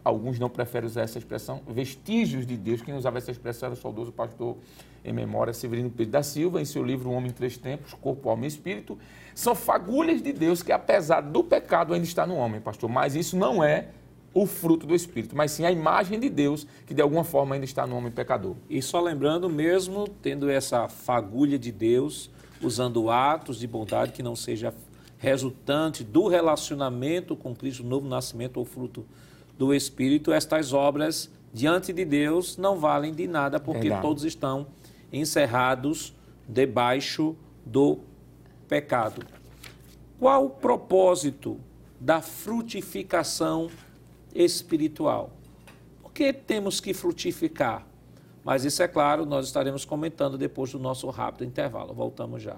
alguns 0.04 0.38
não 0.38 0.48
preferem 0.48 0.86
usar 0.86 1.02
essa 1.02 1.18
expressão, 1.18 1.60
vestígios 1.68 2.46
de 2.46 2.56
Deus. 2.56 2.82
Quem 2.82 2.94
usava 2.94 3.18
essa 3.18 3.30
expressão 3.30 3.68
era 3.68 3.74
o 3.74 3.76
saudoso 3.76 4.12
pastor 4.12 4.56
em 5.04 5.12
memória 5.12 5.52
Severino 5.52 5.90
Pedro 5.90 6.12
da 6.12 6.22
Silva, 6.22 6.60
em 6.60 6.64
seu 6.64 6.84
livro 6.84 7.10
O 7.10 7.12
Homem 7.12 7.30
em 7.30 7.34
Três 7.34 7.56
Tempos, 7.56 7.94
Corpo, 7.94 8.28
Alma 8.28 8.44
e 8.44 8.48
Espírito. 8.48 8.98
São 9.34 9.54
fagulhas 9.54 10.22
de 10.22 10.32
Deus 10.32 10.62
que, 10.62 10.72
apesar 10.72 11.20
do 11.20 11.42
pecado, 11.42 11.94
ainda 11.94 12.06
está 12.06 12.26
no 12.26 12.36
homem, 12.36 12.60
pastor. 12.60 12.88
Mas 12.90 13.14
isso 13.14 13.36
não 13.36 13.62
é 13.62 13.88
o 14.32 14.46
fruto 14.46 14.86
do 14.86 14.94
Espírito, 14.94 15.36
mas 15.36 15.50
sim 15.50 15.64
a 15.64 15.72
imagem 15.72 16.20
de 16.20 16.28
Deus 16.28 16.66
que 16.86 16.94
de 16.94 17.02
alguma 17.02 17.24
forma 17.24 17.54
ainda 17.54 17.64
está 17.64 17.86
no 17.86 17.96
homem 17.96 18.12
pecador. 18.12 18.54
E 18.68 18.80
só 18.80 19.00
lembrando, 19.00 19.50
mesmo 19.50 20.06
tendo 20.22 20.48
essa 20.48 20.88
fagulha 20.88 21.58
de 21.58 21.72
Deus, 21.72 22.30
usando 22.62 23.10
atos 23.10 23.58
de 23.58 23.66
bondade 23.66 24.12
que 24.12 24.22
não 24.22 24.36
seja 24.36 24.72
resultante 25.18 26.04
do 26.04 26.28
relacionamento 26.28 27.36
com 27.36 27.54
Cristo, 27.54 27.84
novo 27.84 28.08
nascimento 28.08 28.56
ou 28.56 28.64
fruto 28.64 29.04
do 29.60 29.74
Espírito, 29.74 30.32
estas 30.32 30.72
obras 30.72 31.30
diante 31.52 31.92
de 31.92 32.02
Deus 32.02 32.56
não 32.56 32.78
valem 32.78 33.12
de 33.12 33.26
nada, 33.26 33.60
porque 33.60 33.82
Verdade. 33.82 34.00
todos 34.00 34.24
estão 34.24 34.68
encerrados 35.12 36.14
debaixo 36.48 37.36
do 37.66 37.98
pecado. 38.66 39.22
Qual 40.18 40.46
o 40.46 40.48
propósito 40.48 41.60
da 42.00 42.22
frutificação 42.22 43.68
espiritual? 44.34 45.30
Por 46.00 46.10
que 46.10 46.32
temos 46.32 46.80
que 46.80 46.94
frutificar? 46.94 47.86
Mas 48.42 48.64
isso 48.64 48.82
é 48.82 48.88
claro, 48.88 49.26
nós 49.26 49.44
estaremos 49.44 49.84
comentando 49.84 50.38
depois 50.38 50.72
do 50.72 50.78
nosso 50.78 51.06
rápido 51.10 51.44
intervalo. 51.44 51.92
Voltamos 51.92 52.42
já. 52.42 52.56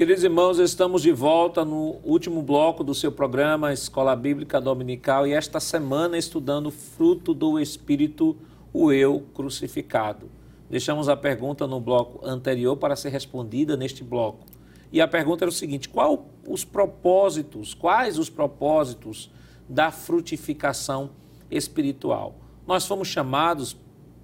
Queridos 0.00 0.24
irmãos, 0.24 0.58
estamos 0.58 1.02
de 1.02 1.12
volta 1.12 1.62
no 1.62 2.00
último 2.02 2.40
bloco 2.40 2.82
do 2.82 2.94
seu 2.94 3.12
programa 3.12 3.70
Escola 3.70 4.16
Bíblica 4.16 4.58
Dominical 4.58 5.26
e 5.26 5.34
esta 5.34 5.60
semana 5.60 6.16
estudando 6.16 6.70
fruto 6.70 7.34
do 7.34 7.60
Espírito, 7.60 8.34
o 8.72 8.90
eu 8.90 9.26
crucificado. 9.34 10.30
Deixamos 10.70 11.06
a 11.06 11.18
pergunta 11.18 11.66
no 11.66 11.78
bloco 11.78 12.26
anterior 12.26 12.78
para 12.78 12.96
ser 12.96 13.10
respondida 13.10 13.76
neste 13.76 14.02
bloco. 14.02 14.46
E 14.90 15.02
a 15.02 15.06
pergunta 15.06 15.44
era 15.44 15.50
o 15.50 15.52
seguinte: 15.52 15.86
qual 15.86 16.28
os 16.48 16.64
propósitos, 16.64 17.74
quais 17.74 18.18
os 18.18 18.30
propósitos 18.30 19.30
da 19.68 19.90
frutificação 19.90 21.10
espiritual? 21.50 22.36
Nós 22.66 22.86
fomos 22.86 23.06
chamados 23.06 23.76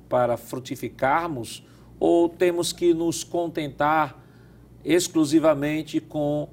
para 0.08 0.38
frutificarmos 0.38 1.62
ou 2.00 2.30
temos 2.30 2.72
que 2.72 2.94
nos 2.94 3.22
contentar 3.22 4.24
exclusivamente 4.86 6.00
com 6.00 6.48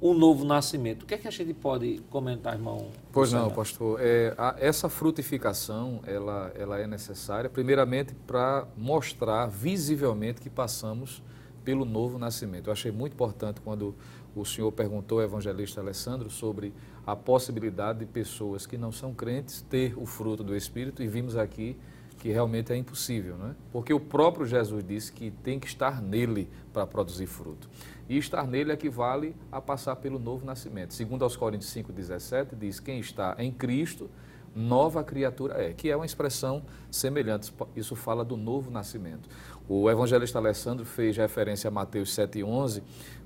o 0.00 0.14
novo 0.14 0.44
nascimento. 0.44 1.02
O 1.02 1.06
que 1.06 1.14
é 1.14 1.18
que 1.18 1.28
a 1.28 1.30
gente 1.30 1.52
pode 1.52 2.02
comentar, 2.10 2.54
irmão? 2.54 2.88
Pois 3.12 3.32
não, 3.32 3.50
pastor. 3.50 3.98
É, 4.00 4.34
a, 4.38 4.56
essa 4.58 4.88
frutificação 4.88 6.00
ela, 6.06 6.50
ela 6.54 6.78
é 6.78 6.86
necessária, 6.86 7.48
primeiramente, 7.50 8.14
para 8.26 8.66
mostrar 8.76 9.46
visivelmente 9.46 10.40
que 10.40 10.48
passamos 10.48 11.22
pelo 11.62 11.84
novo 11.84 12.18
nascimento. 12.18 12.68
Eu 12.68 12.72
achei 12.72 12.90
muito 12.90 13.12
importante 13.12 13.60
quando 13.60 13.94
o 14.34 14.44
senhor 14.44 14.72
perguntou 14.72 15.18
ao 15.18 15.24
evangelista 15.24 15.80
Alessandro 15.80 16.28
sobre 16.30 16.72
a 17.06 17.14
possibilidade 17.14 18.00
de 18.00 18.06
pessoas 18.06 18.66
que 18.66 18.76
não 18.76 18.90
são 18.90 19.14
crentes 19.14 19.62
ter 19.62 19.94
o 19.96 20.06
fruto 20.06 20.42
do 20.42 20.56
Espírito 20.56 21.02
e 21.02 21.06
vimos 21.06 21.36
aqui 21.36 21.76
que 22.24 22.32
realmente 22.32 22.72
é 22.72 22.76
impossível, 22.78 23.36
não 23.36 23.48
é? 23.48 23.54
Porque 23.70 23.92
o 23.92 24.00
próprio 24.00 24.46
Jesus 24.46 24.82
disse 24.82 25.12
que 25.12 25.30
tem 25.30 25.60
que 25.60 25.66
estar 25.66 26.00
nele 26.00 26.48
para 26.72 26.86
produzir 26.86 27.26
fruto. 27.26 27.68
E 28.08 28.16
estar 28.16 28.46
nele 28.46 28.72
equivale 28.72 29.36
a 29.52 29.60
passar 29.60 29.94
pelo 29.96 30.18
novo 30.18 30.46
nascimento. 30.46 30.94
Segundo 30.94 31.22
aos 31.22 31.36
Coríntios 31.36 31.70
5:17 31.70 32.56
diz: 32.58 32.80
quem 32.80 32.98
está 32.98 33.36
em 33.38 33.52
Cristo, 33.52 34.08
nova 34.56 35.04
criatura 35.04 35.62
é, 35.62 35.74
que 35.74 35.90
é 35.90 35.96
uma 35.96 36.06
expressão 36.06 36.62
semelhante. 36.90 37.52
Isso 37.76 37.94
fala 37.94 38.24
do 38.24 38.38
novo 38.38 38.70
nascimento. 38.70 39.28
O 39.68 39.90
evangelista 39.90 40.38
Alessandro 40.38 40.86
fez 40.86 41.18
referência 41.18 41.68
a 41.68 41.70
Mateus 41.70 42.14
7:11, 42.14 42.82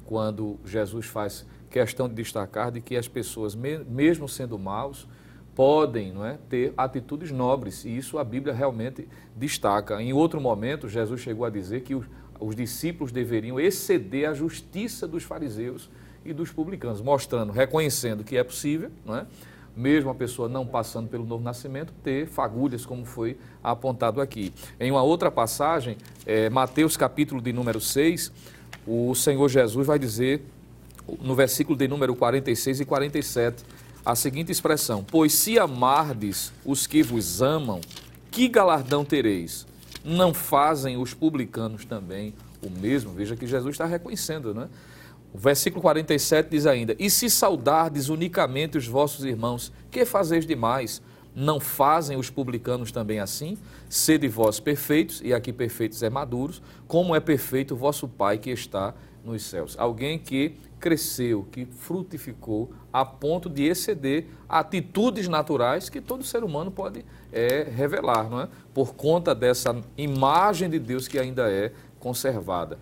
quando 0.07 0.59
Jesus 0.65 1.07
faz 1.07 1.47
questão 1.71 2.09
de 2.09 2.17
destacar 2.17 2.73
de 2.73 2.81
que 2.81 2.97
as 2.97 3.07
pessoas, 3.07 3.55
mesmo 3.55 4.29
sendo 4.29 4.59
maus, 4.59 5.07
podem 5.59 6.13
não 6.13 6.25
é, 6.25 6.39
ter 6.49 6.73
atitudes 6.77 7.33
nobres, 7.33 7.85
e 7.85 7.89
isso 7.97 8.17
a 8.17 8.23
Bíblia 8.23 8.55
realmente 8.55 9.09
destaca. 9.35 10.01
Em 10.01 10.13
outro 10.13 10.41
momento, 10.41 10.89
Jesus 10.89 11.21
chegou 11.21 11.45
a 11.45 11.51
dizer 11.51 11.81
que 11.81 11.97
os, 11.97 12.07
os 12.39 12.55
discípulos 12.55 13.11
deveriam 13.11 13.59
exceder 13.59 14.31
a 14.31 14.35
justiça 14.35 15.09
dos 15.09 15.25
fariseus 15.25 15.91
e 16.25 16.33
dos 16.33 16.53
publicanos, 16.53 17.01
mostrando, 17.01 17.51
reconhecendo 17.51 18.23
que 18.23 18.37
é 18.37 18.45
possível, 18.45 18.89
não 19.05 19.17
é? 19.17 19.27
mesmo 19.77 20.11
a 20.11 20.15
pessoa 20.15 20.49
não 20.49 20.65
passando 20.65 21.09
pelo 21.09 21.27
novo 21.27 21.43
nascimento, 21.43 21.93
ter 22.05 22.29
fagulhas, 22.29 22.87
como 22.87 23.05
foi 23.05 23.37
apontado 23.61 24.21
aqui. 24.21 24.55
Em 24.79 24.93
uma 24.93 25.03
outra 25.03 25.29
passagem, 25.29 25.97
é, 26.25 26.49
Mateus 26.49 26.97
capítulo 26.97 27.43
de 27.43 27.53
número 27.53 27.81
6, 27.81 28.31
o 28.87 29.13
Senhor 29.13 29.49
Jesus 29.49 29.85
vai 29.85 29.99
dizer, 29.99 30.41
no 31.21 31.35
versículo 31.35 31.77
de 31.77 31.89
número 31.89 32.15
46 32.15 32.79
e 32.79 32.85
47, 32.85 33.65
a 34.09 34.15
seguinte 34.15 34.51
expressão: 34.51 35.05
Pois 35.05 35.35
se 35.35 35.59
amardes 35.59 36.51
os 36.65 36.87
que 36.87 37.03
vos 37.03 37.43
amam, 37.43 37.79
que 38.31 38.49
galardão 38.49 39.05
tereis? 39.05 39.67
Não 40.03 40.33
fazem 40.33 40.97
os 40.97 41.13
publicanos 41.13 41.85
também 41.85 42.33
o 42.63 42.71
mesmo? 42.71 43.13
Veja 43.13 43.37
que 43.37 43.47
Jesus 43.47 43.75
está 43.75 43.85
reconhecendo, 43.85 44.55
não 44.55 44.63
é? 44.63 44.69
O 45.35 45.37
versículo 45.37 45.83
47 45.83 46.49
diz 46.49 46.65
ainda: 46.65 46.97
E 46.99 47.11
se 47.11 47.29
saudardes 47.29 48.09
unicamente 48.09 48.79
os 48.79 48.87
vossos 48.87 49.27
irmãos, 49.27 49.71
que 49.91 50.07
fazeis 50.07 50.47
demais? 50.47 51.03
Não 51.37 51.61
fazem 51.61 52.17
os 52.17 52.31
publicanos 52.31 52.91
também 52.91 53.21
assim? 53.21 53.59
Sede 53.91 54.27
vós 54.27 54.59
perfeitos, 54.59 55.21
e 55.23 55.35
aqui 55.35 55.53
perfeitos 55.53 56.03
é 56.03 56.09
maduros, 56.09 56.63
como 56.87 57.15
é 57.15 57.21
perfeito 57.21 57.75
o 57.75 57.77
vosso 57.77 58.09
Pai 58.09 58.39
que 58.39 58.49
está 58.49 58.95
nos 59.23 59.43
céus. 59.43 59.77
Alguém 59.79 60.19
que 60.19 60.57
cresceu, 60.79 61.47
que 61.51 61.67
frutificou 61.67 62.71
a 62.93 63.05
ponto 63.05 63.49
de 63.49 63.65
exceder 63.65 64.27
atitudes 64.49 65.29
naturais 65.29 65.89
que 65.89 66.01
todo 66.01 66.25
ser 66.25 66.45
humano 66.45 66.71
pode 66.71 67.05
é, 67.33 67.63
revelar, 67.65 68.29
não 68.31 68.41
é? 68.41 68.49
Por 68.73 68.95
conta 68.95 69.35
dessa 69.35 69.77
imagem 69.97 70.71
de 70.71 70.79
Deus 70.79 71.09
que 71.09 71.19
ainda 71.19 71.51
é 71.51 71.73
conservada, 71.99 72.79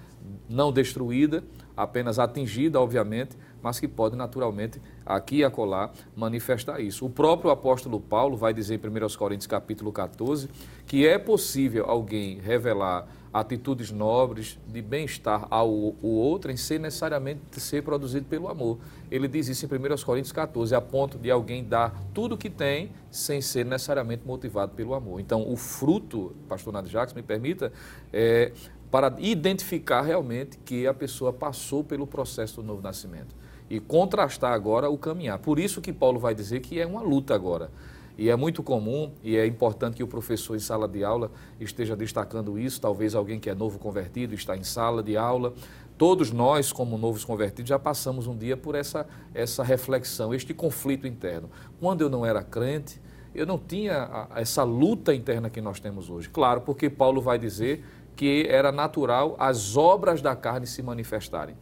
não 0.49 0.72
destruída, 0.72 1.42
apenas 1.76 2.18
atingida, 2.18 2.80
obviamente, 2.80 3.36
mas 3.63 3.81
que 3.81 3.89
pode 3.89 4.17
naturalmente 4.17 4.81
aqui 5.05 5.37
e 5.37 5.45
acolá 5.45 5.91
manifestar 6.15 6.81
isso. 6.81 7.05
O 7.05 7.11
próprio 7.11 7.51
apóstolo 7.51 8.01
Paulo 8.01 8.37
vai 8.37 8.53
dizer 8.53 8.81
em 8.83 9.05
1 9.05 9.17
Coríntios 9.17 9.47
capítulo 9.47 9.93
14 9.93 10.49
que 10.87 11.07
é 11.07 11.19
possível 11.19 11.85
alguém 11.87 12.39
revelar 12.39 13.07
atitudes 13.33 13.91
nobres, 13.91 14.59
de 14.67 14.81
bem-estar 14.81 15.47
ao 15.51 15.69
o 15.71 16.09
outro, 16.09 16.51
em 16.51 16.57
ser 16.57 16.81
necessariamente 16.81 17.61
ser 17.61 17.83
produzido 17.83 18.25
pelo 18.27 18.49
amor. 18.49 18.79
Ele 19.11 19.29
diz 19.29 19.47
isso 19.49 19.67
em 19.67 19.69
1 19.69 20.05
Coríntios 20.05 20.33
14, 20.33 20.75
a 20.75 20.81
ponto 20.81 21.19
de 21.19 21.31
alguém 21.31 21.63
dar 21.63 21.95
tudo 22.15 22.35
o 22.35 22.39
que 22.39 22.49
tem 22.49 22.91
sem 23.11 23.43
ser 23.43 23.67
necessariamente 23.67 24.23
motivado 24.27 24.73
pelo 24.73 24.95
amor. 24.95 25.21
Então, 25.21 25.47
o 25.51 25.55
fruto, 25.55 26.35
pastor 26.49 26.73
Nath 26.73 26.87
Jacques, 26.87 27.15
me 27.15 27.23
permita, 27.23 27.71
é 28.11 28.53
para 28.91 29.15
identificar 29.19 30.03
realmente 30.03 30.57
que 30.59 30.87
a 30.87 30.95
pessoa 30.95 31.33
passou 31.33 31.85
pelo 31.85 32.07
processo 32.07 32.63
do 32.63 32.67
novo 32.67 32.81
nascimento 32.81 33.35
e 33.69 33.81
contrastar 33.81 34.53
agora 34.53 34.89
o 34.89 34.97
caminhar. 34.97 35.39
Por 35.39 35.59
isso 35.59 35.81
que 35.81 35.93
Paulo 35.93 36.19
vai 36.19 36.35
dizer 36.35 36.61
que 36.61 36.81
é 36.81 36.87
uma 36.87 37.03
luta 37.03 37.35
agora. 37.35 37.71
E 38.19 38.31
é 38.31 38.37
muito 38.37 38.62
comum, 38.62 39.12
e 39.23 39.37
é 39.37 39.47
importante 39.47 39.97
que 39.97 40.03
o 40.03 40.07
professor 40.07 40.57
em 40.57 40.59
sala 40.59 40.89
de 40.89 41.05
aula 41.05 41.31
esteja 41.61 41.95
destacando 41.95 42.59
isso, 42.59 42.81
talvez 42.81 43.14
alguém 43.14 43.39
que 43.39 43.51
é 43.51 43.55
novo 43.55 43.79
convertido 43.79 44.35
está 44.35 44.57
em 44.57 44.62
sala 44.62 45.03
de 45.03 45.17
aula. 45.19 45.53
Todos 45.99 46.31
nós, 46.31 46.73
como 46.73 46.97
novos 46.97 47.25
convertidos, 47.25 47.69
já 47.69 47.79
passamos 47.79 48.27
um 48.27 48.37
dia 48.37 48.57
por 48.57 48.75
essa, 48.75 49.07
essa 49.35 49.62
reflexão, 49.62 50.33
este 50.33 50.55
conflito 50.55 51.07
interno. 51.07 51.51
Quando 51.79 52.01
eu 52.01 52.09
não 52.09 52.25
era 52.25 52.43
crente, 52.43 53.01
eu 53.35 53.47
não 53.47 53.59
tinha 53.59 54.29
essa 54.35 54.62
luta 54.62 55.14
interna 55.14 55.51
que 55.51 55.61
nós 55.61 55.79
temos 55.79 56.09
hoje. 56.09 56.31
Claro, 56.31 56.62
porque 56.62 56.89
Paulo 56.89 57.21
vai 57.21 57.39
dizer 57.39 57.85
que 58.14 58.47
era 58.49 58.73
natural 58.73 59.37
as 59.39 59.77
obras 59.77 60.23
da 60.23 60.35
carne 60.35 60.67
se 60.67 60.83
manifestarem. 60.83 61.55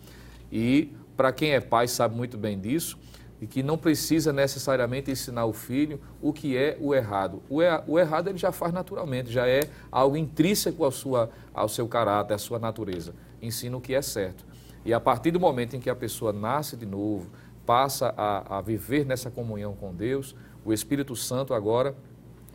E 0.52 0.92
para 1.16 1.32
quem 1.32 1.52
é 1.52 1.60
pai 1.60 1.88
sabe 1.88 2.16
muito 2.16 2.36
bem 2.36 2.58
disso, 2.58 2.98
e 3.40 3.46
que 3.46 3.62
não 3.62 3.76
precisa 3.76 4.32
necessariamente 4.32 5.10
ensinar 5.10 5.44
o 5.44 5.52
filho 5.52 6.00
o 6.22 6.32
que 6.32 6.56
é 6.56 6.78
o 6.80 6.94
errado. 6.94 7.42
O, 7.48 7.60
er, 7.60 7.82
o 7.86 7.98
errado 7.98 8.28
ele 8.28 8.38
já 8.38 8.52
faz 8.52 8.72
naturalmente, 8.72 9.30
já 9.30 9.46
é 9.46 9.60
algo 9.90 10.16
intrínseco 10.16 10.84
ao, 10.84 10.90
sua, 10.90 11.30
ao 11.52 11.68
seu 11.68 11.86
caráter, 11.86 12.34
à 12.34 12.38
sua 12.38 12.58
natureza. 12.58 13.14
Ensina 13.42 13.76
o 13.76 13.80
que 13.80 13.94
é 13.94 14.00
certo. 14.00 14.46
E 14.84 14.94
a 14.94 15.00
partir 15.00 15.30
do 15.30 15.40
momento 15.40 15.76
em 15.76 15.80
que 15.80 15.90
a 15.90 15.94
pessoa 15.94 16.32
nasce 16.32 16.76
de 16.76 16.86
novo, 16.86 17.30
passa 17.66 18.14
a, 18.16 18.58
a 18.58 18.60
viver 18.60 19.04
nessa 19.04 19.30
comunhão 19.30 19.74
com 19.74 19.94
Deus, 19.94 20.34
o 20.64 20.72
Espírito 20.72 21.16
Santo 21.16 21.54
agora 21.54 21.94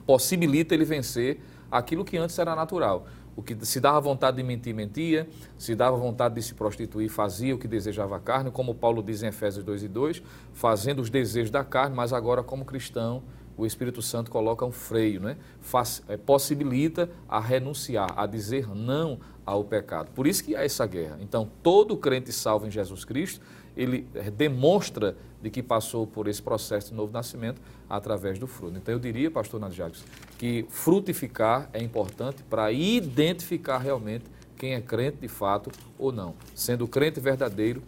possibilita 0.05 0.73
ele 0.73 0.85
vencer 0.85 1.39
aquilo 1.71 2.03
que 2.03 2.17
antes 2.17 2.37
era 2.39 2.55
natural. 2.55 3.05
O 3.35 3.41
que 3.41 3.55
se 3.65 3.79
dava 3.79 3.99
vontade 3.99 4.37
de 4.37 4.43
mentir, 4.43 4.73
mentia. 4.73 5.27
Se 5.57 5.75
dava 5.75 5.97
vontade 5.97 6.35
de 6.35 6.41
se 6.41 6.53
prostituir, 6.53 7.09
fazia 7.09 7.55
o 7.55 7.57
que 7.57 7.67
desejava 7.67 8.17
a 8.17 8.19
carne, 8.19 8.51
como 8.51 8.75
Paulo 8.75 9.01
diz 9.01 9.23
em 9.23 9.27
Efésios 9.27 9.63
2 9.63 9.83
e 9.83 9.87
2, 9.87 10.23
fazendo 10.53 11.01
os 11.01 11.09
desejos 11.09 11.49
da 11.49 11.63
carne, 11.63 11.95
mas 11.95 12.11
agora, 12.11 12.43
como 12.43 12.65
cristão, 12.65 13.23
o 13.59 13.65
Espírito 13.65 14.01
Santo 14.01 14.31
coloca 14.31 14.65
um 14.65 14.71
freio, 14.71 15.19
né? 15.19 15.35
Faz, 15.59 16.01
é, 16.07 16.15
possibilita 16.15 17.09
a 17.27 17.39
renunciar, 17.39 18.13
a 18.15 18.25
dizer 18.25 18.73
não 18.73 19.19
ao 19.45 19.65
pecado. 19.65 20.11
Por 20.11 20.27
isso 20.27 20.43
que 20.43 20.55
há 20.55 20.63
essa 20.63 20.85
guerra. 20.85 21.17
Então, 21.19 21.49
todo 21.61 21.97
crente 21.97 22.31
salvo 22.31 22.67
em 22.67 22.71
Jesus 22.71 23.03
Cristo, 23.03 23.41
ele 23.79 24.05
é, 24.13 24.29
demonstra 24.29 25.15
de 25.41 25.49
que 25.49 25.63
passou 25.63 26.05
por 26.05 26.27
esse 26.27 26.41
processo 26.41 26.89
de 26.89 26.95
novo 26.95 27.13
nascimento 27.13 27.61
através 27.89 28.37
do 28.37 28.45
fruto. 28.45 28.77
Então, 28.77 28.93
eu 28.93 28.99
diria, 28.99 29.31
pastor 29.31 29.57
Nadjagos, 29.57 30.03
que 30.37 30.65
frutificar 30.67 31.69
é 31.71 31.81
importante 31.81 32.43
para 32.43 32.71
identificar 32.73 33.77
realmente 33.77 34.25
quem 34.57 34.73
é 34.73 34.81
crente 34.81 35.19
de 35.21 35.29
fato 35.29 35.71
ou 35.97 36.11
não. 36.11 36.35
Sendo 36.53 36.85
crente 36.89 37.21
verdadeiro, 37.21 37.81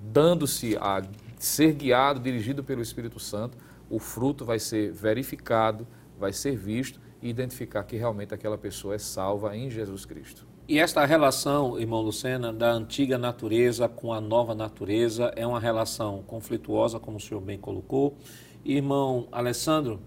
dando-se 0.00 0.78
a 0.78 1.02
ser 1.38 1.74
guiado, 1.74 2.20
dirigido 2.20 2.64
pelo 2.64 2.80
Espírito 2.80 3.20
Santo, 3.20 3.58
o 3.90 3.98
fruto 3.98 4.46
vai 4.46 4.58
ser 4.58 4.90
verificado, 4.92 5.86
vai 6.18 6.32
ser 6.32 6.56
visto 6.56 6.98
e 7.20 7.28
identificar 7.28 7.84
que 7.84 7.96
realmente 7.96 8.32
aquela 8.32 8.56
pessoa 8.56 8.94
é 8.94 8.98
salva 8.98 9.54
em 9.54 9.70
Jesus 9.70 10.06
Cristo. 10.06 10.47
E 10.68 10.78
esta 10.78 11.02
relação, 11.06 11.80
irmão 11.80 12.02
Lucena, 12.02 12.52
da 12.52 12.70
antiga 12.70 13.16
natureza 13.16 13.88
com 13.88 14.12
a 14.12 14.20
nova 14.20 14.54
natureza 14.54 15.32
é 15.34 15.46
uma 15.46 15.58
relação 15.58 16.22
conflituosa, 16.26 17.00
como 17.00 17.16
o 17.16 17.20
senhor 17.20 17.40
bem 17.40 17.56
colocou. 17.56 18.18
Irmão 18.62 19.26
Alessandro, 19.32 19.98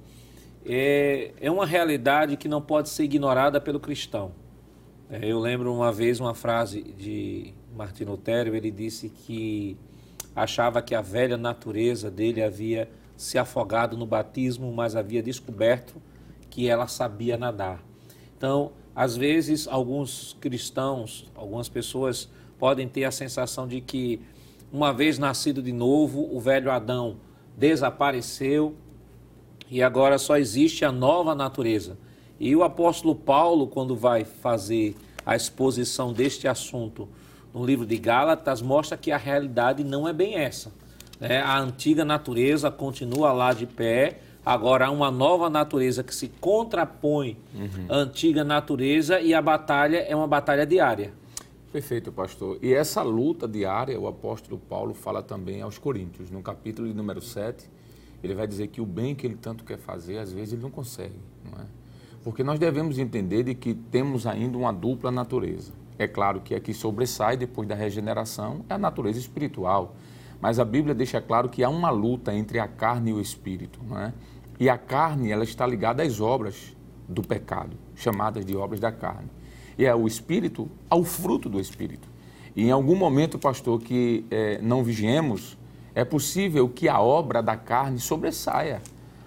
é, 0.63 1.31
é 1.41 1.49
uma 1.49 1.65
realidade 1.65 2.37
que 2.37 2.47
não 2.47 2.61
pode 2.61 2.89
ser 2.89 3.05
ignorada 3.05 3.59
pelo 3.59 3.79
cristão. 3.79 4.33
É, 5.09 5.25
eu 5.25 5.39
lembro 5.39 5.73
uma 5.73 5.91
vez 5.91 6.19
uma 6.19 6.35
frase 6.35 6.83
de 6.83 7.55
Martin 7.75 8.03
Lutero, 8.03 8.55
ele 8.55 8.69
disse 8.69 9.09
que 9.09 9.75
achava 10.35 10.79
que 10.79 10.93
a 10.93 11.01
velha 11.01 11.37
natureza 11.37 12.11
dele 12.11 12.39
havia 12.39 12.87
se 13.17 13.39
afogado 13.39 13.97
no 13.97 14.05
batismo, 14.05 14.71
mas 14.71 14.95
havia 14.95 15.23
descoberto 15.23 15.99
que 16.51 16.69
ela 16.69 16.85
sabia 16.85 17.35
nadar. 17.35 17.83
Então, 18.37 18.73
às 18.95 19.15
vezes, 19.15 19.67
alguns 19.67 20.35
cristãos, 20.39 21.25
algumas 21.35 21.69
pessoas 21.69 22.29
podem 22.59 22.87
ter 22.87 23.05
a 23.05 23.11
sensação 23.11 23.67
de 23.67 23.81
que, 23.81 24.21
uma 24.71 24.93
vez 24.93 25.17
nascido 25.17 25.61
de 25.61 25.71
novo, 25.71 26.29
o 26.31 26.39
velho 26.39 26.69
Adão 26.69 27.17
desapareceu 27.57 28.75
e 29.69 29.81
agora 29.81 30.17
só 30.17 30.37
existe 30.37 30.83
a 30.83 30.91
nova 30.91 31.33
natureza. 31.33 31.97
E 32.39 32.55
o 32.55 32.63
apóstolo 32.63 33.15
Paulo, 33.15 33.67
quando 33.67 33.95
vai 33.95 34.25
fazer 34.25 34.95
a 35.25 35.35
exposição 35.35 36.11
deste 36.11 36.47
assunto 36.47 37.07
no 37.53 37.65
livro 37.65 37.85
de 37.85 37.97
Gálatas, 37.97 38.61
mostra 38.61 38.97
que 38.97 39.11
a 39.11 39.17
realidade 39.17 39.83
não 39.83 40.07
é 40.07 40.13
bem 40.13 40.35
essa. 40.35 40.71
Né? 41.19 41.39
A 41.39 41.59
antiga 41.59 42.03
natureza 42.03 42.71
continua 42.71 43.31
lá 43.31 43.53
de 43.53 43.65
pé, 43.65 44.19
agora 44.45 44.87
há 44.87 44.91
uma 44.91 45.11
nova 45.11 45.49
natureza 45.49 46.03
que 46.03 46.13
se 46.13 46.27
contrapõe 46.27 47.37
uhum. 47.53 47.85
à 47.89 47.95
antiga 47.95 48.43
natureza 48.43 49.19
e 49.19 49.33
a 49.33 49.41
batalha 49.41 49.97
é 49.97 50.15
uma 50.15 50.27
batalha 50.27 50.65
diária. 50.65 51.13
Perfeito, 51.71 52.11
pastor. 52.11 52.57
E 52.61 52.73
essa 52.73 53.01
luta 53.01 53.47
diária, 53.47 53.97
o 53.97 54.05
apóstolo 54.05 54.57
Paulo 54.57 54.93
fala 54.93 55.23
também 55.23 55.61
aos 55.61 55.77
Coríntios, 55.77 56.29
no 56.29 56.41
capítulo 56.41 56.87
de 56.87 56.93
número 56.93 57.21
7, 57.21 57.69
ele 58.21 58.35
vai 58.35 58.45
dizer 58.45 58.67
que 58.67 58.81
o 58.81 58.85
bem 58.85 59.15
que 59.15 59.25
ele 59.25 59.37
tanto 59.37 59.63
quer 59.63 59.77
fazer, 59.77 60.17
às 60.17 60.33
vezes 60.33 60.53
ele 60.53 60.61
não 60.61 60.69
consegue, 60.69 61.15
não 61.49 61.59
é? 61.59 61.65
Porque 62.23 62.43
nós 62.43 62.59
devemos 62.59 62.99
entender 62.99 63.43
de 63.43 63.55
que 63.55 63.73
temos 63.73 64.27
ainda 64.27 64.57
uma 64.57 64.71
dupla 64.71 65.09
natureza. 65.09 65.71
É 65.97 66.07
claro 66.07 66.41
que 66.41 66.53
a 66.53 66.59
que 66.59 66.73
sobressai 66.73 67.37
depois 67.37 67.67
da 67.67 67.73
regeneração 67.73 68.65
é 68.69 68.73
a 68.73 68.77
natureza 68.77 69.17
espiritual, 69.17 69.95
mas 70.41 70.59
a 70.59 70.65
Bíblia 70.65 70.95
deixa 70.95 71.21
claro 71.21 71.49
que 71.49 71.63
há 71.63 71.69
uma 71.69 71.89
luta 71.89 72.33
entre 72.33 72.59
a 72.59 72.67
carne 72.67 73.11
e 73.11 73.13
o 73.13 73.21
espírito, 73.21 73.79
não 73.87 73.99
é? 73.99 74.13
E 74.59 74.69
a 74.69 74.77
carne, 74.77 75.31
ela 75.31 75.43
está 75.43 75.65
ligada 75.65 76.03
às 76.03 76.19
obras 76.19 76.75
do 77.07 77.21
pecado, 77.21 77.77
chamadas 77.95 78.45
de 78.45 78.55
obras 78.55 78.79
da 78.79 78.91
carne. 78.91 79.29
E 79.77 79.85
é 79.85 79.95
o 79.95 80.07
espírito 80.07 80.69
ao 80.89 81.03
fruto 81.03 81.49
do 81.49 81.59
espírito. 81.59 82.07
E 82.55 82.65
em 82.65 82.71
algum 82.71 82.95
momento, 82.95 83.39
pastor, 83.39 83.79
que 83.79 84.25
é, 84.29 84.59
não 84.61 84.83
vigiemos, 84.83 85.57
é 85.95 86.03
possível 86.03 86.69
que 86.69 86.87
a 86.87 86.99
obra 86.99 87.41
da 87.41 87.55
carne 87.55 87.99
sobressaia 87.99 88.81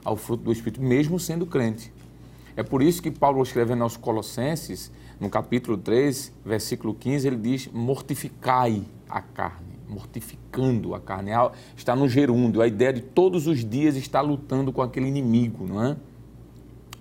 ao 0.04 0.16
fruto 0.16 0.44
do 0.44 0.52
Espírito, 0.52 0.82
mesmo 0.82 1.18
sendo 1.18 1.46
crente. 1.46 1.92
É 2.56 2.62
por 2.62 2.82
isso 2.82 3.02
que 3.02 3.10
Paulo, 3.10 3.42
escrevendo 3.42 3.82
aos 3.82 3.96
Colossenses, 3.96 4.92
no 5.18 5.28
capítulo 5.28 5.76
3, 5.76 6.32
versículo 6.44 6.94
15, 6.94 7.26
ele 7.26 7.36
diz: 7.36 7.68
mortificai 7.72 8.84
a 9.08 9.20
carne, 9.20 9.63
mortificando 9.88 10.94
a 10.94 11.00
carne. 11.00 11.30
Está 11.76 11.94
no 11.94 12.08
gerúndio, 12.08 12.60
a 12.62 12.66
ideia 12.66 12.92
de 12.92 13.00
todos 13.00 13.46
os 13.46 13.64
dias 13.64 13.96
estar 13.96 14.20
lutando 14.20 14.72
com 14.72 14.82
aquele 14.82 15.06
inimigo, 15.06 15.66
não 15.66 15.82
é? 15.82 15.96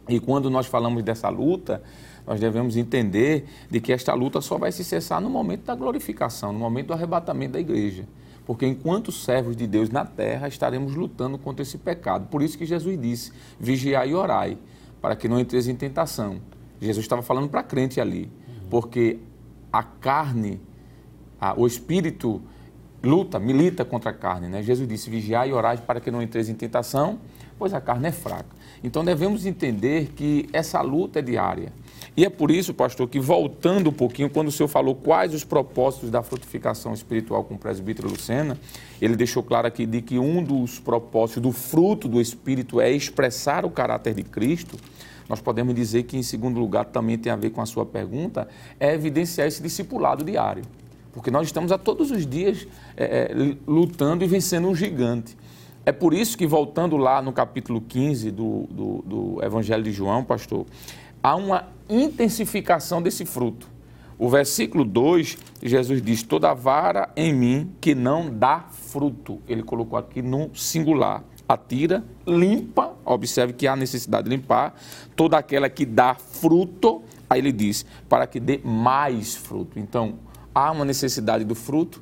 E 0.09 0.19
quando 0.19 0.49
nós 0.49 0.65
falamos 0.65 1.01
dessa 1.01 1.29
luta, 1.29 1.81
nós 2.27 2.39
devemos 2.39 2.75
entender 2.75 3.45
de 3.69 3.79
que 3.79 3.93
esta 3.93 4.13
luta 4.13 4.41
só 4.41 4.57
vai 4.57 4.71
se 4.71 4.83
cessar 4.83 5.21
no 5.21 5.29
momento 5.29 5.65
da 5.65 5.75
glorificação, 5.75 6.51
no 6.51 6.59
momento 6.59 6.87
do 6.87 6.93
arrebatamento 6.93 7.53
da 7.53 7.59
igreja 7.59 8.05
porque 8.45 8.65
enquanto 8.65 9.11
servos 9.11 9.55
de 9.55 9.65
Deus 9.65 9.89
na 9.89 10.05
terra 10.05 10.47
estaremos 10.47 10.95
lutando 10.95 11.37
contra 11.37 11.63
esse 11.63 11.77
pecado. 11.77 12.27
Por 12.27 12.41
isso 12.41 12.57
que 12.57 12.65
Jesus 12.65 12.99
disse: 12.99 13.31
vigiai 13.59 14.09
e 14.09 14.15
orai, 14.15 14.57
para 15.01 15.15
que 15.15 15.27
não 15.27 15.39
entreis 15.39 15.67
em 15.67 15.75
tentação. 15.75 16.41
Jesus 16.81 17.05
estava 17.05 17.21
falando 17.21 17.49
para 17.49 17.63
crente 17.63 18.01
ali, 18.01 18.29
porque 18.69 19.19
a 19.71 19.83
carne, 19.83 20.59
a, 21.39 21.57
o 21.57 21.65
espírito 21.65 22.41
luta, 23.03 23.37
milita 23.39 23.83
contra 23.83 24.11
a 24.11 24.13
carne. 24.13 24.47
Né? 24.47 24.63
Jesus 24.63 24.87
disse: 24.87 25.09
vigiai 25.09 25.49
e 25.49 25.53
orai 25.53 25.77
para 25.77 25.99
que 25.99 26.09
não 26.09 26.21
entreis 26.21 26.47
em 26.47 26.55
tentação, 26.55 27.19
pois 27.59 27.73
a 27.73 27.81
carne 27.81 28.07
é 28.07 28.11
fraca. 28.11 28.55
Então 28.83 29.03
devemos 29.03 29.45
entender 29.45 30.13
que 30.15 30.47
essa 30.53 30.81
luta 30.81 31.19
é 31.19 31.21
diária. 31.21 31.71
E 32.15 32.25
é 32.25 32.29
por 32.29 32.51
isso, 32.51 32.73
pastor, 32.73 33.07
que 33.07 33.19
voltando 33.19 33.89
um 33.89 33.93
pouquinho, 33.93 34.29
quando 34.29 34.49
o 34.49 34.51
senhor 34.51 34.67
falou 34.67 34.93
quais 34.93 35.33
os 35.33 35.43
propósitos 35.43 36.11
da 36.11 36.21
frutificação 36.21 36.93
espiritual 36.93 37.43
com 37.43 37.55
o 37.55 37.57
presbítero 37.57 38.07
Lucena, 38.07 38.57
ele 39.01 39.15
deixou 39.15 39.41
claro 39.41 39.67
aqui 39.67 39.85
de 39.85 40.01
que 40.01 40.19
um 40.19 40.43
dos 40.43 40.79
propósitos 40.79 41.41
do 41.41 41.51
fruto 41.51 42.07
do 42.07 42.21
Espírito 42.21 42.79
é 42.79 42.91
expressar 42.91 43.65
o 43.65 43.69
caráter 43.69 44.13
de 44.13 44.23
Cristo. 44.23 44.77
Nós 45.27 45.41
podemos 45.41 45.73
dizer 45.73 46.03
que, 46.03 46.17
em 46.17 46.21
segundo 46.21 46.59
lugar, 46.59 46.85
também 46.85 47.17
tem 47.17 47.31
a 47.31 47.35
ver 47.35 47.49
com 47.49 47.61
a 47.61 47.65
sua 47.65 47.85
pergunta, 47.85 48.47
é 48.79 48.93
evidenciar 48.93 49.47
esse 49.47 49.63
discipulado 49.63 50.23
diário. 50.23 50.63
Porque 51.13 51.29
nós 51.29 51.47
estamos 51.47 51.71
a 51.71 51.77
todos 51.77 52.11
os 52.11 52.25
dias 52.25 52.67
é, 52.97 53.31
é 53.31 53.55
lutando 53.67 54.23
e 54.23 54.27
vencendo 54.27 54.67
um 54.67 54.75
gigante. 54.75 55.37
É 55.85 55.91
por 55.91 56.13
isso 56.13 56.37
que, 56.37 56.47
voltando 56.47 56.97
lá 56.97 57.21
no 57.21 57.31
capítulo 57.31 57.81
15 57.81 58.31
do, 58.31 58.67
do, 58.69 59.03
do 59.05 59.45
Evangelho 59.45 59.83
de 59.83 59.91
João, 59.91 60.23
pastor, 60.23 60.65
há 61.21 61.35
uma 61.35 61.67
intensificação 61.89 63.01
desse 63.01 63.25
fruto. 63.25 63.67
O 64.17 64.29
versículo 64.29 64.85
2, 64.85 65.37
Jesus 65.61 66.01
diz: 66.01 66.23
Toda 66.23 66.53
vara 66.53 67.09
em 67.15 67.33
mim 67.33 67.71
que 67.81 67.93
não 67.93 68.29
dá 68.29 68.65
fruto. 68.71 69.41
Ele 69.47 69.61
colocou 69.61 69.99
aqui 69.99 70.21
no 70.21 70.49
singular. 70.55 71.23
Atira, 71.47 72.01
limpa, 72.25 72.93
observe 73.03 73.51
que 73.51 73.67
há 73.67 73.75
necessidade 73.75 74.29
de 74.29 74.35
limpar, 74.35 74.73
toda 75.13 75.37
aquela 75.37 75.69
que 75.69 75.85
dá 75.85 76.15
fruto, 76.15 77.01
aí 77.29 77.39
ele 77.39 77.51
diz, 77.51 77.85
para 78.07 78.25
que 78.25 78.39
dê 78.39 78.61
mais 78.63 79.35
fruto. 79.35 79.77
Então, 79.77 80.15
há 80.53 80.71
uma 80.71 80.85
necessidade 80.85 81.43
do 81.43 81.55
fruto, 81.55 82.01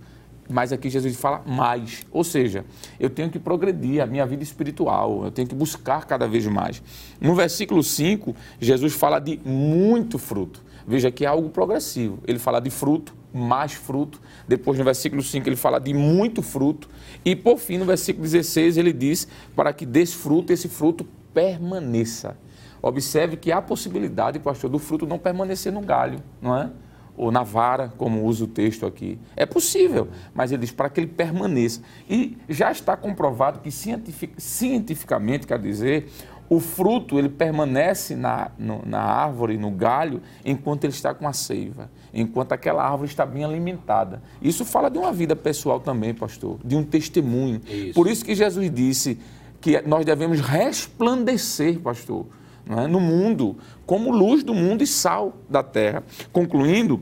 mas 0.49 0.71
aqui 0.71 0.89
Jesus 0.89 1.15
fala 1.15 1.41
mais. 1.45 2.05
Ou 2.11 2.23
seja, 2.23 2.65
eu 2.99 3.09
tenho 3.09 3.29
que 3.29 3.39
progredir 3.39 4.01
a 4.01 4.05
minha 4.05 4.25
vida 4.25 4.43
espiritual, 4.43 5.25
eu 5.25 5.31
tenho 5.31 5.47
que 5.47 5.55
buscar 5.55 6.05
cada 6.05 6.27
vez 6.27 6.45
mais. 6.47 6.81
No 7.19 7.33
versículo 7.35 7.83
5, 7.83 8.35
Jesus 8.59 8.93
fala 8.93 9.19
de 9.19 9.39
muito 9.45 10.17
fruto. 10.17 10.63
Veja 10.85 11.11
que 11.11 11.25
é 11.25 11.27
algo 11.27 11.49
progressivo. 11.49 12.19
Ele 12.27 12.39
fala 12.39 12.59
de 12.59 12.69
fruto, 12.69 13.13
mais 13.33 13.73
fruto. 13.73 14.19
Depois, 14.47 14.77
no 14.77 14.83
versículo 14.83 15.21
5, 15.21 15.47
ele 15.47 15.55
fala 15.55 15.79
de 15.79 15.93
muito 15.93 16.41
fruto. 16.41 16.89
E, 17.23 17.35
por 17.35 17.57
fim, 17.59 17.77
no 17.77 17.85
versículo 17.85 18.23
16, 18.23 18.77
ele 18.77 18.91
diz 18.91 19.27
para 19.55 19.71
que 19.71 19.85
desfrute 19.85 20.51
esse 20.53 20.67
fruto 20.67 21.05
permaneça. 21.33 22.35
Observe 22.81 23.37
que 23.37 23.51
há 23.51 23.61
possibilidade, 23.61 24.39
pastor, 24.39 24.69
do 24.69 24.79
fruto 24.79 25.05
não 25.05 25.19
permanecer 25.19 25.71
no 25.71 25.81
galho, 25.81 26.19
não 26.41 26.57
é? 26.57 26.71
Ou 27.15 27.31
na 27.31 27.43
vara, 27.43 27.91
como 27.97 28.25
usa 28.25 28.45
o 28.45 28.47
texto 28.47 28.85
aqui. 28.85 29.19
É 29.35 29.45
possível, 29.45 30.07
mas 30.33 30.51
ele 30.51 30.61
diz 30.61 30.71
para 30.71 30.89
que 30.89 30.99
ele 30.99 31.07
permaneça. 31.07 31.81
E 32.09 32.37
já 32.49 32.71
está 32.71 32.95
comprovado 32.95 33.59
que 33.59 33.71
cientific, 33.71 34.33
cientificamente, 34.37 35.45
quer 35.45 35.59
dizer, 35.59 36.07
o 36.51 36.59
fruto 36.59 37.17
ele 37.17 37.29
permanece 37.29 38.13
na, 38.13 38.51
no, 38.59 38.81
na 38.85 38.99
árvore, 38.99 39.57
no 39.57 39.71
galho, 39.71 40.21
enquanto 40.43 40.83
ele 40.83 40.91
está 40.91 41.13
com 41.13 41.25
a 41.25 41.31
seiva, 41.31 41.89
enquanto 42.13 42.51
aquela 42.51 42.83
árvore 42.83 43.09
está 43.09 43.25
bem 43.25 43.45
alimentada. 43.45 44.21
Isso 44.41 44.65
fala 44.65 44.89
de 44.89 44.97
uma 44.97 45.13
vida 45.13 45.33
pessoal 45.33 45.79
também, 45.79 46.13
pastor, 46.13 46.59
de 46.61 46.75
um 46.75 46.83
testemunho. 46.83 47.61
Isso. 47.65 47.93
Por 47.93 48.05
isso 48.05 48.25
que 48.25 48.35
Jesus 48.35 48.69
disse 48.69 49.17
que 49.61 49.81
nós 49.83 50.03
devemos 50.03 50.41
resplandecer, 50.41 51.79
pastor, 51.79 52.25
é? 52.69 52.87
no 52.87 52.99
mundo, 52.99 53.57
como 53.85 54.11
luz 54.11 54.43
do 54.43 54.53
mundo 54.53 54.83
e 54.83 54.87
sal 54.87 55.37
da 55.49 55.63
terra. 55.63 56.03
Concluindo, 56.31 57.01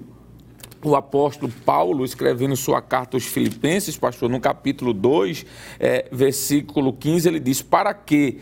o 0.83 0.95
apóstolo 0.95 1.51
Paulo, 1.65 2.05
escrevendo 2.05 2.55
sua 2.55 2.81
carta 2.81 3.17
aos 3.17 3.25
Filipenses, 3.25 3.97
pastor, 3.97 4.29
no 4.29 4.39
capítulo 4.39 4.93
2, 4.93 5.45
é, 5.79 6.07
versículo 6.11 6.93
15, 6.93 7.27
ele 7.27 7.39
diz: 7.39 7.61
Para 7.61 7.93
que 7.93 8.39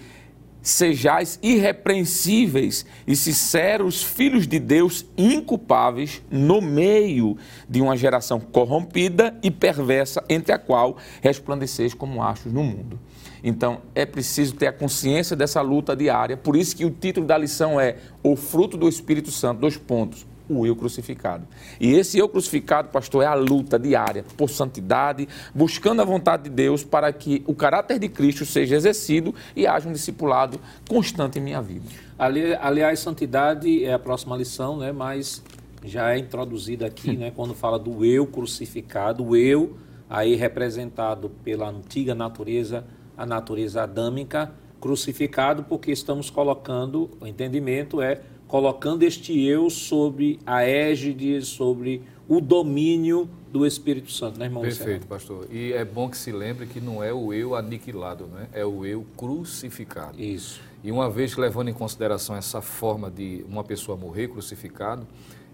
sejais 0.61 1.39
irrepreensíveis 1.41 2.85
e 3.07 3.15
sinceros 3.15 4.03
filhos 4.03 4.45
de 4.45 4.59
Deus, 4.59 5.05
inculpáveis, 5.17 6.21
no 6.29 6.61
meio 6.61 7.37
de 7.69 7.81
uma 7.81 7.95
geração 7.95 8.39
corrompida 8.39 9.37
e 9.41 9.49
perversa, 9.49 10.23
entre 10.29 10.51
a 10.51 10.59
qual 10.59 10.97
resplandeceis 11.21 11.93
como 11.93 12.21
achos 12.21 12.51
no 12.51 12.63
mundo. 12.63 12.99
Então, 13.43 13.81
é 13.93 14.05
preciso 14.05 14.55
ter 14.55 14.67
a 14.67 14.73
consciência 14.73 15.35
dessa 15.35 15.61
luta 15.61 15.95
diária, 15.95 16.35
por 16.37 16.55
isso 16.55 16.75
que 16.75 16.85
o 16.85 16.89
título 16.89 17.25
da 17.25 17.37
lição 17.37 17.79
é 17.79 17.97
O 18.23 18.35
fruto 18.35 18.77
do 18.77 18.87
Espírito 18.87 19.31
Santo, 19.31 19.61
dois 19.61 19.77
pontos 19.77 20.25
o 20.49 20.65
eu 20.65 20.75
crucificado. 20.75 21.47
E 21.79 21.93
esse 21.93 22.17
eu 22.17 22.29
crucificado, 22.29 22.89
pastor, 22.89 23.23
é 23.23 23.25
a 23.25 23.33
luta 23.33 23.77
diária 23.77 24.23
por 24.35 24.49
santidade, 24.49 25.27
buscando 25.53 26.01
a 26.01 26.05
vontade 26.05 26.43
de 26.43 26.49
Deus 26.49 26.83
para 26.83 27.11
que 27.11 27.43
o 27.45 27.53
caráter 27.53 27.99
de 27.99 28.07
Cristo 28.07 28.45
seja 28.45 28.75
exercido 28.75 29.33
e 29.55 29.67
haja 29.67 29.89
um 29.89 29.93
discipulado 29.93 30.59
constante 30.87 31.39
em 31.39 31.41
minha 31.41 31.61
vida. 31.61 31.85
Ali, 32.17 32.53
aliás, 32.55 32.99
santidade 32.99 33.83
é 33.83 33.93
a 33.93 33.99
próxima 33.99 34.35
lição, 34.37 34.77
né? 34.77 34.91
mas 34.91 35.43
já 35.83 36.13
é 36.13 36.17
introduzida 36.17 36.85
aqui, 36.85 37.15
né? 37.15 37.31
quando 37.35 37.53
fala 37.53 37.77
do 37.77 38.03
eu 38.03 38.25
crucificado, 38.25 39.25
o 39.25 39.35
eu 39.35 39.77
aí 40.09 40.35
representado 40.35 41.29
pela 41.43 41.69
antiga 41.69 42.15
natureza, 42.15 42.85
a 43.17 43.25
natureza 43.25 43.83
adâmica, 43.83 44.53
crucificado 44.79 45.63
porque 45.63 45.91
estamos 45.91 46.29
colocando, 46.29 47.09
o 47.19 47.25
entendimento 47.25 48.01
é 48.01 48.21
colocando 48.47 49.03
este 49.03 49.43
eu 49.45 49.69
sobre 49.69 50.39
a 50.45 50.63
égide, 50.63 51.41
sobre 51.41 52.01
o 52.27 52.39
domínio 52.39 53.29
do 53.51 53.65
Espírito 53.65 54.11
Santo, 54.11 54.39
né, 54.39 54.45
irmão? 54.45 54.61
Perfeito, 54.61 55.07
pastor. 55.07 55.47
E 55.51 55.73
é 55.73 55.83
bom 55.83 56.09
que 56.09 56.17
se 56.17 56.31
lembre 56.31 56.65
que 56.65 56.79
não 56.79 57.03
é 57.03 57.13
o 57.13 57.33
eu 57.33 57.55
aniquilado, 57.55 58.27
né? 58.27 58.47
é 58.53 58.65
o 58.65 58.85
eu 58.85 59.05
crucificado. 59.15 60.21
Isso. 60.21 60.61
E 60.83 60.91
uma 60.91 61.09
vez 61.09 61.35
levando 61.35 61.69
em 61.69 61.73
consideração 61.73 62.35
essa 62.35 62.61
forma 62.61 63.09
de 63.09 63.43
uma 63.47 63.63
pessoa 63.63 63.97
morrer 63.97 64.27
crucificado, 64.27 65.07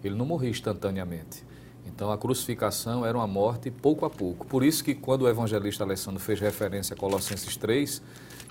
ele 0.04 0.16
não 0.16 0.26
morreu 0.26 0.50
instantaneamente. 0.50 1.44
Então 1.96 2.12
a 2.12 2.18
crucificação 2.18 3.06
era 3.06 3.18
uma 3.18 3.28
morte 3.28 3.70
pouco 3.70 4.06
a 4.06 4.10
pouco. 4.10 4.46
Por 4.48 4.64
isso 4.64 4.84
que 4.84 4.96
quando 4.96 5.24
o 5.24 5.30
evangelista 5.30 5.84
Alessandro 5.84 6.20
fez 6.20 6.40
referência 6.40 6.96
a 6.96 6.98
Colossenses 6.98 7.56
3, 7.56 8.02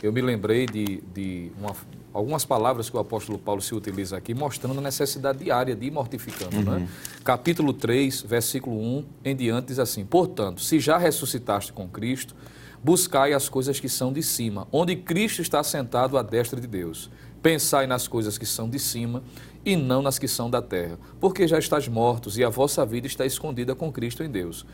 eu 0.02 0.12
me 0.12 0.20
lembrei 0.20 0.66
de, 0.66 1.02
de 1.12 1.52
uma, 1.58 1.74
algumas 2.12 2.44
palavras 2.44 2.88
que 2.88 2.96
o 2.96 3.00
apóstolo 3.00 3.38
Paulo 3.38 3.60
se 3.60 3.74
utiliza 3.74 4.16
aqui, 4.16 4.34
mostrando 4.34 4.78
a 4.78 4.82
necessidade 4.82 5.44
diária 5.44 5.74
de 5.74 5.86
ir 5.86 5.90
mortificando. 5.90 6.56
Né? 6.56 6.72
Uhum. 6.72 6.78
Né? 6.80 6.88
Capítulo 7.24 7.72
3, 7.72 8.22
versículo 8.22 8.76
1 8.80 9.04
em 9.24 9.36
diante, 9.36 9.68
diz 9.68 9.78
assim: 9.78 10.04
Portanto, 10.04 10.60
se 10.60 10.80
já 10.80 10.96
ressuscitaste 10.98 11.72
com 11.72 11.88
Cristo, 11.88 12.34
buscai 12.82 13.32
as 13.32 13.48
coisas 13.48 13.78
que 13.78 13.88
são 13.88 14.12
de 14.12 14.22
cima, 14.22 14.66
onde 14.72 14.96
Cristo 14.96 15.40
está 15.40 15.62
sentado 15.62 16.18
à 16.18 16.22
destra 16.22 16.60
de 16.60 16.66
Deus. 16.66 17.10
Pensai 17.42 17.86
nas 17.86 18.06
coisas 18.06 18.38
que 18.38 18.46
são 18.46 18.68
de 18.68 18.78
cima 18.78 19.22
e 19.64 19.76
não 19.76 20.00
nas 20.00 20.18
que 20.18 20.28
são 20.28 20.48
da 20.48 20.62
terra, 20.62 20.98
porque 21.20 21.46
já 21.46 21.58
estás 21.58 21.88
mortos 21.88 22.38
e 22.38 22.44
a 22.44 22.48
vossa 22.48 22.84
vida 22.86 23.06
está 23.06 23.26
escondida 23.26 23.74
com 23.74 23.92
Cristo 23.92 24.22
em 24.22 24.30
Deus. 24.30 24.64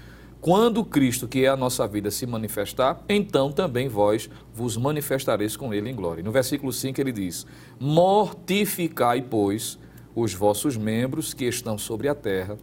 Quando 0.41 0.85
Cristo, 0.85 1.27
que 1.27 1.45
é 1.45 1.49
a 1.49 1.57
nossa 1.57 1.87
vida, 1.89 2.11
se 2.11 2.25
manifestar, 2.25 3.03
então 3.09 3.51
também 3.51 3.89
vós 3.89 4.31
vos 4.55 4.77
manifestareis 4.77 5.57
com 5.57 5.75
ele 5.75 5.91
em 5.91 5.95
glória. 5.95 6.23
No 6.23 6.31
versículo 6.31 6.73
5 6.73 7.01
ele 7.01 7.11
diz: 7.11 7.45
Mortificai, 7.81 9.21
pois, 9.23 9.79
os 10.15 10.33
vossos 10.35 10.77
membros 10.77 11.35
que 11.35 11.45
estão 11.45 11.77
sobre 11.77 12.09
a 12.09 12.15
terra, 12.15 12.57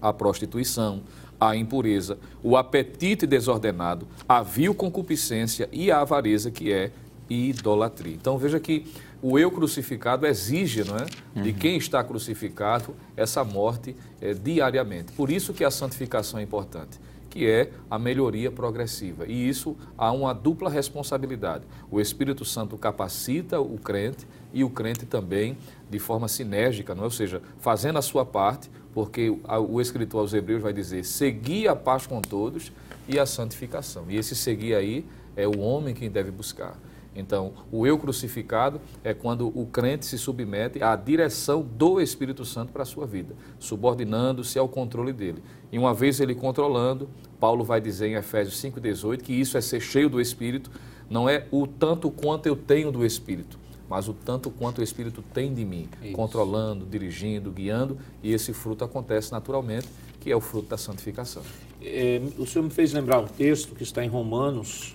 a 0.00 0.10
prostituição, 0.12 1.02
a 1.38 1.54
impureza, 1.54 2.18
o 2.42 2.56
apetite 2.56 3.26
desordenado, 3.26 4.06
a 4.26 4.42
vil 4.42 4.74
concupiscência 4.74 5.68
e 5.70 5.90
a 5.90 6.00
avareza, 6.00 6.50
que 6.50 6.72
é 6.72 6.92
idolatria. 7.28 8.14
Então 8.14 8.38
veja 8.38 8.58
que 8.58 8.86
o 9.22 9.38
eu 9.38 9.50
crucificado 9.52 10.26
exige, 10.26 10.82
não 10.82 10.96
é, 10.96 11.06
de 11.40 11.50
uhum. 11.50 11.54
quem 11.54 11.76
está 11.76 12.02
crucificado 12.02 12.94
essa 13.16 13.44
morte 13.44 13.94
é, 14.20 14.34
diariamente. 14.34 15.12
Por 15.12 15.30
isso 15.30 15.54
que 15.54 15.64
a 15.64 15.70
santificação 15.70 16.40
é 16.40 16.42
importante, 16.42 16.98
que 17.30 17.48
é 17.48 17.70
a 17.88 18.00
melhoria 18.00 18.50
progressiva. 18.50 19.24
E 19.26 19.48
isso 19.48 19.76
há 19.96 20.10
uma 20.10 20.34
dupla 20.34 20.68
responsabilidade. 20.68 21.64
O 21.88 22.00
Espírito 22.00 22.44
Santo 22.44 22.76
capacita 22.76 23.60
o 23.60 23.78
crente 23.78 24.26
e 24.52 24.64
o 24.64 24.68
crente 24.68 25.06
também 25.06 25.56
de 25.88 26.00
forma 26.00 26.26
sinérgica, 26.26 26.92
não 26.92 27.02
é? 27.02 27.04
ou 27.04 27.10
seja, 27.10 27.40
fazendo 27.60 27.98
a 27.98 28.02
sua 28.02 28.24
parte, 28.26 28.68
porque 28.92 29.30
o 29.68 29.80
escritor 29.80 30.20
aos 30.20 30.34
Hebreus 30.34 30.60
vai 30.60 30.72
dizer: 30.72 31.04
seguir 31.04 31.68
a 31.68 31.76
paz 31.76 32.06
com 32.06 32.20
todos 32.20 32.72
e 33.08 33.18
a 33.18 33.24
santificação. 33.24 34.04
E 34.08 34.16
esse 34.16 34.34
seguir 34.34 34.74
aí 34.74 35.06
é 35.36 35.46
o 35.46 35.60
homem 35.60 35.94
quem 35.94 36.10
deve 36.10 36.30
buscar. 36.30 36.76
Então, 37.14 37.52
o 37.70 37.86
eu 37.86 37.98
crucificado 37.98 38.80
é 39.04 39.12
quando 39.12 39.48
o 39.48 39.66
crente 39.66 40.06
se 40.06 40.18
submete 40.18 40.82
à 40.82 40.96
direção 40.96 41.62
do 41.62 42.00
Espírito 42.00 42.44
Santo 42.44 42.72
para 42.72 42.82
a 42.82 42.86
sua 42.86 43.06
vida, 43.06 43.34
subordinando-se 43.58 44.58
ao 44.58 44.68
controle 44.68 45.12
dele. 45.12 45.42
E 45.70 45.78
uma 45.78 45.92
vez 45.92 46.20
ele 46.20 46.34
controlando, 46.34 47.08
Paulo 47.38 47.64
vai 47.64 47.80
dizer 47.80 48.08
em 48.08 48.14
Efésios 48.14 48.60
5,18 48.62 49.22
que 49.22 49.32
isso 49.32 49.58
é 49.58 49.60
ser 49.60 49.80
cheio 49.80 50.08
do 50.08 50.20
Espírito, 50.20 50.70
não 51.08 51.28
é 51.28 51.46
o 51.50 51.66
tanto 51.66 52.10
quanto 52.10 52.46
eu 52.46 52.56
tenho 52.56 52.90
do 52.90 53.04
Espírito, 53.04 53.58
mas 53.88 54.08
o 54.08 54.14
tanto 54.14 54.50
quanto 54.50 54.78
o 54.78 54.82
Espírito 54.82 55.22
tem 55.34 55.52
de 55.52 55.64
mim, 55.64 55.88
isso. 56.02 56.14
controlando, 56.14 56.86
dirigindo, 56.86 57.50
guiando, 57.50 57.98
e 58.22 58.32
esse 58.32 58.54
fruto 58.54 58.84
acontece 58.84 59.30
naturalmente, 59.30 59.88
que 60.18 60.30
é 60.30 60.36
o 60.36 60.40
fruto 60.40 60.68
da 60.68 60.78
santificação. 60.78 61.42
É, 61.82 62.22
o 62.38 62.46
senhor 62.46 62.64
me 62.64 62.70
fez 62.70 62.92
lembrar 62.92 63.18
um 63.18 63.26
texto 63.26 63.74
que 63.74 63.82
está 63.82 64.02
em 64.02 64.08
Romanos, 64.08 64.94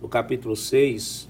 no 0.00 0.08
capítulo 0.08 0.56
6, 0.56 1.28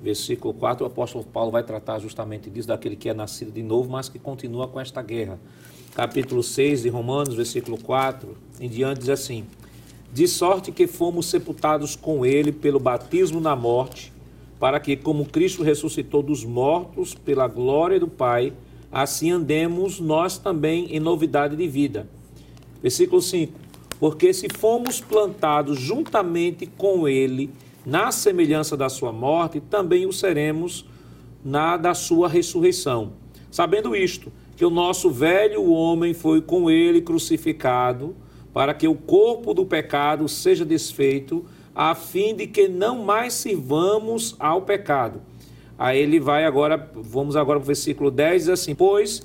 versículo 0.00 0.52
4, 0.54 0.84
o 0.84 0.86
apóstolo 0.86 1.24
Paulo 1.24 1.50
vai 1.50 1.62
tratar 1.62 1.98
justamente 1.98 2.50
disso, 2.50 2.68
daquele 2.68 2.96
que 2.96 3.08
é 3.08 3.14
nascido 3.14 3.50
de 3.50 3.62
novo, 3.62 3.90
mas 3.90 4.08
que 4.08 4.18
continua 4.18 4.68
com 4.68 4.80
esta 4.80 5.02
guerra. 5.02 5.38
Capítulo 5.94 6.42
6 6.42 6.82
de 6.82 6.88
Romanos, 6.88 7.34
versículo 7.34 7.78
4 7.78 8.36
em 8.60 8.68
diante, 8.68 9.00
diz 9.00 9.08
assim: 9.08 9.46
De 10.12 10.28
sorte 10.28 10.70
que 10.70 10.86
fomos 10.86 11.26
sepultados 11.26 11.96
com 11.96 12.24
ele 12.24 12.52
pelo 12.52 12.78
batismo 12.78 13.40
na 13.40 13.56
morte, 13.56 14.12
para 14.60 14.78
que, 14.78 14.96
como 14.96 15.24
Cristo 15.24 15.62
ressuscitou 15.62 16.22
dos 16.22 16.44
mortos 16.44 17.14
pela 17.14 17.48
glória 17.48 17.98
do 17.98 18.08
Pai, 18.08 18.52
assim 18.92 19.30
andemos 19.30 19.98
nós 19.98 20.38
também 20.38 20.94
em 20.94 21.00
novidade 21.00 21.56
de 21.56 21.66
vida. 21.66 22.06
Versículo 22.82 23.22
5: 23.22 23.52
Porque 23.98 24.32
se 24.34 24.48
fomos 24.54 25.00
plantados 25.00 25.80
juntamente 25.80 26.66
com 26.66 27.08
ele 27.08 27.50
na 27.86 28.10
semelhança 28.10 28.76
da 28.76 28.88
sua 28.88 29.12
morte, 29.12 29.60
também 29.60 30.06
o 30.06 30.12
seremos 30.12 30.84
na 31.44 31.76
da 31.76 31.94
sua 31.94 32.28
ressurreição. 32.28 33.12
Sabendo 33.48 33.94
isto, 33.94 34.32
que 34.56 34.64
o 34.64 34.70
nosso 34.70 35.08
velho 35.08 35.70
homem 35.70 36.12
foi 36.12 36.40
com 36.40 36.68
ele 36.68 37.00
crucificado, 37.00 38.16
para 38.52 38.74
que 38.74 38.88
o 38.88 38.94
corpo 38.96 39.54
do 39.54 39.64
pecado 39.64 40.26
seja 40.28 40.64
desfeito, 40.64 41.44
a 41.72 41.94
fim 41.94 42.34
de 42.34 42.48
que 42.48 42.66
não 42.66 43.04
mais 43.04 43.34
sirvamos 43.34 44.34
ao 44.38 44.62
pecado. 44.62 45.20
Aí 45.78 45.98
ele 46.00 46.18
vai 46.18 46.44
agora, 46.44 46.90
vamos 46.94 47.36
agora 47.36 47.60
para 47.60 47.64
o 47.64 47.66
versículo 47.66 48.10
10, 48.10 48.42
diz 48.42 48.48
assim: 48.48 48.74
Pois, 48.74 49.22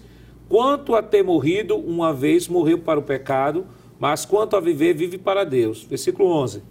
quanto 0.47 0.93
a 0.93 1.01
ter 1.01 1.23
morrido, 1.23 1.77
uma 1.77 2.13
vez 2.13 2.47
morreu 2.47 2.77
para 2.77 2.99
o 2.99 3.03
pecado, 3.03 3.65
mas 3.97 4.25
quanto 4.25 4.55
a 4.55 4.59
viver, 4.59 4.93
vive 4.93 5.17
para 5.17 5.45
Deus. 5.45 5.83
Versículo 5.83 6.29
11. 6.29 6.61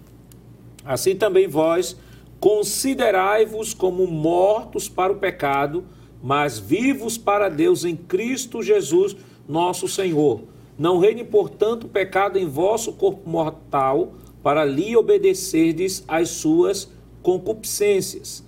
Assim 0.84 1.14
também 1.14 1.46
vós 1.46 1.96
considerai-vos 2.38 3.74
como 3.74 4.06
mortos 4.06 4.88
para 4.88 5.12
o 5.12 5.16
pecado, 5.16 5.84
mas 6.22 6.58
vivos 6.58 7.18
para 7.18 7.48
Deus 7.48 7.84
em 7.84 7.94
Cristo 7.94 8.62
Jesus, 8.62 9.16
nosso 9.48 9.86
Senhor. 9.86 10.42
Não 10.78 10.98
reine, 10.98 11.24
portanto, 11.24 11.84
o 11.84 11.88
pecado 11.88 12.38
em 12.38 12.46
vosso 12.46 12.92
corpo 12.94 13.28
mortal, 13.28 14.14
para 14.42 14.64
lhe 14.64 14.96
obedecerdes 14.96 16.02
às 16.08 16.30
suas 16.30 16.90
concupiscências. 17.22 18.42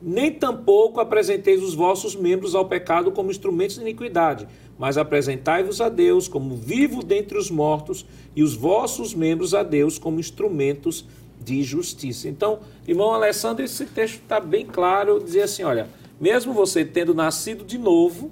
Nem 0.00 0.32
tampouco 0.32 1.00
apresenteis 1.00 1.62
os 1.62 1.74
vossos 1.74 2.14
membros 2.14 2.54
ao 2.54 2.66
pecado 2.66 3.12
como 3.12 3.30
instrumentos 3.30 3.76
de 3.76 3.82
iniquidade, 3.82 4.46
mas 4.78 4.96
apresentai-vos 4.96 5.80
a 5.80 5.88
Deus 5.88 6.28
como 6.28 6.54
vivo 6.56 7.02
dentre 7.02 7.36
os 7.36 7.50
mortos, 7.50 8.06
e 8.34 8.42
os 8.42 8.54
vossos 8.54 9.14
membros 9.14 9.54
a 9.54 9.62
Deus 9.62 9.98
como 9.98 10.20
instrumentos 10.20 11.02
de 11.02 11.25
justiça. 11.62 12.28
Então, 12.28 12.60
irmão 12.86 13.12
Alessandro, 13.12 13.64
esse 13.64 13.86
texto 13.86 14.22
está 14.22 14.40
bem 14.40 14.66
claro, 14.66 15.22
dizer 15.22 15.42
assim, 15.42 15.62
olha, 15.62 15.88
mesmo 16.20 16.52
você 16.52 16.84
tendo 16.84 17.14
nascido 17.14 17.64
de 17.64 17.78
novo, 17.78 18.30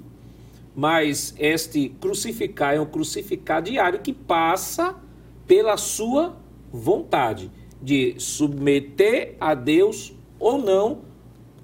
mas 0.75 1.33
este 1.37 1.89
crucificar 2.01 2.75
é 2.75 2.81
um 2.81 2.85
crucificar 2.85 3.61
diário 3.61 3.99
que 3.99 4.11
passa 4.11 4.95
pela 5.47 5.77
sua 5.77 6.35
vontade 6.71 7.49
de 7.81 8.15
submeter 8.17 9.35
a 9.39 9.53
Deus 9.53 10.13
ou 10.39 10.57
não 10.57 11.01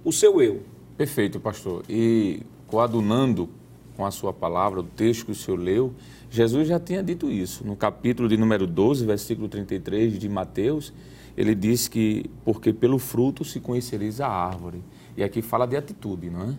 o 0.03 0.11
seu 0.11 0.41
eu. 0.41 0.61
Perfeito, 0.97 1.39
pastor. 1.39 1.83
E 1.89 2.41
coadunando 2.67 3.49
com 3.97 4.05
a 4.05 4.11
sua 4.11 4.31
palavra, 4.31 4.79
o 4.79 4.83
texto 4.83 5.25
que 5.25 5.31
o 5.31 5.35
senhor 5.35 5.59
leu, 5.59 5.93
Jesus 6.29 6.67
já 6.67 6.79
tinha 6.79 7.03
dito 7.03 7.29
isso. 7.29 7.65
No 7.65 7.75
capítulo 7.75 8.29
de 8.29 8.37
número 8.37 8.65
12, 8.65 9.05
versículo 9.05 9.49
33 9.49 10.17
de 10.17 10.29
Mateus, 10.29 10.93
ele 11.35 11.55
diz 11.55 11.87
que 11.87 12.29
porque 12.43 12.73
pelo 12.73 12.99
fruto 12.99 13.43
se 13.43 13.59
conhecereis 13.59 14.19
a 14.19 14.27
árvore. 14.27 14.83
E 15.15 15.23
aqui 15.23 15.41
fala 15.41 15.65
de 15.65 15.75
atitude, 15.75 16.29
não 16.29 16.43
é? 16.43 16.55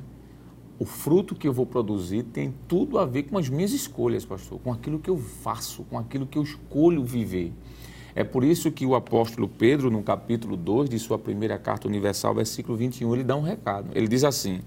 O 0.78 0.84
fruto 0.84 1.34
que 1.34 1.46
eu 1.46 1.52
vou 1.52 1.64
produzir 1.64 2.24
tem 2.24 2.52
tudo 2.66 2.98
a 2.98 3.04
ver 3.04 3.24
com 3.24 3.38
as 3.38 3.48
minhas 3.48 3.72
escolhas, 3.72 4.24
pastor, 4.24 4.58
com 4.58 4.72
aquilo 4.72 4.98
que 4.98 5.08
eu 5.08 5.16
faço, 5.16 5.84
com 5.84 5.96
aquilo 5.98 6.26
que 6.26 6.36
eu 6.36 6.42
escolho 6.42 7.04
viver. 7.04 7.52
É 8.14 8.24
por 8.24 8.44
isso 8.44 8.70
que 8.70 8.84
o 8.84 8.94
apóstolo 8.94 9.48
Pedro, 9.48 9.90
no 9.90 10.02
capítulo 10.02 10.56
2 10.56 10.90
de 10.90 10.98
sua 10.98 11.18
primeira 11.18 11.58
carta 11.58 11.88
universal, 11.88 12.34
versículo 12.34 12.76
21, 12.76 13.14
ele 13.14 13.24
dá 13.24 13.36
um 13.36 13.42
recado. 13.42 13.90
Ele 13.94 14.06
diz 14.06 14.22
assim: 14.22 14.60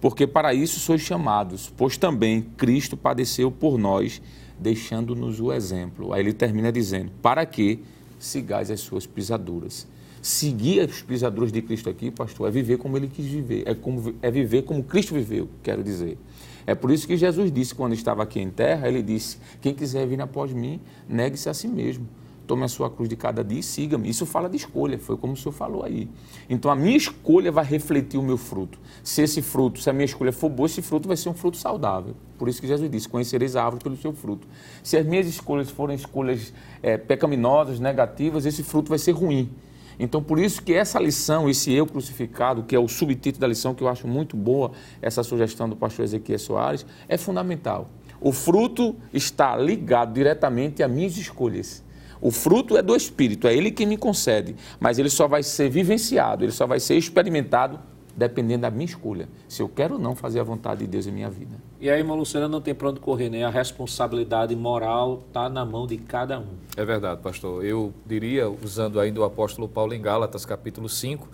Porque 0.00 0.26
para 0.26 0.52
isso 0.52 0.78
sois 0.80 1.00
chamados, 1.00 1.72
pois 1.76 1.96
também 1.96 2.42
Cristo 2.56 2.96
padeceu 2.96 3.50
por 3.50 3.78
nós, 3.78 4.20
deixando-nos 4.58 5.40
o 5.40 5.52
exemplo. 5.52 6.12
Aí 6.12 6.20
ele 6.20 6.32
termina 6.34 6.70
dizendo: 6.70 7.10
Para 7.22 7.46
que 7.46 7.82
sigais 8.20 8.70
as 8.70 8.80
suas 8.80 9.06
pisaduras. 9.06 9.86
Seguir 10.22 10.80
as 10.80 11.02
pisaduras 11.02 11.50
de 11.50 11.62
Cristo 11.62 11.88
aqui, 11.88 12.10
pastor, 12.10 12.48
é 12.48 12.50
viver 12.50 12.76
como 12.76 12.96
ele 12.96 13.08
quis 13.08 13.26
viver, 13.26 13.64
é, 13.66 13.74
como, 13.74 14.14
é 14.20 14.30
viver 14.30 14.62
como 14.62 14.84
Cristo 14.84 15.14
viveu, 15.14 15.48
quero 15.62 15.82
dizer. 15.82 16.18
É 16.66 16.74
por 16.74 16.90
isso 16.90 17.06
que 17.06 17.16
Jesus 17.16 17.50
disse, 17.50 17.74
quando 17.74 17.94
estava 17.94 18.22
aqui 18.22 18.38
em 18.38 18.50
terra, 18.50 18.86
ele 18.86 19.02
disse: 19.02 19.38
Quem 19.62 19.74
quiser 19.74 20.06
vir 20.06 20.20
após 20.20 20.52
mim, 20.52 20.78
negue-se 21.08 21.48
a 21.48 21.54
si 21.54 21.66
mesmo 21.66 22.06
tome 22.50 22.64
a 22.64 22.68
sua 22.68 22.90
cruz 22.90 23.08
de 23.08 23.14
cada 23.14 23.44
dia 23.44 23.60
e 23.60 23.62
siga-me. 23.62 24.08
Isso 24.08 24.26
fala 24.26 24.48
de 24.48 24.56
escolha, 24.56 24.98
foi 24.98 25.16
como 25.16 25.34
o 25.34 25.36
senhor 25.36 25.52
falou 25.52 25.84
aí. 25.84 26.08
Então 26.48 26.68
a 26.68 26.74
minha 26.74 26.96
escolha 26.96 27.52
vai 27.52 27.64
refletir 27.64 28.18
o 28.18 28.22
meu 28.24 28.36
fruto. 28.36 28.76
Se 29.04 29.22
esse 29.22 29.40
fruto, 29.40 29.80
se 29.80 29.88
a 29.88 29.92
minha 29.92 30.04
escolha 30.04 30.32
for 30.32 30.48
boa, 30.48 30.66
esse 30.66 30.82
fruto 30.82 31.06
vai 31.06 31.16
ser 31.16 31.28
um 31.28 31.34
fruto 31.34 31.56
saudável. 31.56 32.16
Por 32.36 32.48
isso 32.48 32.60
que 32.60 32.66
Jesus 32.66 32.90
disse: 32.90 33.08
Conhecereis 33.08 33.54
a 33.54 33.62
árvore 33.62 33.84
pelo 33.84 33.96
seu 33.96 34.12
fruto. 34.12 34.48
Se 34.82 34.96
as 34.96 35.06
minhas 35.06 35.28
escolhas 35.28 35.70
forem 35.70 35.94
escolhas 35.94 36.52
é, 36.82 36.96
pecaminosas, 36.96 37.78
negativas, 37.78 38.44
esse 38.44 38.64
fruto 38.64 38.88
vai 38.88 38.98
ser 38.98 39.12
ruim. 39.12 39.48
Então, 39.96 40.20
por 40.20 40.40
isso 40.40 40.60
que 40.60 40.74
essa 40.74 40.98
lição, 40.98 41.48
esse 41.48 41.72
eu 41.72 41.86
crucificado, 41.86 42.64
que 42.64 42.74
é 42.74 42.80
o 42.80 42.88
subtítulo 42.88 43.42
da 43.42 43.46
lição, 43.46 43.76
que 43.76 43.84
eu 43.84 43.88
acho 43.88 44.08
muito 44.08 44.36
boa, 44.36 44.72
essa 45.00 45.22
sugestão 45.22 45.68
do 45.68 45.76
pastor 45.76 46.04
Ezequiel 46.04 46.38
Soares, 46.40 46.84
é 47.08 47.16
fundamental. 47.16 47.88
O 48.20 48.32
fruto 48.32 48.96
está 49.12 49.56
ligado 49.56 50.14
diretamente 50.14 50.82
às 50.82 50.90
minhas 50.90 51.16
escolhas. 51.16 51.84
O 52.20 52.30
fruto 52.30 52.76
é 52.76 52.82
do 52.82 52.94
Espírito, 52.94 53.46
é 53.46 53.54
Ele 53.54 53.70
que 53.70 53.86
me 53.86 53.96
concede, 53.96 54.54
mas 54.78 54.98
ele 54.98 55.08
só 55.08 55.26
vai 55.26 55.42
ser 55.42 55.70
vivenciado, 55.70 56.44
ele 56.44 56.52
só 56.52 56.66
vai 56.66 56.78
ser 56.78 56.96
experimentado 56.96 57.78
dependendo 58.16 58.62
da 58.62 58.70
minha 58.70 58.84
escolha, 58.84 59.28
se 59.48 59.62
eu 59.62 59.68
quero 59.68 59.94
ou 59.94 60.00
não 60.00 60.14
fazer 60.14 60.40
a 60.40 60.42
vontade 60.42 60.80
de 60.80 60.86
Deus 60.86 61.06
em 61.06 61.12
minha 61.12 61.30
vida. 61.30 61.56
E 61.80 61.88
aí, 61.88 62.00
irmã 62.00 62.14
Luciana, 62.14 62.48
não 62.48 62.60
tem 62.60 62.74
para 62.74 62.90
onde 62.90 63.00
correr, 63.00 63.30
né? 63.30 63.44
A 63.44 63.50
responsabilidade 63.50 64.54
moral 64.54 65.22
está 65.28 65.48
na 65.48 65.64
mão 65.64 65.86
de 65.86 65.96
cada 65.96 66.38
um. 66.38 66.48
É 66.76 66.84
verdade, 66.84 67.22
pastor. 67.22 67.64
Eu 67.64 67.94
diria, 68.04 68.50
usando 68.50 69.00
ainda 69.00 69.20
o 69.20 69.24
apóstolo 69.24 69.66
Paulo 69.66 69.94
em 69.94 70.02
Gálatas, 70.02 70.44
capítulo 70.44 70.88
5, 70.88 71.26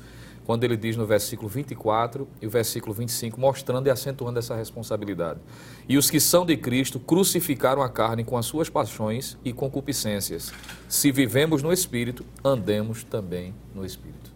quando 0.46 0.62
ele 0.62 0.76
diz 0.76 0.96
no 0.96 1.04
versículo 1.04 1.48
24 1.48 2.28
e 2.40 2.46
o 2.46 2.50
versículo 2.50 2.94
25, 2.94 3.38
mostrando 3.38 3.88
e 3.88 3.90
acentuando 3.90 4.38
essa 4.38 4.54
responsabilidade. 4.54 5.40
E 5.88 5.98
os 5.98 6.08
que 6.08 6.20
são 6.20 6.46
de 6.46 6.56
Cristo 6.56 7.00
crucificaram 7.00 7.82
a 7.82 7.88
carne 7.88 8.22
com 8.22 8.38
as 8.38 8.46
suas 8.46 8.70
paixões 8.70 9.36
e 9.44 9.52
concupiscências. 9.52 10.52
Se 10.88 11.10
vivemos 11.10 11.64
no 11.64 11.72
Espírito, 11.72 12.24
andemos 12.44 13.02
também 13.02 13.52
no 13.74 13.84
Espírito. 13.84 14.32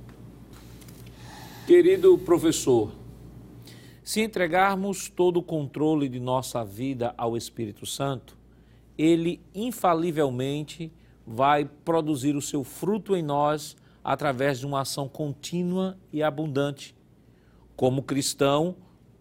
Querido 1.65 2.19
professor, 2.19 2.91
se 4.03 4.21
entregarmos 4.21 5.09
todo 5.09 5.37
o 5.37 5.43
controle 5.45 6.09
de 6.09 6.19
nossa 6.19 6.65
vida 6.65 7.15
ao 7.17 7.37
Espírito 7.37 7.87
Santo, 7.87 8.37
ele 8.99 9.41
infalivelmente 9.55 10.93
vai 11.25 11.65
produzir 11.65 12.35
o 12.35 12.43
seu 12.43 12.65
fruto 12.65 13.15
em 13.15 13.23
nós 13.23 13.77
através 14.03 14.61
de 14.61 14.67
uma 14.67 14.81
ação 14.81 15.09
contínua 15.09 15.97
e 16.13 16.23
abundante. 16.23 16.95
Como 17.77 18.03
cristão, 18.03 18.77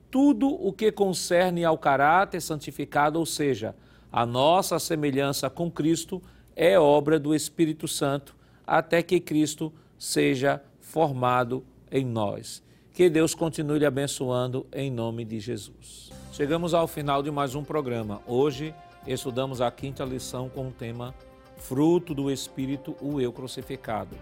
tudo 0.09 0.47
o 0.49 0.73
que 0.73 0.91
concerne 0.91 1.63
ao 1.63 1.77
caráter 1.77 2.41
santificado, 2.41 3.19
ou 3.19 3.25
seja, 3.25 3.75
a 4.11 4.25
nossa 4.25 4.79
semelhança 4.79 5.49
com 5.49 5.69
Cristo, 5.69 6.21
é 6.55 6.79
obra 6.79 7.19
do 7.19 7.33
Espírito 7.33 7.87
Santo, 7.87 8.35
até 8.65 9.01
que 9.01 9.19
Cristo 9.19 9.71
seja 9.97 10.61
formado 10.79 11.63
em 11.91 12.05
nós. 12.05 12.63
Que 12.93 13.09
Deus 13.09 13.33
continue 13.33 13.85
abençoando 13.85 14.65
em 14.73 14.91
nome 14.91 15.23
de 15.23 15.39
Jesus. 15.39 16.09
Chegamos 16.33 16.73
ao 16.73 16.87
final 16.87 17.21
de 17.23 17.31
mais 17.31 17.55
um 17.55 17.63
programa. 17.63 18.21
Hoje 18.27 18.73
estudamos 19.05 19.61
a 19.61 19.71
quinta 19.71 20.03
lição 20.03 20.49
com 20.49 20.67
o 20.67 20.71
tema 20.71 21.13
Fruto 21.57 22.13
do 22.13 22.31
Espírito, 22.31 22.95
o 23.01 23.21
Eu 23.21 23.31
Crucificado. 23.31 24.15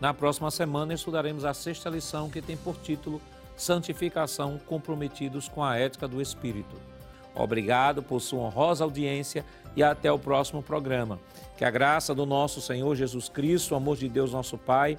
Na 0.00 0.14
próxima 0.14 0.50
semana 0.50 0.94
estudaremos 0.94 1.44
a 1.44 1.52
sexta 1.52 1.90
lição 1.90 2.30
que 2.30 2.40
tem 2.40 2.56
por 2.56 2.76
título 2.76 3.20
Santificação 3.56 4.58
comprometidos 4.66 5.46
com 5.46 5.62
a 5.62 5.76
ética 5.76 6.08
do 6.08 6.22
Espírito. 6.22 6.74
Obrigado 7.34 8.02
por 8.02 8.20
sua 8.20 8.40
honrosa 8.40 8.84
audiência 8.84 9.44
e 9.76 9.82
até 9.82 10.10
o 10.10 10.18
próximo 10.18 10.62
programa. 10.62 11.20
Que 11.58 11.64
a 11.64 11.70
graça 11.70 12.14
do 12.14 12.24
nosso 12.24 12.60
Senhor 12.62 12.96
Jesus 12.96 13.28
Cristo, 13.28 13.72
o 13.72 13.76
amor 13.76 13.98
de 13.98 14.08
Deus 14.08 14.32
nosso 14.32 14.56
Pai, 14.56 14.96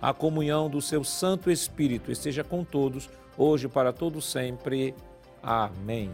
a 0.00 0.12
comunhão 0.12 0.70
do 0.70 0.80
seu 0.80 1.02
Santo 1.02 1.50
Espírito 1.50 2.12
esteja 2.12 2.44
com 2.44 2.62
todos, 2.62 3.10
hoje 3.36 3.68
para 3.68 3.92
todos 3.92 4.24
sempre. 4.24 4.94
Amém. 5.42 6.10